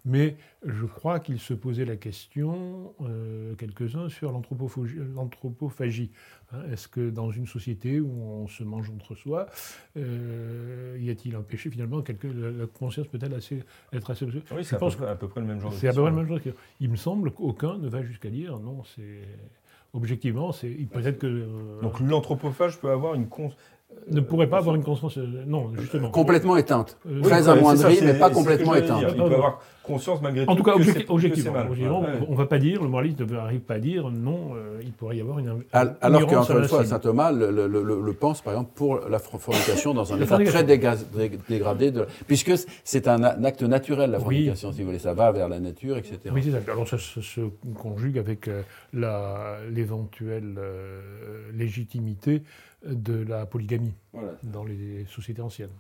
Mais 0.04 0.37
je 0.66 0.85
crois 0.85 1.18
qu'ils 1.18 1.38
se 1.38 1.54
posaient 1.54 1.87
la 1.87 1.96
question, 1.96 2.92
euh, 3.02 3.54
quelques-uns, 3.54 4.11
sur 4.11 4.32
l'anthropophagie. 4.32 6.11
Hein, 6.52 6.59
Est-ce 6.72 6.87
que 6.87 7.11
dans 7.11 7.30
une 7.30 7.46
société 7.46 8.00
où 8.00 8.09
on 8.22 8.46
se 8.46 8.62
mange 8.62 8.88
entre 8.90 9.14
soi, 9.16 9.46
euh, 9.96 10.96
y 11.00 11.11
a-t-il 11.11 11.35
un 11.35 11.42
péché 11.42 11.70
finalement 11.70 12.02
quelque, 12.02 12.28
la, 12.28 12.50
la 12.50 12.66
conscience 12.66 13.09
peut-elle 13.09 13.35
assez, 13.35 13.64
être 13.92 14.11
assez... 14.11 14.24
Oui, 14.26 14.40
c'est 14.64 14.76
à, 14.76 14.78
peu 14.78 14.85
pense 14.85 14.96
près- 14.96 15.09
à 15.09 15.14
peu 15.16 15.28
près 15.28 15.40
le 15.40 15.46
même 15.46 15.61
genre 15.61 15.70
de 15.72 15.76
c'est 15.76 15.88
à 15.88 15.92
peu 15.92 16.02
près 16.02 16.11
la 16.11 16.16
même 16.16 16.40
que- 16.40 16.50
Il 16.80 16.90
me 16.90 16.96
semble 16.96 17.30
qu'aucun 17.32 17.78
ne 17.78 17.88
va 17.88 18.02
jusqu'à 18.02 18.30
dire 18.30 18.59
non, 18.61 18.82
c'est. 18.94 19.22
Objectivement, 19.92 20.52
c'est 20.52 20.68
peut-être 20.68 21.18
que. 21.18 21.26
euh, 21.26 21.80
Donc 21.80 22.00
l'anthropophage 22.00 22.78
peut 22.78 22.90
avoir 22.90 23.14
une 23.14 23.28
cons... 23.28 23.50
ne 24.11 24.20
pourrait 24.20 24.49
pas 24.49 24.59
avoir 24.59 24.75
une 24.77 24.85
conscience. 24.85 25.16
euh, 25.18 25.27
non, 25.46 25.72
justement. 25.79 26.11
Complètement 26.11 26.57
éteinte. 26.57 26.96
Euh, 27.09 27.20
Très 27.22 27.49
amoindrie, 27.49 27.99
mais 28.03 28.14
pas 28.14 28.31
complètement 28.31 28.75
éteinte. 28.75 29.03
Il 29.09 29.16
peut 29.16 29.22
avoir 29.22 29.61
conscience 29.83 30.20
malgré 30.20 30.44
tout. 30.44 30.51
En 30.51 30.57
tout 30.57 30.62
cas, 30.64 30.72
objecti- 30.75 31.05
objectivement, 31.09 31.53
mal. 31.53 31.66
objectivement, 31.66 32.01
Ouais, 32.01 32.07
ouais. 32.09 32.27
on 32.29 32.33
ne 32.33 32.37
va 32.37 32.46
pas 32.46 32.59
dire, 32.59 32.83
le 32.83 32.88
moraliste 32.88 33.20
n'arrive 33.20 33.61
pas 33.61 33.75
à 33.75 33.79
dire 33.79 34.11
non, 34.11 34.51
euh, 34.57 34.81
il 34.83 34.92
pourrait 34.92 35.16
y 35.16 35.20
avoir 35.20 35.38
une. 35.38 35.62
Al- 35.72 35.96
Alors 36.01 36.27
qu'encore 36.27 36.59
une 36.59 36.68
fois, 36.68 36.85
saint 36.85 36.99
Thomas 36.99 37.31
le, 37.33 37.51
le- 37.51 37.66
le- 37.68 38.01
le 38.01 38.12
pense, 38.12 38.42
par 38.42 38.53
exemple, 38.55 38.70
pour 38.75 39.01
la 39.09 39.18
fornication 39.20 39.94
dans 39.94 40.12
un 40.12 40.20
état 40.20 40.38
très 40.38 40.64
dégradé, 40.64 41.90
de, 41.90 42.07
puisque 42.27 42.53
c'est 42.85 43.09
un, 43.09 43.22
acte 43.22 43.62
naturel, 43.62 44.11
la 44.11 44.18
Oui. 44.18 44.22
fornication, 44.25 44.72
si 44.72 44.81
vous 44.81 44.87
voulez. 44.87 44.99
Ça 44.99 45.14
va 45.14 45.31
vers 45.33 45.49
la 45.49 45.61
nature, 45.61 45.96
etc. 45.96 46.18
Oui, 46.33 46.42
c'est 46.44 46.51
ça. 46.53 46.59
Alors 46.72 46.88
ça, 46.88 46.99
se- 46.99 47.40
conjugue 47.81 48.18
avec 48.18 48.49
euh, 48.49 48.62
la- 48.92 49.59
l'éventuelle 49.72 50.55
euh, 50.59 51.01
légitimité 51.55 52.42
de 52.87 53.14
la 53.22 53.46
polygamie 53.46 53.94
Voilà, 54.12 54.33
dans 54.42 54.64
les 54.64 55.05
sociétés 55.07 55.42
anciennes. 55.42 55.70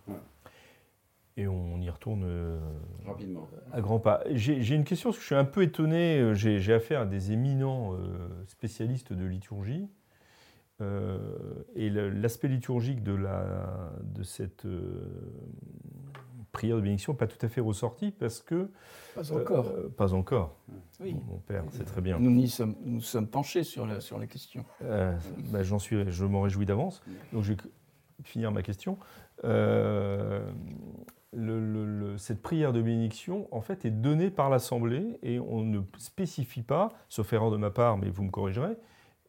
Et 1.38 1.46
on 1.46 1.78
y 1.82 1.90
retourne 1.90 2.22
euh, 2.24 2.58
rapidement. 3.06 3.46
à 3.72 3.80
grands 3.82 3.98
pas. 3.98 4.22
J'ai 4.30 4.74
une 4.74 4.84
question, 4.84 5.10
parce 5.10 5.18
que 5.18 5.22
je 5.22 5.26
suis 5.26 5.34
un 5.34 5.44
peu 5.44 5.62
étonné. 5.62 6.18
euh, 6.18 6.32
J'ai 6.34 6.72
affaire 6.72 7.02
à 7.02 7.06
des 7.06 7.32
éminents 7.32 7.92
euh, 7.94 7.98
spécialistes 8.46 9.12
de 9.12 9.24
liturgie. 9.26 9.86
euh, 10.80 11.18
et 11.74 11.90
l'aspect 11.90 12.48
liturgique 12.48 13.02
de, 13.02 13.12
la, 13.14 13.92
de 14.02 14.22
cette 14.22 14.64
euh, 14.64 15.10
prière 16.56 16.76
de 16.76 16.80
bénédiction 16.82 17.14
pas 17.14 17.26
tout 17.26 17.44
à 17.44 17.48
fait 17.48 17.60
ressorti 17.60 18.10
parce 18.10 18.40
que. 18.40 18.68
Pas 19.14 19.32
encore. 19.32 19.66
euh, 19.68 19.88
pas 19.96 20.14
encore. 20.14 20.56
Oui. 21.00 21.14
Mon- 21.14 21.34
Mon 21.34 21.38
père, 21.38 21.64
c'est 21.70 21.84
très 21.84 22.00
bien. 22.00 22.18
Nous 22.18 22.30
nous 22.30 22.46
sommes, 22.46 22.74
nous 22.84 23.00
sommes 23.00 23.26
penchés 23.28 23.62
sur 23.64 23.86
la, 23.86 24.00
sur 24.00 24.18
la 24.18 24.26
question. 24.26 24.64
Euh, 24.82 25.14
bah, 25.52 25.62
J'en 25.62 25.78
suis, 25.78 26.10
je 26.10 26.24
m'en 26.24 26.40
réjouis 26.42 26.66
d'avance. 26.66 27.02
Donc 27.32 27.42
je 27.42 27.52
vais 27.52 27.58
finir 28.24 28.50
ma 28.52 28.62
question. 28.62 28.98
Euh, 29.44 30.40
le- 31.32 31.60
le- 31.60 31.84
le- 31.84 32.18
cette 32.18 32.40
prière 32.42 32.72
de 32.72 32.80
bénédiction, 32.80 33.46
en 33.50 33.60
fait, 33.60 33.84
est 33.84 33.90
donnée 33.90 34.30
par 34.30 34.48
l'Assemblée 34.48 35.18
et 35.22 35.38
on 35.38 35.62
ne 35.62 35.80
spécifie 35.98 36.62
pas, 36.62 36.88
sauf 37.08 37.32
erreur 37.32 37.50
de 37.50 37.56
ma 37.58 37.70
part, 37.70 37.98
mais 37.98 38.08
vous 38.08 38.22
me 38.24 38.30
corrigerez, 38.30 38.76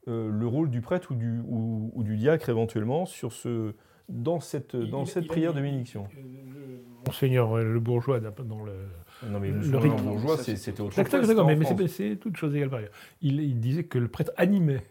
euh, 0.07 0.29
le 0.31 0.47
rôle 0.47 0.69
du 0.69 0.79
prêtre 0.79 1.11
ou 1.11 1.15
du, 1.15 1.41
ou, 1.45 1.91
ou 1.93 2.03
du 2.03 2.15
diacre 2.15 2.47
éventuellement 2.49 3.05
sur 3.05 3.33
ce, 3.33 3.73
dans 4.09 4.39
cette, 4.39 4.75
dans 4.75 5.03
Il- 5.03 5.07
cette 5.07 5.25
il 5.25 5.27
prière 5.27 5.53
de 5.53 5.61
bénédiction. 5.61 6.07
Monseigneur 7.05 7.57
euh, 7.57 7.63
le 7.63 7.79
bourgeois, 7.79 8.19
dans 8.19 8.63
le, 8.63 8.73
Non, 9.29 9.39
mais 9.39 9.49
Le 9.51 9.59
le, 9.61 9.77
rite- 9.77 9.95
bourgeois, 9.95 10.37
c'était 10.37 10.81
autre 10.81 10.93
chose. 10.95 11.27
d'accord, 11.27 11.45
mais, 11.47 11.55
mais 11.55 11.87
c'est- 11.87 12.15
toute 12.17 12.35
chose 12.37 12.55
égale 12.55 12.69
par 12.69 12.79
ailleurs. 12.79 12.91
Il, 13.21 13.39
il 13.39 13.59
disait 13.59 13.83
que 13.85 13.97
le 13.97 14.07
prêtre 14.07 14.31
animait 14.37 14.83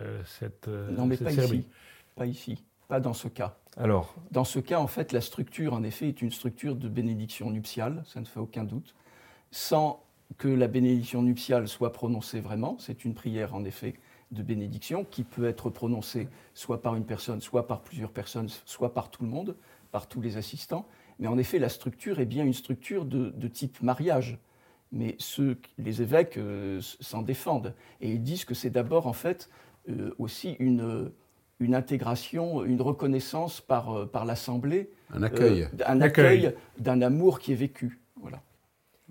euh, 0.00 0.20
cette, 0.24 0.68
euh, 0.68 0.90
non, 0.90 1.06
mais 1.06 1.16
cette 1.16 1.26
pas 1.28 1.32
cérémonie. 1.32 1.60
ici. 1.60 1.68
Pas 2.16 2.26
ici. 2.26 2.64
Pas 2.88 3.00
dans 3.00 3.12
ce 3.14 3.28
cas. 3.28 3.56
Alors, 3.76 4.14
Dans 4.32 4.44
ce 4.44 4.58
cas, 4.58 4.80
en 4.80 4.86
fait, 4.86 5.12
la 5.12 5.20
structure, 5.20 5.74
en 5.74 5.82
effet, 5.82 6.08
est 6.08 6.22
une 6.22 6.30
structure 6.30 6.74
de 6.76 6.88
bénédiction 6.88 7.50
nuptiale, 7.50 8.02
ça 8.06 8.20
ne 8.20 8.24
fait 8.24 8.40
aucun 8.40 8.64
doute, 8.64 8.94
sans 9.50 10.02
que 10.38 10.48
la 10.48 10.66
bénédiction 10.66 11.22
nuptiale 11.22 11.68
soit 11.68 11.92
prononcée 11.92 12.40
vraiment. 12.40 12.76
C'est 12.80 13.04
une 13.04 13.14
prière, 13.14 13.54
en 13.54 13.64
effet, 13.64 13.94
de 14.32 14.42
bénédiction 14.42 15.04
qui 15.04 15.22
peut 15.24 15.46
être 15.46 15.70
prononcée 15.70 16.28
soit 16.54 16.82
par 16.82 16.96
une 16.96 17.04
personne, 17.04 17.40
soit 17.40 17.66
par 17.66 17.82
plusieurs 17.82 18.10
personnes, 18.10 18.48
soit 18.64 18.92
par 18.92 19.10
tout 19.10 19.22
le 19.22 19.28
monde, 19.30 19.56
par 19.92 20.08
tous 20.08 20.20
les 20.20 20.36
assistants. 20.36 20.86
Mais 21.18 21.28
en 21.28 21.38
effet, 21.38 21.58
la 21.58 21.68
structure 21.68 22.20
est 22.20 22.26
bien 22.26 22.44
une 22.44 22.52
structure 22.52 23.04
de, 23.04 23.30
de 23.30 23.48
type 23.48 23.80
mariage. 23.82 24.38
Mais 24.92 25.16
ceux, 25.18 25.58
les 25.78 26.02
évêques 26.02 26.36
euh, 26.38 26.80
s'en 27.00 27.22
défendent. 27.22 27.74
Et 28.00 28.12
ils 28.12 28.22
disent 28.22 28.44
que 28.44 28.54
c'est 28.54 28.70
d'abord, 28.70 29.06
en 29.06 29.12
fait, 29.12 29.48
euh, 29.88 30.14
aussi 30.18 30.56
une, 30.58 31.10
une 31.60 31.74
intégration, 31.74 32.64
une 32.64 32.82
reconnaissance 32.82 33.60
par, 33.60 33.90
euh, 33.96 34.06
par 34.06 34.24
l'Assemblée, 34.24 34.90
Un 35.10 35.22
accueil. 35.22 35.62
euh, 35.62 35.68
un 35.86 36.00
Accueil. 36.00 36.46
accueil 36.46 36.56
d'un 36.78 37.00
amour 37.02 37.38
qui 37.38 37.52
est 37.52 37.56
vécu. 37.56 38.00
Voilà. 38.20 38.42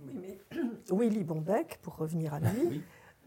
Oui, 0.05 0.13
mais 0.21 0.39
Willy 0.91 1.23
Bombeck, 1.23 1.79
pour 1.81 1.95
revenir 1.97 2.33
à 2.33 2.39
lui, 2.39 2.61
Oui. 2.69 2.81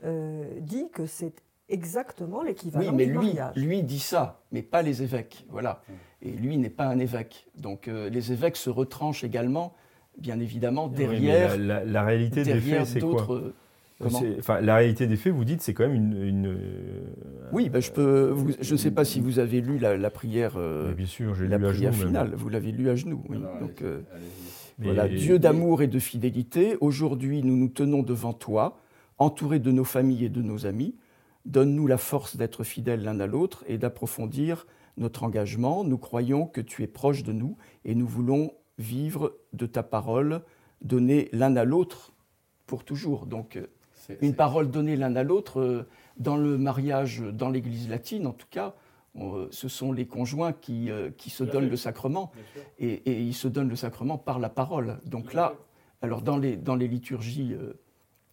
euh, 0.05 0.61
dit 0.61 0.89
que 0.91 1.07
c'est 1.07 1.35
exactement 1.69 2.43
l'équivalent 2.43 2.91
Oui, 2.91 2.95
mais 2.97 3.07
du 3.07 3.13
lui, 3.13 3.19
mariage. 3.35 3.57
lui 3.57 3.83
dit 3.83 3.99
ça, 3.99 4.41
mais 4.53 4.63
pas 4.63 4.83
les 4.83 5.03
évêques. 5.03 5.45
Voilà. 5.51 5.83
Et 6.23 6.31
lui 6.31 6.57
n'est 6.57 6.71
pas 6.71 6.87
un 6.87 6.99
évêque. 6.99 7.47
Donc 7.57 7.89
euh, 7.89 8.09
les 8.11 8.33
évêques 8.33 8.57
se 8.57 8.71
retranchent 8.71 9.25
également, 9.25 9.75
bien 10.19 10.41
évidemment, 10.41 10.87
oui, 10.87 10.95
derrière, 10.97 11.57
la, 11.59 11.81
la- 11.81 11.85
la 11.85 12.03
réalité 12.05 12.43
des 12.45 12.61
faits, 12.61 12.87
c'est 12.87 13.01
quoi 13.01 13.27
euh, 13.31 13.53
Enfin, 14.39 14.61
la 14.61 14.77
réalité 14.77 15.09
des 15.09 15.17
faits, 15.17 15.33
vous 15.33 15.45
dites, 15.45 15.61
c'est 15.61 15.75
quand 15.75 15.83
même 15.89 15.95
une. 15.97 16.23
une, 16.23 16.47
euh, 16.47 17.01
Oui, 17.53 17.69
ben, 17.69 17.83
je 17.83 17.91
peux. 17.91 18.31
vous- 18.31 18.53
je 18.61 18.73
ne 18.73 18.79
sais 18.79 18.93
pas 18.93 19.05
si 19.05 19.21
vous 19.21 19.41
avez 19.41 19.61
lu 19.61 19.79
la, 19.79 19.97
la 19.97 20.11
prière, 20.11 20.53
euh, 20.57 20.93
bien 20.95 21.05
sûr, 21.07 21.35
j'ai 21.35 21.49
la 21.49 21.59
lu 21.59 21.67
à 21.67 21.71
prière 21.71 21.91
même. 21.93 22.01
finale. 22.07 22.33
Vous 22.37 22.49
l'avez 22.49 22.71
lu 22.71 22.89
à 22.91 22.95
genoux. 22.95 23.25
Oui. 23.29 23.39
Donc, 23.61 23.83
euh, 23.83 24.01
Voilà, 24.79 25.09
Dieu 25.09 25.41
d'amour 25.41 25.83
et 25.83 25.89
de 25.89 25.99
fidélité, 25.99 26.77
aujourd'hui 26.81 27.43
nous 27.43 27.57
nous 27.57 27.69
tenons 27.69 28.05
devant 28.05 28.33
toi, 28.33 28.79
entourés 29.19 29.59
de 29.59 29.73
nos 29.73 29.83
familles 29.83 30.27
et 30.27 30.29
de 30.29 30.43
nos 30.43 30.65
amis. 30.67 30.95
Donne-nous 31.49 31.87
la 31.87 31.97
force 31.97 32.37
d'être 32.37 32.63
fidèles 32.63 33.03
l'un 33.03 33.19
à 33.21 33.27
l'autre 33.27 33.65
et 33.67 33.79
d'approfondir 33.79 34.67
notre 34.99 35.25
engagement. 35.25 35.83
Nous 35.83 35.97
croyons 35.97 36.47
que 36.47 36.61
tu 36.61 36.83
es 36.83 36.87
proche 36.87 37.23
de 37.23 37.33
nous 37.33 37.57
et 37.87 37.95
nous 37.95 38.07
voulons 38.07 38.53
vivre 38.77 39.35
de 39.55 39.65
ta 39.65 39.83
parole, 39.83 40.43
donnée 40.83 41.31
l'un 41.33 41.57
à 41.57 41.65
l'autre 41.65 42.13
pour 42.67 42.85
toujours. 42.85 43.25
Donc 43.25 43.57
euh, 43.57 43.67
une 44.21 44.35
parole 44.35 44.71
donnée 44.71 44.95
l'un 44.95 45.17
à 45.17 45.23
l'autre, 45.23 45.61
euh, 45.61 45.89
dans 46.19 46.37
le 46.37 46.59
mariage, 46.59 47.23
dans 47.23 47.49
l'Église 47.49 47.89
latine 47.89 48.27
en 48.27 48.33
tout 48.33 48.47
cas, 48.51 48.75
on, 49.15 49.35
euh, 49.35 49.49
ce 49.51 49.69
sont 49.69 49.91
les 49.91 50.07
conjoints 50.07 50.53
qui, 50.53 50.91
qui 51.17 51.31
se 51.31 51.45
donnent 51.45 51.71
le 51.71 51.77
sacrement 51.77 52.31
et, 52.79 52.93
et 52.93 53.23
ils 53.23 53.35
se 53.35 53.49
donnent 53.49 53.71
le 53.71 53.77
sacrement 53.77 54.19
par 54.19 54.39
la 54.39 54.51
parole. 54.51 54.99
Donc 55.07 55.33
là, 55.33 55.55
alors 56.03 56.21
dans 56.21 56.37
les, 56.37 56.59
dans 56.59 56.77
les 56.77 56.89
liturgies 56.89 57.57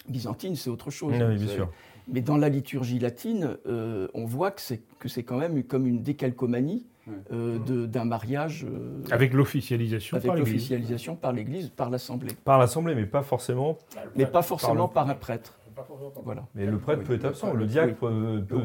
byzantines, 0.10 0.58
c'est 0.58 0.70
autre 0.70 0.92
chose. 0.92 1.14
Oui, 1.14 1.38
bien 1.38 1.48
sûr. 1.48 1.72
Mais 2.08 2.22
dans 2.22 2.38
la 2.38 2.50
liturgie 2.50 3.00
latine, 3.00 3.58
euh, 3.68 4.08
on 4.14 4.26
voit 4.26 4.52
que 4.52 4.62
c'est, 4.62 4.82
que 5.00 5.08
c'est 5.10 5.24
quand 5.24 5.38
même 5.38 5.64
comme 5.64 5.88
une 5.88 6.02
décalcomanie 6.04 6.86
euh, 7.32 7.58
d'un 7.88 8.06
mariage 8.06 8.66
euh, 8.70 9.02
Avec 9.12 9.34
l'officialisation 9.34 10.18
avec 10.18 10.28
par 10.28 10.36
l'Église. 10.36 10.54
l'officialisation 10.54 11.16
par 11.16 11.34
l'Église, 11.34 11.70
par 11.70 11.90
l'Assemblée. 11.90 12.32
Par 12.44 12.58
l'Assemblée, 12.60 12.96
mais 12.96 13.06
pas 13.06 13.22
forcément. 13.24 13.78
Mais 14.16 14.26
pas 14.26 14.42
forcément 14.42 14.88
le- 14.88 14.94
par 14.94 15.10
un 15.10 15.16
prêtre. 15.16 15.60
Voilà. 16.24 16.46
Mais 16.56 16.66
le 16.66 16.78
prêtre 16.78 17.02
Oui. 17.02 17.06
peut 17.08 17.14
être 17.16 17.26
absent, 17.26 17.54
le 17.54 17.66
diacre 17.66 17.96
peut. 17.96 18.44
peut- 18.48 18.56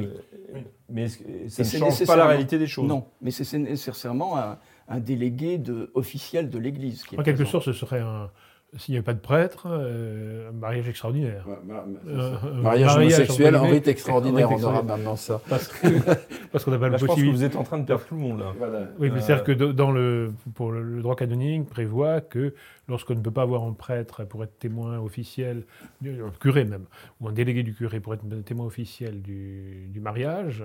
Oui. 0.55 0.63
Mais 0.89 1.09
ça 1.09 1.19
ne 1.25 1.49
c'est 1.49 1.79
change 1.79 2.05
pas 2.07 2.17
la 2.17 2.27
réalité 2.27 2.59
des 2.59 2.67
choses. 2.67 2.87
Non, 2.89 3.05
mais 3.21 3.31
c'est, 3.31 3.59
nécessairement 3.59 4.39
un, 4.39 4.59
un 4.89 5.01
délégué 5.01 5.59
de, 5.59 5.91
officiel 5.95 6.51
de 6.51 6.59
l'Église. 6.59 7.03
En 7.17 7.23
quelque 7.23 7.37
présent. 7.37 7.51
sorte, 7.51 7.65
ce 7.65 7.73
serait 7.73 8.01
un. 8.01 8.31
S'il 8.77 8.93
n'y 8.93 8.99
avait 8.99 9.05
pas 9.05 9.15
de 9.15 9.19
prêtre, 9.19 9.67
euh, 9.69 10.51
un 10.51 10.53
mariage 10.53 10.89
extraordinaire. 10.89 11.45
Ouais, 11.49 11.55
ma- 11.67 11.75
ma- 11.75 11.83
c'est 12.05 12.11
Euh, 12.11 12.35
euh, 12.45 12.63
mariage 12.63 12.97
homosexuel, 12.97 13.57
entre 13.57 13.65
en 13.65 13.69
rite 13.71 13.89
extraordinaire, 13.89 14.49
on 14.53 14.63
aura 14.63 14.83
maintenant 14.85 15.17
ça. 15.17 15.41
Parce 15.49 15.67
que- 15.67 15.89
parce 16.53 16.65
qu'on 16.65 16.71
n'a 16.71 16.79
pas 16.79 16.85
Là, 16.87 16.93
la 16.93 16.99
je 16.99 17.05
pense 17.07 17.17
que 17.21 17.27
vous 17.31 17.43
êtes 17.43 17.57
en 17.57 17.65
train 17.65 17.79
de 17.79 17.85
perdre 17.85 18.05
tout 18.05 18.15
le 18.15 18.21
monde 18.21 18.39
là. 18.39 18.53
Oui, 19.01 19.11
mais 19.11 19.19
Euh, 19.19 19.21
c'est-à-dire 19.21 19.43
que 19.45 19.53
dans 19.53 19.91
le, 19.91 20.33
pour 20.55 20.71
le, 20.71 20.83
le 20.85 21.03
droit 21.03 21.17
canonique 21.17 21.69
prévoit 21.69 22.21
que 22.21 22.55
lorsqu'on 22.91 23.15
ne 23.15 23.21
peut 23.21 23.31
pas 23.31 23.43
avoir 23.43 23.63
un 23.65 23.73
prêtre 23.73 24.25
pour 24.25 24.45
être 24.45 24.59
témoin 24.59 24.99
officiel, 24.99 25.65
du- 26.03 26.23
un 26.23 26.31
curé 26.41 26.65
même, 26.65 26.85
ou 27.21 27.29
un 27.29 27.33
délégué 27.33 27.63
du 27.63 27.73
curé 27.75 28.01
pour 28.01 28.13
être 28.13 28.25
témoin 28.45 28.67
officiel 28.67 29.23
du, 29.23 29.87
du 29.89 30.01
mariage, 30.01 30.63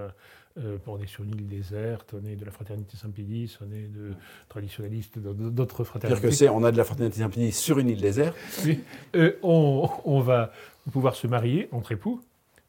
euh, 0.57 0.77
on 0.87 0.99
est 1.01 1.07
sur 1.07 1.23
une 1.23 1.31
île 1.35 1.47
déserte, 1.47 2.13
on 2.13 2.25
est 2.25 2.35
de 2.35 2.45
la 2.45 2.51
fraternité 2.51 2.97
Saint-Pédis, 2.97 3.57
on 3.61 3.71
est 3.73 3.87
de 3.87 4.13
traditionnalistes 4.49 5.19
d'autres 5.19 5.83
fraternités. 5.83 6.21
que 6.21 6.31
c'est, 6.31 6.49
on 6.49 6.63
a 6.63 6.71
de 6.71 6.77
la 6.77 6.83
fraternité 6.83 7.19
Saint-Denis 7.19 7.51
sur 7.51 7.77
une 7.79 7.89
île 7.89 8.01
déserte. 8.01 8.35
Oui. 8.65 8.79
Euh, 9.15 9.33
on, 9.43 9.89
on 10.05 10.19
va 10.21 10.51
pouvoir 10.91 11.15
se 11.15 11.27
marier 11.27 11.67
entre 11.71 11.91
époux 11.91 12.21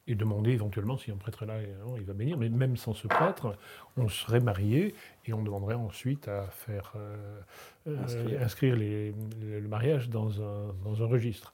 et 0.09 0.15
demander 0.15 0.53
éventuellement 0.53 0.97
si 0.97 1.11
un 1.11 1.17
prêtre 1.17 1.43
est 1.43 1.47
là, 1.47 1.61
et, 1.61 1.69
il 1.99 2.05
va 2.05 2.13
bénir. 2.15 2.39
Mais 2.39 2.49
même 2.49 2.77
sans 2.77 2.95
ce 2.95 3.09
prêtre, 3.09 3.57
on 3.97 4.09
serait 4.09 4.41
marié 4.41 4.95
et 5.27 5.33
on 5.33 5.43
demanderait 5.43 5.75
ensuite 5.75 6.29
à 6.29 6.47
faire 6.49 6.93
euh, 6.97 7.41
euh, 7.89 8.03
Inscrire. 8.05 8.43
inscrire 8.43 8.77
les- 8.77 9.13
le, 9.41 9.61
le 9.61 9.69
mariage 9.69 10.09
dans 10.09 10.43
un, 10.43 10.75
dans 10.85 11.03
un 11.03 11.07
registre. 11.07 11.53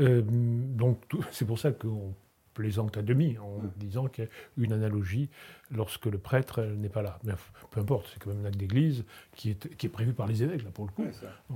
Euh, 0.00 0.22
donc 0.26 1.00
c'est 1.30 1.44
pour 1.46 1.58
ça 1.58 1.70
qu'on 1.72 2.14
plaisante 2.52 2.96
à 2.96 3.02
demi 3.02 3.36
en 3.38 3.60
disant 3.76 4.06
qu'il 4.06 4.24
y 4.24 4.26
a 4.26 4.30
une 4.58 4.72
analogie 4.72 5.28
lorsque 5.72 6.06
le 6.06 6.18
prêtre 6.18 6.62
n'est 6.62 6.88
pas 6.88 7.02
là. 7.02 7.18
Mais 7.24 7.32
peu 7.72 7.80
importe, 7.80 8.08
c'est 8.12 8.22
quand 8.22 8.30
même 8.30 8.44
un 8.44 8.48
acte 8.48 8.56
d'église 8.58 9.04
qui 9.34 9.50
est, 9.50 9.76
qui 9.76 9.86
est 9.86 9.88
prévu 9.90 10.12
par 10.12 10.28
les 10.28 10.42
évêques, 10.44 10.62
là, 10.62 10.70
pour 10.72 10.84
le 10.86 10.92
coup. 10.92 11.04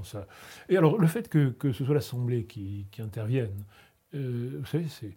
ça. 0.02 0.26
Et 0.68 0.76
alors, 0.76 0.98
le 0.98 1.06
fait 1.06 1.28
que, 1.28 1.50
que 1.50 1.70
ce 1.72 1.84
soit 1.84 1.94
l'Assemblée 1.94 2.44
qui, 2.46 2.86
qui, 2.90 3.00
intervienne, 3.00 3.52
euh, 4.14 4.56
vous 4.58 4.66
savez, 4.66 4.88
c'est 4.88 5.14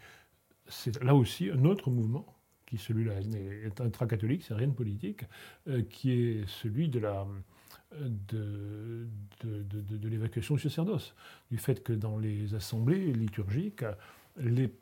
là 1.01 1.15
aussi 1.15 1.49
un 1.49 1.65
autre 1.65 1.89
mouvement 1.89 2.26
qui, 2.65 2.78
celui-là, 2.78 3.13
est 3.19 3.82
intra-catholique, 3.82 4.43
c'est 4.47 4.53
rien 4.53 4.67
de 4.67 4.74
politique, 4.74 5.26
euh, 5.67 5.82
qui 5.89 6.11
est 6.13 6.47
celui 6.47 6.88
de 6.88 6.99
la 6.99 7.26
de, 7.99 9.07
de, 9.43 9.63
de, 9.63 9.97
de 9.97 10.07
l'évacuation 10.07 10.55
du 10.55 10.61
sacerdoce, 10.61 11.13
du 11.49 11.57
fait 11.57 11.84
que 11.84 11.91
dans 11.91 12.17
les 12.17 12.55
assemblées 12.55 13.11
liturgiques, 13.11 13.84
les, 14.39 14.74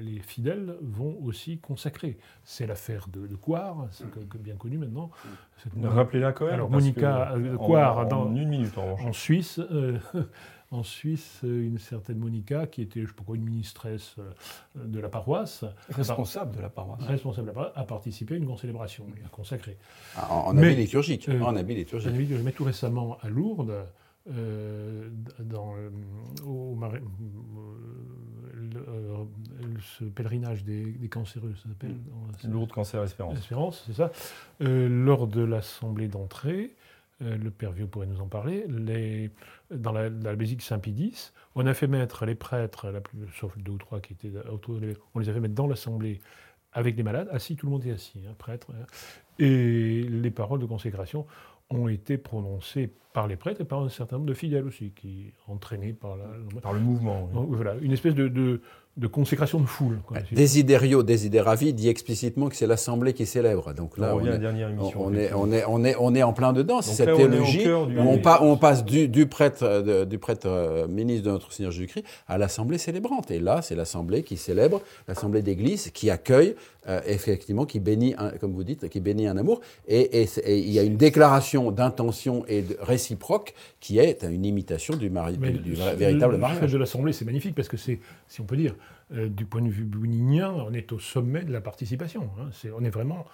les, 0.00 0.18
fidèles 0.20 0.76
vont 0.80 1.16
aussi 1.22 1.58
consacrer. 1.58 2.18
C'est 2.42 2.66
l'affaire 2.66 3.06
de, 3.08 3.26
de 3.26 3.36
c'est 3.92 4.06
bien 4.42 4.56
connu 4.56 4.78
maintenant. 4.78 5.10
Rappelez-la 5.80 6.32
quand 6.32 6.46
même. 6.46 6.54
Alors 6.54 6.70
Monica 6.70 7.32
de 7.36 7.56
Coire, 7.56 7.98
en, 7.98 8.04
dans, 8.04 8.34
une 8.34 8.48
minute 8.48 8.76
en, 8.76 9.12
Suisse, 9.12 9.60
euh, 9.60 9.98
en 10.70 10.82
Suisse, 10.82 11.40
une 11.42 11.78
certaine 11.78 12.18
Monica, 12.18 12.66
qui 12.66 12.82
était, 12.82 13.00
je 13.00 13.04
ne 13.04 13.08
sais 13.08 13.14
pas 13.14 13.24
quoi, 13.24 13.36
une 13.36 13.44
ministresse 13.44 14.16
euh, 14.18 14.84
de 14.84 15.00
la 15.00 15.08
paroisse. 15.08 15.64
Responsable 15.88 16.56
de 16.56 16.60
la 16.60 16.68
paroisse. 16.68 17.02
Responsable 17.04 17.46
de 17.46 17.50
la 17.50 17.54
paroisse, 17.54 17.72
a 17.74 17.84
participé 17.84 18.34
à 18.34 18.36
une 18.36 18.44
grande 18.44 18.58
célébration, 18.58 19.06
et 19.18 19.24
a 19.24 19.28
consacré. 19.28 19.78
Ah, 20.16 20.34
en, 20.34 20.56
habit 20.56 20.76
liturgique. 20.76 21.28
Euh, 21.28 21.40
en 21.40 21.56
habit 21.56 21.74
liturgique. 21.74 22.12
Mais 22.44 22.52
tout 22.52 22.64
récemment, 22.64 23.16
à 23.22 23.28
Lourdes, 23.28 23.86
euh, 24.30 25.08
dans, 25.40 25.74
au, 26.44 26.76
euh, 28.66 29.24
ce 29.98 30.04
pèlerinage 30.04 30.64
des, 30.64 30.84
des 30.84 31.08
cancéreux, 31.08 31.54
ça 31.62 31.68
s'appelle 31.68 31.96
mmh. 32.44 32.50
Lourdes 32.50 32.72
Cancer 32.72 33.02
Espérance. 33.02 33.38
Espérance, 33.38 33.84
c'est 33.86 33.94
ça. 33.94 34.10
Euh, 34.62 34.88
lors 34.88 35.26
de 35.26 35.42
l'assemblée 35.42 36.08
d'entrée, 36.08 36.70
euh, 36.70 36.87
le 37.20 37.50
père 37.50 37.72
Vieux 37.72 37.86
pourrait 37.86 38.06
nous 38.06 38.20
en 38.20 38.28
parler, 38.28 38.64
les, 38.68 39.30
dans 39.70 39.92
la, 39.92 40.08
la 40.08 40.36
basilique 40.36 40.62
Saint-Pie 40.62 41.32
on 41.54 41.66
a 41.66 41.74
fait 41.74 41.88
mettre 41.88 42.24
les 42.24 42.34
prêtres, 42.34 42.90
la 42.90 43.00
plus, 43.00 43.18
sauf 43.38 43.56
deux 43.58 43.72
ou 43.72 43.78
trois 43.78 44.00
qui 44.00 44.12
étaient 44.12 44.32
autour 44.48 44.78
de 44.78 44.94
on 45.14 45.18
les 45.18 45.28
a 45.28 45.32
fait 45.32 45.40
mettre 45.40 45.54
dans 45.54 45.66
l'assemblée 45.66 46.20
avec 46.72 46.96
les 46.96 47.02
malades, 47.02 47.28
assis, 47.32 47.56
tout 47.56 47.66
le 47.66 47.72
monde 47.72 47.86
est 47.86 47.92
assis, 47.92 48.20
hein, 48.28 48.34
prêtre, 48.38 48.68
hein. 48.70 48.86
et 49.38 50.02
les 50.02 50.30
paroles 50.30 50.60
de 50.60 50.66
consécration 50.66 51.26
ont 51.70 51.88
été 51.88 52.18
prononcées 52.18 52.92
par 53.12 53.26
les 53.26 53.36
prêtres 53.36 53.62
et 53.62 53.64
par 53.64 53.80
un 53.80 53.88
certain 53.88 54.16
nombre 54.16 54.28
de 54.28 54.34
fidèles 54.34 54.64
aussi, 54.64 54.92
qui 54.92 55.32
entraînés 55.46 55.92
par, 55.92 56.16
la, 56.16 56.26
par 56.60 56.72
le 56.72 56.80
mouvement. 56.80 57.26
voilà, 57.26 57.74
une 57.80 57.92
espèce 57.92 58.14
de, 58.14 58.28
de, 58.28 58.60
de 58.98 59.06
consécration 59.06 59.60
de 59.60 59.66
foule. 59.66 60.00
Quoi. 60.04 60.18
Desiderio 60.32 61.04
Desideravi 61.04 61.72
dit 61.72 61.88
explicitement 61.88 62.48
que 62.48 62.56
c'est 62.56 62.66
l'assemblée 62.66 63.12
qui 63.12 63.26
célèbre. 63.26 63.72
Donc 63.72 63.96
là, 63.96 64.14
on, 64.14 64.18
on, 64.18 64.26
est, 64.26 64.38
dernière 64.38 64.70
émission, 64.70 65.00
on, 65.00 65.14
est, 65.14 65.32
on, 65.32 65.52
est, 65.52 65.64
on, 65.66 65.84
est, 65.84 65.94
on 65.98 66.14
est 66.16 66.22
en 66.24 66.32
plein 66.32 66.52
dedans. 66.52 66.82
C'est 66.82 66.94
cette 66.94 67.14
théologie 67.14 67.68
où 67.70 67.86
on, 68.00 68.20
on, 68.40 68.56
passe 68.56 68.84
du, 68.84 69.08
du 69.08 69.26
prêtre, 69.26 69.82
de, 69.82 70.04
du 70.04 70.18
prêtre 70.18 70.48
euh, 70.48 70.88
ministre 70.88 71.26
de 71.26 71.30
notre 71.30 71.52
Seigneur 71.52 71.70
Jésus-Christ 71.70 72.04
à 72.26 72.38
l'assemblée 72.38 72.78
célébrante. 72.78 73.30
Et 73.30 73.38
là, 73.38 73.62
c'est 73.62 73.76
l'assemblée 73.76 74.24
qui 74.24 74.36
célèbre, 74.36 74.82
l'assemblée 75.06 75.42
d'église 75.42 75.90
qui 75.92 76.10
accueille, 76.10 76.56
euh, 76.88 77.00
effectivement, 77.06 77.66
qui 77.66 77.78
bénit, 77.78 78.14
un, 78.18 78.30
comme 78.30 78.52
vous 78.52 78.64
dites, 78.64 78.88
qui 78.88 78.98
bénit 78.98 79.28
un 79.28 79.36
amour. 79.36 79.60
Et, 79.86 80.22
et, 80.22 80.28
et 80.44 80.58
il 80.58 80.70
y 80.70 80.78
a 80.80 80.82
une 80.82 80.96
déclaration 80.96 81.70
d'intention 81.70 82.44
et 82.48 82.62
de 82.62 82.76
réciproque 82.80 83.54
qui 83.78 84.00
est 84.00 84.24
une 84.24 84.44
imitation 84.44 84.96
du, 84.96 85.08
mari, 85.08 85.36
du, 85.36 85.52
du 85.52 85.74
véritable 85.74 86.32
le, 86.32 86.38
mariage. 86.38 86.62
Le 86.62 86.68
de 86.68 86.78
l'assemblée, 86.78 87.12
c'est 87.12 87.24
magnifique 87.24 87.54
parce 87.54 87.68
que 87.68 87.76
c'est, 87.76 88.00
si 88.26 88.40
on 88.40 88.44
peut 88.44 88.56
dire, 88.56 88.74
euh, 89.12 89.28
du 89.28 89.46
point 89.46 89.62
de 89.62 89.68
vue 89.68 89.84
bouninien, 89.84 90.50
on 90.50 90.72
est 90.72 90.92
au 90.92 90.98
sommet 90.98 91.44
de 91.44 91.52
la 91.52 91.60
participation. 91.60 92.30
Hein. 92.38 92.48
C'est, 92.52 92.70
on 92.70 92.82
est 92.82 92.90
vraiment. 92.90 93.24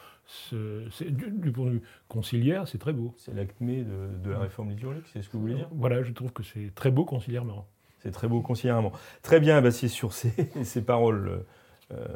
C'est, 0.51 1.11
du, 1.11 1.31
du, 1.31 1.53
point 1.53 1.67
de 1.67 1.71
vue 1.71 1.83
conciliaire, 2.09 2.67
c'est 2.67 2.79
très 2.79 2.93
beau. 2.93 3.15
C'est 3.19 3.35
l'acmé 3.35 3.85
de, 3.85 4.09
de, 4.23 4.31
la 4.31 4.39
réforme 4.39 4.71
liturgique, 4.71 5.05
c'est 5.13 5.23
ce 5.23 5.29
que 5.29 5.37
vous 5.37 5.43
voulez 5.43 5.55
dire? 5.55 5.69
Voilà, 5.73 6.03
je 6.03 6.13
trouve 6.13 6.33
que 6.33 6.43
c'est 6.43 6.75
très 6.75 6.91
beau 6.91 7.05
concilièrement. 7.05 7.67
C'est 7.99 8.11
très 8.11 8.29
beau 8.29 8.41
concilièrement. 8.41 8.93
Très 9.23 9.41
bien, 9.41 9.61
bah 9.61 9.71
c'est 9.71 9.89
sur 9.89 10.13
ces, 10.13 10.33
ces 10.65 10.83
paroles 10.83 11.45
euh, 11.93 12.07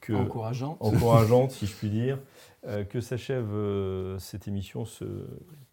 que, 0.00 0.14
encourageantes. 0.14 0.78
encourageantes, 0.80 1.50
si 1.50 1.66
je 1.66 1.74
puis 1.74 1.90
dire, 1.90 2.18
euh, 2.66 2.82
que 2.84 3.00
s'achève 3.00 3.52
euh, 3.52 4.18
cette 4.18 4.48
émission, 4.48 4.86
ce 4.86 5.04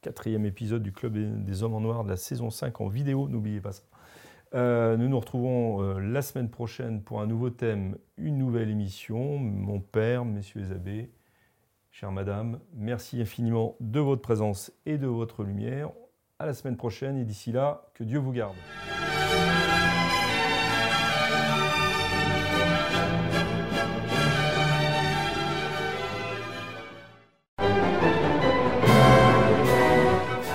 quatrième 0.01 0.45
épisode 0.45 0.83
du 0.83 0.91
Club 0.91 1.17
des 1.45 1.63
Hommes 1.63 1.73
en 1.73 1.79
Noir 1.79 2.03
de 2.03 2.09
la 2.09 2.17
saison 2.17 2.49
5 2.49 2.81
en 2.81 2.87
vidéo, 2.87 3.29
n'oubliez 3.29 3.61
pas 3.61 3.71
ça. 3.71 3.83
Euh, 4.55 4.97
nous 4.97 5.07
nous 5.07 5.19
retrouvons 5.19 5.83
euh, 5.83 5.99
la 5.99 6.21
semaine 6.21 6.49
prochaine 6.49 7.03
pour 7.03 7.21
un 7.21 7.27
nouveau 7.27 7.51
thème, 7.51 7.97
une 8.17 8.37
nouvelle 8.37 8.69
émission. 8.69 9.37
Mon 9.37 9.79
père, 9.79 10.25
messieurs 10.25 10.61
les 10.61 10.71
abbés, 10.71 11.11
chère 11.91 12.11
madame, 12.11 12.59
merci 12.73 13.21
infiniment 13.21 13.75
de 13.79 13.99
votre 13.99 14.21
présence 14.21 14.71
et 14.87 14.97
de 14.97 15.07
votre 15.07 15.43
lumière. 15.43 15.91
À 16.39 16.45
la 16.45 16.53
semaine 16.53 16.77
prochaine 16.77 17.17
et 17.17 17.25
d'ici 17.25 17.51
là, 17.51 17.91
que 17.93 18.03
Dieu 18.03 18.17
vous 18.17 18.31
garde. 18.31 18.55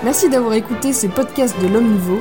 Merci 0.03 0.29
d'avoir 0.29 0.53
écouté 0.55 0.93
ce 0.93 1.07
podcast 1.07 1.61
de 1.63 1.69
l'Homme 1.69 1.93
Nouveau. 1.93 2.21